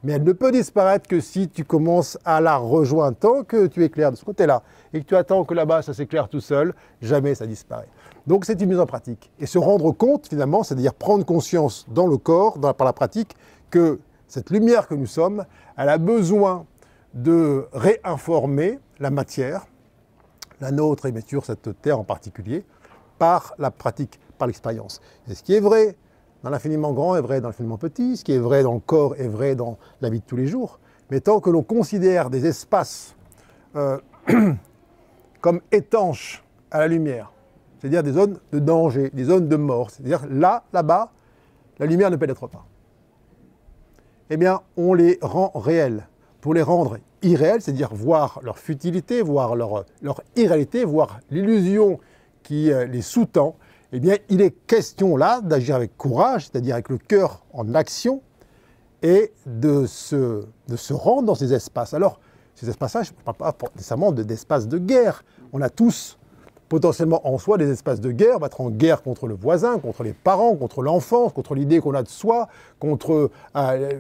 mais 0.04 0.12
elle 0.12 0.22
ne 0.22 0.32
peut 0.32 0.52
disparaître 0.52 1.08
que 1.08 1.20
si 1.20 1.48
tu 1.48 1.64
commences 1.64 2.18
à 2.24 2.40
la 2.40 2.56
rejoindre. 2.56 3.16
Tant 3.16 3.42
que 3.42 3.66
tu 3.66 3.82
éclaires 3.82 4.12
de 4.12 4.16
ce 4.16 4.24
côté-là 4.24 4.62
et 4.92 5.00
que 5.00 5.06
tu 5.06 5.16
attends 5.16 5.44
que 5.44 5.54
là-bas 5.54 5.82
ça 5.82 5.94
s'éclaire 5.94 6.28
tout 6.28 6.40
seul, 6.40 6.74
jamais 7.02 7.34
ça 7.34 7.46
disparaît. 7.46 7.88
Donc 8.26 8.44
c'est 8.44 8.60
une 8.60 8.68
mise 8.68 8.80
en 8.80 8.86
pratique. 8.86 9.32
Et 9.40 9.46
se 9.46 9.58
rendre 9.58 9.90
compte 9.92 10.28
finalement, 10.28 10.62
c'est-à-dire 10.62 10.94
prendre 10.94 11.24
conscience 11.24 11.86
dans 11.88 12.06
le 12.06 12.16
corps, 12.16 12.58
par 12.60 12.84
la 12.84 12.92
pratique, 12.92 13.34
que 13.70 13.98
cette 14.28 14.50
lumière 14.50 14.86
que 14.86 14.94
nous 14.94 15.06
sommes, 15.06 15.44
elle 15.76 15.88
a 15.88 15.98
besoin 15.98 16.66
de 17.14 17.66
réinformer 17.72 18.78
la 19.00 19.10
matière, 19.10 19.66
la 20.60 20.70
nôtre 20.70 21.06
et 21.06 21.12
bien 21.12 21.22
sûr 21.24 21.44
cette 21.44 21.80
terre 21.80 21.98
en 21.98 22.04
particulier, 22.04 22.64
par 23.18 23.54
la 23.58 23.70
pratique, 23.70 24.20
par 24.38 24.46
l'expérience. 24.46 25.00
Et 25.28 25.34
ce 25.34 25.42
qui 25.42 25.54
est 25.54 25.60
vrai 25.60 25.96
dans 26.42 26.50
l'infiniment 26.50 26.92
grand 26.92 27.16
est 27.16 27.20
vrai 27.20 27.40
dans 27.40 27.48
l'infiniment 27.48 27.78
petit, 27.78 28.16
ce 28.16 28.24
qui 28.24 28.32
est 28.32 28.38
vrai 28.38 28.62
dans 28.62 28.74
le 28.74 28.80
corps 28.80 29.16
est 29.16 29.28
vrai 29.28 29.54
dans 29.54 29.76
la 30.00 30.10
vie 30.10 30.20
de 30.20 30.24
tous 30.24 30.36
les 30.36 30.46
jours. 30.46 30.78
Mais 31.10 31.20
tant 31.20 31.40
que 31.40 31.50
l'on 31.50 31.62
considère 31.62 32.30
des 32.30 32.46
espaces 32.46 33.16
euh, 33.76 33.98
comme 35.40 35.60
étanches 35.72 36.44
à 36.70 36.80
la 36.80 36.88
lumière, 36.88 37.32
c'est-à-dire 37.78 38.02
des 38.02 38.12
zones 38.12 38.38
de 38.52 38.58
danger, 38.58 39.10
des 39.12 39.24
zones 39.24 39.48
de 39.48 39.56
mort, 39.56 39.90
c'est-à-dire 39.90 40.26
là, 40.30 40.64
là-bas, 40.72 41.10
la 41.78 41.86
lumière 41.86 42.10
ne 42.10 42.16
pénètre 42.16 42.48
pas, 42.48 42.66
eh 44.30 44.36
bien, 44.36 44.60
on 44.76 44.94
les 44.94 45.18
rend 45.22 45.50
réels. 45.54 46.06
Pour 46.48 46.54
les 46.54 46.62
rendre 46.62 46.96
irréels, 47.20 47.60
c'est-à-dire 47.60 47.92
voir 47.92 48.40
leur 48.42 48.58
futilité, 48.58 49.20
voir 49.20 49.54
leur, 49.54 49.84
leur 50.00 50.22
irréalité, 50.34 50.82
voir 50.82 51.20
l'illusion 51.30 52.00
qui 52.42 52.72
euh, 52.72 52.86
les 52.86 53.02
sous-tend, 53.02 53.54
eh 53.92 54.00
bien, 54.00 54.16
il 54.30 54.40
est 54.40 54.52
question 54.66 55.18
là 55.18 55.42
d'agir 55.42 55.76
avec 55.76 55.98
courage, 55.98 56.46
c'est-à-dire 56.46 56.76
avec 56.76 56.88
le 56.88 56.96
cœur 56.96 57.44
en 57.52 57.74
action, 57.74 58.22
et 59.02 59.30
de 59.44 59.84
se, 59.84 60.46
de 60.68 60.76
se 60.76 60.94
rendre 60.94 61.24
dans 61.24 61.34
ces 61.34 61.52
espaces. 61.52 61.92
Alors, 61.92 62.18
ces 62.54 62.70
espaces-là, 62.70 63.02
je 63.02 63.10
ne 63.10 63.30
parle 63.30 63.52
pas 63.52 63.68
nécessairement 63.76 64.12
d'espaces 64.12 64.68
de 64.68 64.78
guerre. 64.78 65.24
On 65.52 65.60
a 65.60 65.68
tous 65.68 66.18
potentiellement 66.68 67.26
en 67.26 67.38
soi 67.38 67.58
des 67.58 67.70
espaces 67.70 68.00
de 68.00 68.10
guerre, 68.10 68.44
être 68.44 68.60
en 68.60 68.70
guerre 68.70 69.02
contre 69.02 69.26
le 69.26 69.34
voisin, 69.34 69.78
contre 69.78 70.02
les 70.02 70.12
parents, 70.12 70.54
contre 70.54 70.82
l'enfance, 70.82 71.32
contre 71.32 71.54
l'idée 71.54 71.80
qu'on 71.80 71.94
a 71.94 72.02
de 72.02 72.08
soi, 72.08 72.48
contre 72.78 73.30
euh, 73.56 73.92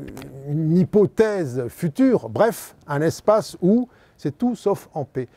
une 0.48 0.76
hypothèse 0.76 1.66
future, 1.68 2.28
bref, 2.28 2.76
un 2.86 3.00
espace 3.00 3.56
où 3.62 3.88
c'est 4.16 4.36
tout 4.36 4.54
sauf 4.54 4.88
en 4.94 5.04
paix. 5.04 5.28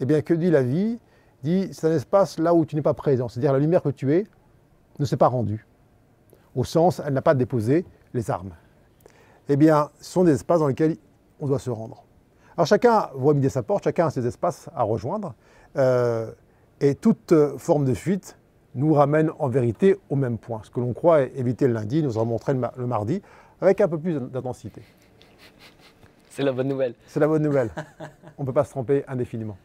Eh 0.00 0.04
bien, 0.04 0.22
que 0.22 0.34
dit 0.34 0.50
la 0.50 0.62
vie? 0.62 0.98
Dit 1.42 1.70
c'est 1.72 1.86
un 1.86 1.94
espace 1.94 2.38
là 2.38 2.54
où 2.54 2.66
tu 2.66 2.76
n'es 2.76 2.82
pas 2.82 2.94
présent, 2.94 3.28
c'est-à-dire 3.28 3.52
la 3.52 3.58
lumière 3.58 3.82
que 3.82 3.88
tu 3.88 4.12
es 4.12 4.26
ne 4.98 5.04
s'est 5.06 5.16
pas 5.16 5.28
rendue, 5.28 5.66
au 6.54 6.64
sens 6.64 7.00
elle 7.04 7.14
n'a 7.14 7.22
pas 7.22 7.34
déposé 7.34 7.86
les 8.12 8.30
armes. 8.30 8.50
Eh 9.48 9.56
bien, 9.56 9.90
ce 10.00 10.12
sont 10.12 10.24
des 10.24 10.32
espaces 10.32 10.60
dans 10.60 10.68
lesquels 10.68 10.96
on 11.40 11.46
doit 11.46 11.58
se 11.58 11.70
rendre. 11.70 12.04
Alors 12.56 12.66
chacun 12.66 13.08
voit 13.14 13.32
midi 13.32 13.48
sa 13.48 13.62
porte, 13.62 13.84
chacun 13.84 14.08
a 14.08 14.10
ses 14.10 14.26
espaces 14.26 14.68
à 14.74 14.82
rejoindre, 14.82 15.34
euh, 15.76 16.30
et 16.80 16.94
toute 16.94 17.34
forme 17.58 17.84
de 17.84 17.94
fuite 17.94 18.36
nous 18.74 18.94
ramène 18.94 19.30
en 19.38 19.48
vérité 19.48 19.96
au 20.08 20.16
même 20.16 20.38
point. 20.38 20.60
Ce 20.64 20.70
que 20.70 20.80
l'on 20.80 20.92
croit 20.92 21.22
éviter 21.22 21.66
le 21.66 21.74
lundi, 21.74 22.02
nous 22.02 22.18
en 22.18 22.24
montrer 22.24 22.54
le 22.54 22.86
mardi, 22.86 23.20
avec 23.60 23.80
un 23.80 23.88
peu 23.88 23.98
plus 23.98 24.14
d'intensité. 24.14 24.82
C'est 26.30 26.42
la 26.42 26.52
bonne 26.52 26.68
nouvelle. 26.68 26.94
C'est 27.06 27.20
la 27.20 27.26
bonne 27.26 27.42
nouvelle. 27.42 27.70
on 28.38 28.42
ne 28.42 28.46
peut 28.46 28.52
pas 28.52 28.64
se 28.64 28.70
tromper 28.70 29.04
indéfiniment. 29.08 29.58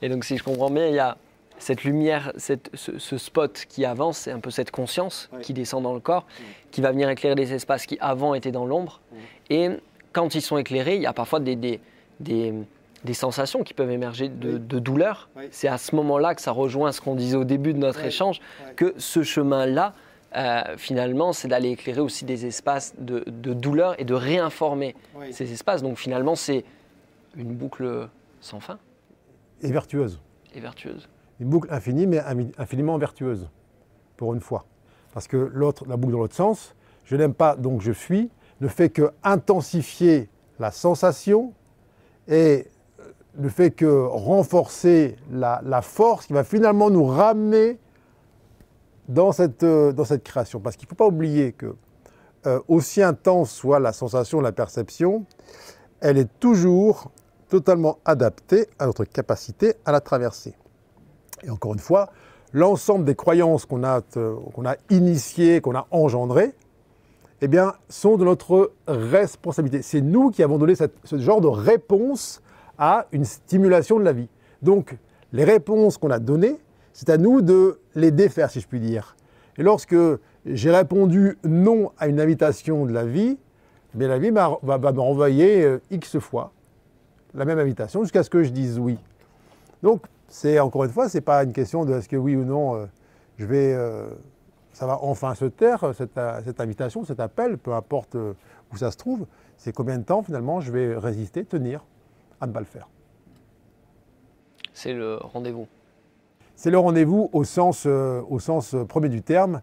Et 0.00 0.08
donc, 0.08 0.24
si 0.24 0.36
je 0.38 0.44
comprends 0.44 0.70
bien, 0.70 0.86
il 0.86 0.94
y 0.94 0.98
a 0.98 1.18
cette 1.58 1.84
lumière, 1.84 2.32
ce, 2.36 3.18
spot 3.18 3.66
qui 3.68 3.84
avance, 3.84 4.18
c'est 4.18 4.30
un 4.30 4.38
peu 4.38 4.50
cette 4.50 4.70
conscience 4.70 5.28
qui 5.42 5.52
descend 5.52 5.82
dans 5.82 5.92
le 5.92 6.00
corps, 6.00 6.26
qui 6.70 6.80
va 6.80 6.92
venir 6.92 7.08
éclairer 7.10 7.34
des 7.34 7.52
espaces 7.52 7.84
qui 7.84 7.98
avant 8.00 8.34
étaient 8.34 8.52
dans 8.52 8.64
l'ombre. 8.64 9.00
Et 9.50 9.68
quand 10.12 10.34
ils 10.34 10.42
sont 10.42 10.56
éclairés, 10.56 10.96
il 10.96 11.02
y 11.02 11.06
a 11.06 11.12
parfois 11.12 11.40
des, 11.40 11.56
des, 11.56 11.80
des, 12.20 12.54
sensations 13.12 13.62
qui 13.62 13.74
peuvent 13.74 13.90
émerger 13.90 14.28
de, 14.28 14.78
douleur. 14.78 15.28
C'est 15.50 15.68
à 15.68 15.78
ce 15.78 15.94
moment-là 15.96 16.34
que 16.34 16.40
ça 16.40 16.52
rejoint 16.52 16.92
ce 16.92 17.00
qu'on 17.00 17.14
disait 17.14 17.36
au 17.36 17.44
début 17.44 17.72
de 17.72 17.78
notre 17.78 18.04
échange, 18.04 18.40
que 18.76 18.94
ce 18.98 19.22
chemin-là, 19.22 19.94
euh, 20.36 20.62
finalement, 20.76 21.32
c'est 21.32 21.48
d'aller 21.48 21.70
éclairer 21.70 22.00
aussi 22.00 22.24
des 22.24 22.46
espaces 22.46 22.94
de, 22.98 23.24
de, 23.26 23.54
douleur 23.54 23.98
et 24.00 24.04
de 24.04 24.14
réinformer 24.14 24.94
ces 25.30 25.52
espaces. 25.52 25.82
Donc 25.82 25.96
finalement, 25.96 26.34
c'est 26.34 26.64
une 27.36 27.54
boucle 27.54 28.08
sans 28.40 28.60
fin 28.60 28.78
et 29.62 29.72
vertueuse. 29.72 30.20
Et 30.54 30.60
vertueuse. 30.60 31.08
Une 31.40 31.48
boucle 31.48 31.72
infinie, 31.72 32.06
mais 32.06 32.20
infiniment 32.58 32.98
vertueuse, 32.98 33.48
pour 34.16 34.34
une 34.34 34.40
fois. 34.40 34.66
Parce 35.12 35.28
que 35.28 35.36
l'autre, 35.36 35.84
la 35.86 35.96
boucle 35.96 36.12
dans 36.12 36.20
l'autre 36.20 36.34
sens, 36.34 36.74
je 37.04 37.16
n'aime 37.16 37.34
pas, 37.34 37.56
donc 37.56 37.80
je 37.80 37.92
fuis, 37.92 38.30
ne 38.60 38.68
fait 38.68 38.90
que 38.90 39.12
intensifier 39.22 40.28
la 40.58 40.70
sensation 40.70 41.52
et 42.26 42.66
ne 43.38 43.48
fait 43.48 43.70
que 43.70 43.86
renforcer 43.86 45.16
la, 45.30 45.82
force 45.82 46.26
qui 46.26 46.32
va 46.32 46.44
finalement 46.44 46.90
nous 46.90 47.04
ramener 47.04 47.78
dans 49.08 49.32
cette, 49.32 49.62
euh, 49.62 49.92
dans 49.92 50.04
cette 50.04 50.24
création. 50.24 50.60
Parce 50.60 50.76
qu'il 50.76 50.86
ne 50.86 50.90
faut 50.90 50.96
pas 50.96 51.06
oublier 51.06 51.52
que, 51.52 51.74
euh, 52.46 52.60
aussi 52.68 53.02
intense 53.02 53.50
soit 53.50 53.78
la 53.78 53.92
sensation, 53.92 54.40
la 54.40 54.52
perception, 54.52 55.24
elle 56.00 56.18
est 56.18 56.28
toujours 56.40 57.10
totalement 57.48 57.98
adapté 58.04 58.66
à 58.78 58.86
notre 58.86 59.04
capacité 59.04 59.74
à 59.84 59.92
la 59.92 60.00
traverser. 60.00 60.54
Et 61.42 61.50
encore 61.50 61.72
une 61.72 61.78
fois, 61.78 62.10
l'ensemble 62.52 63.04
des 63.04 63.14
croyances 63.14 63.64
qu'on 63.64 63.84
a, 63.84 64.00
euh, 64.16 64.36
qu'on 64.54 64.66
a 64.66 64.76
initiées, 64.90 65.60
qu'on 65.60 65.74
a 65.74 65.86
engendrées, 65.90 66.54
eh 67.40 67.48
bien, 67.48 67.74
sont 67.88 68.16
de 68.16 68.24
notre 68.24 68.72
responsabilité. 68.88 69.82
C'est 69.82 70.00
nous 70.00 70.30
qui 70.30 70.42
avons 70.42 70.58
donné 70.58 70.74
ce 70.74 71.18
genre 71.18 71.40
de 71.40 71.46
réponse 71.46 72.42
à 72.78 73.06
une 73.12 73.24
stimulation 73.24 73.98
de 73.98 74.04
la 74.04 74.12
vie. 74.12 74.28
Donc, 74.62 74.96
les 75.32 75.44
réponses 75.44 75.98
qu'on 75.98 76.10
a 76.10 76.18
données, 76.18 76.58
c'est 76.92 77.10
à 77.10 77.18
nous 77.18 77.42
de 77.42 77.80
les 77.94 78.10
défaire, 78.10 78.50
si 78.50 78.60
je 78.60 78.66
puis 78.66 78.80
dire. 78.80 79.16
Et 79.56 79.62
lorsque 79.62 79.96
j'ai 80.46 80.70
répondu 80.70 81.36
non 81.44 81.92
à 81.98 82.08
une 82.08 82.20
invitation 82.20 82.86
de 82.86 82.92
la 82.92 83.04
vie, 83.04 83.38
bien, 83.94 84.08
la 84.08 84.18
vie 84.18 84.30
va, 84.30 84.58
va 84.62 84.78
me 84.78 85.64
euh, 85.64 85.78
X 85.90 86.18
fois 86.18 86.52
la 87.34 87.44
même 87.44 87.58
invitation 87.58 88.02
jusqu'à 88.02 88.22
ce 88.22 88.30
que 88.30 88.42
je 88.42 88.50
dise 88.50 88.78
oui. 88.78 88.98
Donc, 89.82 90.06
c'est 90.28 90.58
encore 90.60 90.84
une 90.84 90.90
fois, 90.90 91.08
ce 91.08 91.18
n'est 91.18 91.22
pas 91.22 91.44
une 91.44 91.52
question 91.52 91.84
de 91.84 91.94
est-ce 91.94 92.08
que 92.08 92.16
oui 92.16 92.36
ou 92.36 92.44
non, 92.44 92.76
euh, 92.76 92.86
je 93.36 93.46
vais, 93.46 93.74
euh, 93.74 94.08
ça 94.72 94.86
va 94.86 94.98
enfin 95.02 95.34
se 95.34 95.44
taire, 95.44 95.92
cette, 95.94 96.18
cette, 96.44 96.60
invitation, 96.60 97.04
cet 97.04 97.20
appel, 97.20 97.58
peu 97.58 97.74
importe 97.74 98.14
où 98.14 98.76
ça 98.76 98.90
se 98.90 98.96
trouve, 98.96 99.26
c'est 99.56 99.72
combien 99.72 99.98
de 99.98 100.04
temps 100.04 100.22
finalement 100.22 100.60
je 100.60 100.72
vais 100.72 100.96
résister, 100.96 101.44
tenir? 101.44 101.84
À 102.40 102.46
ne 102.46 102.52
pas 102.52 102.60
le 102.60 102.66
faire. 102.66 102.88
C'est 104.72 104.92
le 104.92 105.16
rendez-vous. 105.16 105.66
C'est 106.54 106.70
le 106.70 106.78
rendez-vous 106.78 107.30
au 107.32 107.44
sens, 107.44 107.86
au 107.86 108.38
sens 108.38 108.74
premier 108.88 109.08
du 109.08 109.22
terme. 109.22 109.60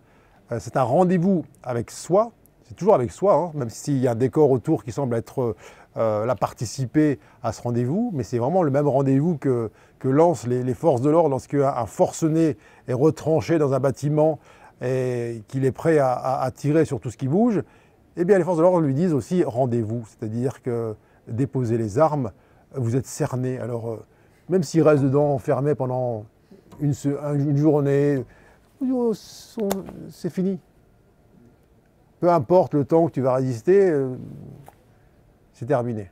c'est 0.60 0.78
un 0.78 0.84
rendez-vous 0.84 1.46
avec 1.64 1.92
soi, 1.92 2.32
c'est 2.64 2.76
toujours 2.76 2.96
avec 2.96 3.12
soi, 3.12 3.36
hein, 3.36 3.52
même 3.54 3.70
s'il 3.70 3.98
y 3.98 4.08
a 4.08 4.12
un 4.12 4.16
décor 4.16 4.50
autour 4.50 4.84
qui 4.84 4.92
semble 4.92 5.16
être 5.16 5.56
euh, 5.98 6.26
la 6.26 6.36
participer 6.36 7.20
à 7.42 7.54
ce 7.54 7.62
rendez-vous, 7.62 8.12
mais 8.14 8.24
c'est 8.24 8.38
vraiment 8.38 8.64
le 8.64 8.72
même 8.72 8.88
rendez-vous 8.88 9.38
que, 9.38 9.72
que 10.00 10.10
lancent 10.10 10.46
les, 10.46 10.74
forces 10.74 11.02
de 11.02 11.10
l'ordre 11.10 11.30
lorsqu'un 11.30 11.68
un 11.68 11.86
forcené 11.86 12.58
est 12.88 12.94
retranché 12.94 13.60
dans 13.60 13.74
un 13.74 13.80
bâtiment 13.80 14.40
et 14.82 15.42
qu'il 15.48 15.64
est 15.64 15.72
prêt 15.72 16.00
à, 16.00 16.52
tirer 16.54 16.84
sur 16.84 17.00
tout 17.00 17.12
ce 17.12 17.18
qui 17.18 17.30
bouge. 17.30 17.64
Eh 18.18 18.26
bien, 18.26 18.38
les 18.38 18.44
forces 18.44 18.58
de 18.58 18.64
l'ordre 18.64 18.82
lui 18.82 18.94
disent 18.94 19.14
aussi 19.14 19.46
rendez-vous, 19.46 20.04
c'est-à-dire 20.06 20.62
que 20.62 20.96
déposez 21.30 21.78
les 21.78 21.98
armes, 21.98 22.32
vous 22.78 22.96
êtes 22.96 23.08
cerné. 23.08 23.60
Alors, 23.60 23.90
euh, 23.90 24.06
même 24.50 24.64
s'il 24.64 24.82
reste 24.82 25.04
dedans 25.04 25.34
enfermé 25.34 25.76
pendant 25.76 26.26
une, 26.80 26.94
journée, 27.58 28.24
c'est 30.10 30.30
fini. 30.30 30.60
Peu 32.20 32.30
importe 32.30 32.74
le 32.74 32.86
temps 32.86 33.08
que 33.08 33.12
tu 33.12 33.22
vas 33.22 33.34
résister, 33.34 33.90
euh, 33.90 34.16
c'est 35.54 35.66
terminé. 35.66 36.10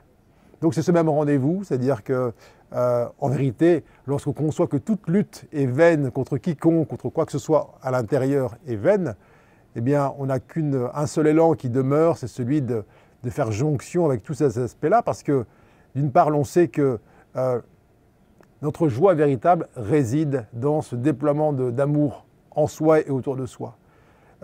Donc 0.61 0.73
c'est 0.73 0.81
ce 0.81 0.91
même 0.91 1.09
rendez-vous, 1.09 1.63
c'est-à-dire 1.63 2.03
que 2.03 2.31
euh, 2.73 3.05
en 3.19 3.29
vérité, 3.29 3.83
lorsqu'on 4.07 4.33
conçoit 4.33 4.67
que 4.67 4.77
toute 4.77 5.07
lutte 5.07 5.45
est 5.53 5.65
vaine 5.65 6.09
contre 6.09 6.37
quiconque, 6.37 6.87
contre 6.87 7.09
quoi 7.09 7.25
que 7.25 7.31
ce 7.31 7.37
soit 7.37 7.75
à 7.81 7.91
l'intérieur 7.91 8.55
est 8.65 8.75
vaine, 8.75 9.15
eh 9.75 9.81
bien 9.81 10.13
on 10.17 10.27
n'a 10.27 10.39
qu'un 10.39 11.05
seul 11.05 11.27
élan 11.27 11.53
qui 11.53 11.69
demeure, 11.69 12.17
c'est 12.17 12.27
celui 12.27 12.61
de, 12.61 12.83
faire 13.29 13.51
jonction 13.51 14.05
avec 14.05 14.23
tous 14.23 14.33
ces 14.33 14.57
aspects-là, 14.57 15.01
parce 15.03 15.21
que 15.21 15.45
d'une 15.95 16.11
part, 16.11 16.29
l'on 16.29 16.43
sait 16.43 16.67
que 16.67 16.99
euh, 17.35 17.61
Notre 18.61 18.87
joie 18.87 19.13
véritable 19.13 19.67
réside 19.75 20.45
dans 20.53 20.81
ce 20.81 20.95
déploiement 20.95 21.51
d'amour 21.53 22.25
en 22.51 22.67
soi 22.67 23.01
et 23.01 23.09
autour 23.09 23.35
de 23.35 23.45
soi. 23.45 23.75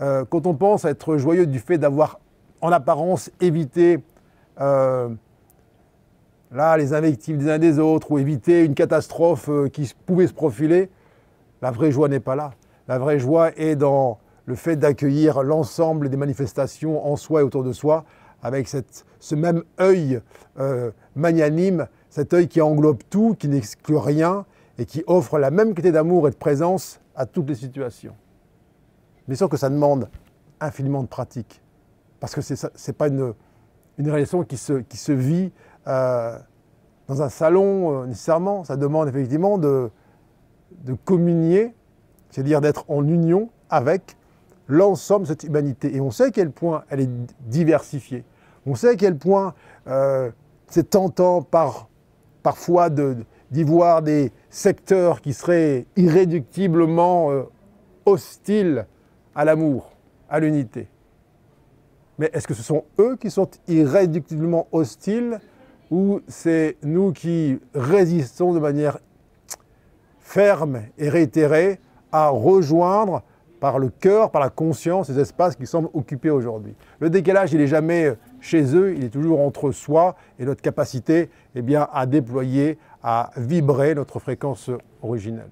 Euh, 0.00 0.24
quand 0.24 0.46
on 0.46 0.54
pense 0.54 0.84
à 0.84 0.90
être 0.90 1.16
joyeux 1.16 1.46
du 1.46 1.58
fait 1.58 1.78
d'avoir 1.78 2.20
en 2.60 2.70
apparence 2.70 3.30
évité 3.40 4.02
euh, 4.60 5.08
là, 6.52 6.76
les 6.76 6.92
invectives 6.92 7.38
des 7.38 7.50
uns 7.50 7.58
des 7.58 7.78
autres 7.78 8.10
ou 8.10 8.18
éviter 8.18 8.64
une 8.64 8.74
catastrophe 8.74 9.48
qui 9.72 9.90
pouvait 10.06 10.26
se 10.26 10.34
profiler, 10.34 10.90
la 11.62 11.70
vraie 11.70 11.90
joie 11.90 12.08
n'est 12.08 12.20
pas 12.20 12.36
là. 12.36 12.52
La 12.88 12.98
vraie 12.98 13.18
joie 13.18 13.52
est 13.56 13.76
dans 13.76 14.18
le 14.46 14.54
fait 14.54 14.76
d'accueillir 14.76 15.42
l'ensemble 15.42 16.08
des 16.08 16.16
manifestations 16.16 17.06
en 17.06 17.16
soi 17.16 17.40
et 17.40 17.44
autour 17.44 17.62
de 17.62 17.72
soi 17.72 18.04
avec 18.42 18.68
ce 18.68 19.34
même 19.34 19.62
œil 19.80 20.20
euh, 20.58 20.90
magnanime, 21.14 21.86
cet 22.08 22.34
œil 22.34 22.48
qui 22.48 22.60
englobe 22.60 23.02
tout, 23.10 23.34
qui 23.38 23.48
n'exclut 23.48 23.96
rien 23.96 24.44
et 24.78 24.86
qui 24.86 25.04
offre 25.06 25.38
la 25.38 25.50
même 25.50 25.74
qualité 25.74 25.92
d'amour 25.92 26.28
et 26.28 26.30
de 26.30 26.36
présence 26.36 27.00
à 27.14 27.26
toutes 27.26 27.48
les 27.48 27.54
situations. 27.54 28.14
Bien 29.26 29.36
sûr 29.36 29.48
que 29.48 29.56
ça 29.56 29.68
demande 29.68 30.08
infiniment 30.60 31.02
de 31.02 31.08
pratique, 31.08 31.62
parce 32.18 32.34
que 32.34 32.40
ce 32.40 32.54
n'est 32.66 32.94
pas 32.94 33.08
une, 33.08 33.34
relation 33.98 34.44
qui 34.44 34.56
se, 34.56 35.12
vit 35.12 35.52
euh, 35.86 36.38
dans 37.06 37.22
un 37.22 37.28
salon 37.28 38.02
euh, 38.02 38.06
nécessairement. 38.06 38.64
Ça 38.64 38.76
demande 38.76 39.08
effectivement 39.08 39.58
de 39.58 39.90
communier, 41.04 41.74
c'est-à-dire 42.30 42.60
d'être 42.60 42.84
en 42.88 43.06
union 43.06 43.50
avec 43.68 44.16
l'ensemble 44.70 45.22
de 45.22 45.28
cette 45.28 45.44
humanité. 45.44 45.94
Et 45.94 46.00
on 46.00 46.10
sait 46.10 46.24
à 46.24 46.30
quel 46.30 46.50
point 46.50 46.84
elle 46.88 47.00
est 47.00 47.10
diversifiée. 47.46 48.24
On 48.66 48.74
sait 48.74 48.90
à 48.90 48.96
quel 48.96 49.16
point 49.16 49.54
euh, 49.86 50.30
c'est 50.68 50.90
tentant 50.90 51.42
par, 51.42 51.88
parfois 52.42 52.90
d'y 52.90 53.62
voir 53.62 54.02
des 54.02 54.32
secteurs 54.48 55.20
qui 55.20 55.32
seraient 55.32 55.86
irréductiblement 55.96 57.30
hostiles 58.06 58.86
à 59.34 59.44
l'amour, 59.44 59.92
à 60.28 60.40
l'unité. 60.40 60.88
Mais 62.18 62.30
est-ce 62.34 62.46
que 62.46 62.54
ce 62.54 62.62
sont 62.62 62.84
eux 62.98 63.16
qui 63.16 63.30
sont 63.30 63.48
irréductiblement 63.66 64.68
hostiles 64.72 65.40
ou 65.90 66.20
c'est 66.28 66.76
nous 66.82 67.12
qui 67.12 67.58
résistons 67.74 68.52
de 68.52 68.60
manière 68.60 68.98
ferme 70.18 70.82
et 70.98 71.08
réitérée 71.08 71.80
à 72.12 72.28
rejoindre 72.28 73.22
par 73.60 73.78
le 73.78 73.90
cœur, 73.90 74.30
par 74.30 74.40
la 74.40 74.48
conscience, 74.48 75.08
ces 75.08 75.18
espaces 75.18 75.54
qui 75.54 75.66
semblent 75.66 75.90
occupés 75.92 76.30
aujourd'hui. 76.30 76.74
Le 76.98 77.10
décalage, 77.10 77.52
il 77.52 77.58
n'est 77.58 77.66
jamais 77.66 78.16
chez 78.40 78.74
eux, 78.74 78.94
il 78.96 79.04
est 79.04 79.10
toujours 79.10 79.40
entre 79.40 79.70
soi 79.70 80.16
et 80.38 80.44
notre 80.44 80.62
capacité 80.62 81.30
eh 81.54 81.62
bien, 81.62 81.86
à 81.92 82.06
déployer, 82.06 82.78
à 83.02 83.30
vibrer 83.36 83.94
notre 83.94 84.18
fréquence 84.18 84.70
originelle. 85.02 85.50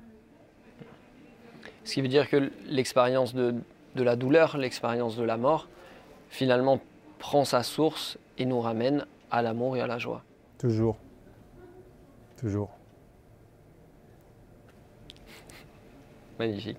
Ce 1.85 1.95
qui 1.95 2.03
veut 2.03 2.09
dire 2.09 2.29
que 2.29 2.51
l'expérience 2.67 3.35
de, 3.35 3.55
de 3.95 4.03
la 4.03 4.17
douleur, 4.17 4.57
l'expérience 4.57 5.17
de 5.17 5.23
la 5.25 5.37
mort, 5.37 5.69
finalement 6.31 6.81
prend 7.19 7.45
sa 7.45 7.63
source 7.63 8.19
et 8.39 8.47
nous 8.47 8.61
ramène 8.61 9.07
à 9.31 9.43
l'amour 9.43 9.77
et 9.77 9.81
à 9.81 9.87
la 9.87 9.99
joie. 9.99 10.23
Toujours. 10.59 10.97
Toujours. 12.39 12.71
Magnifique. 16.39 16.79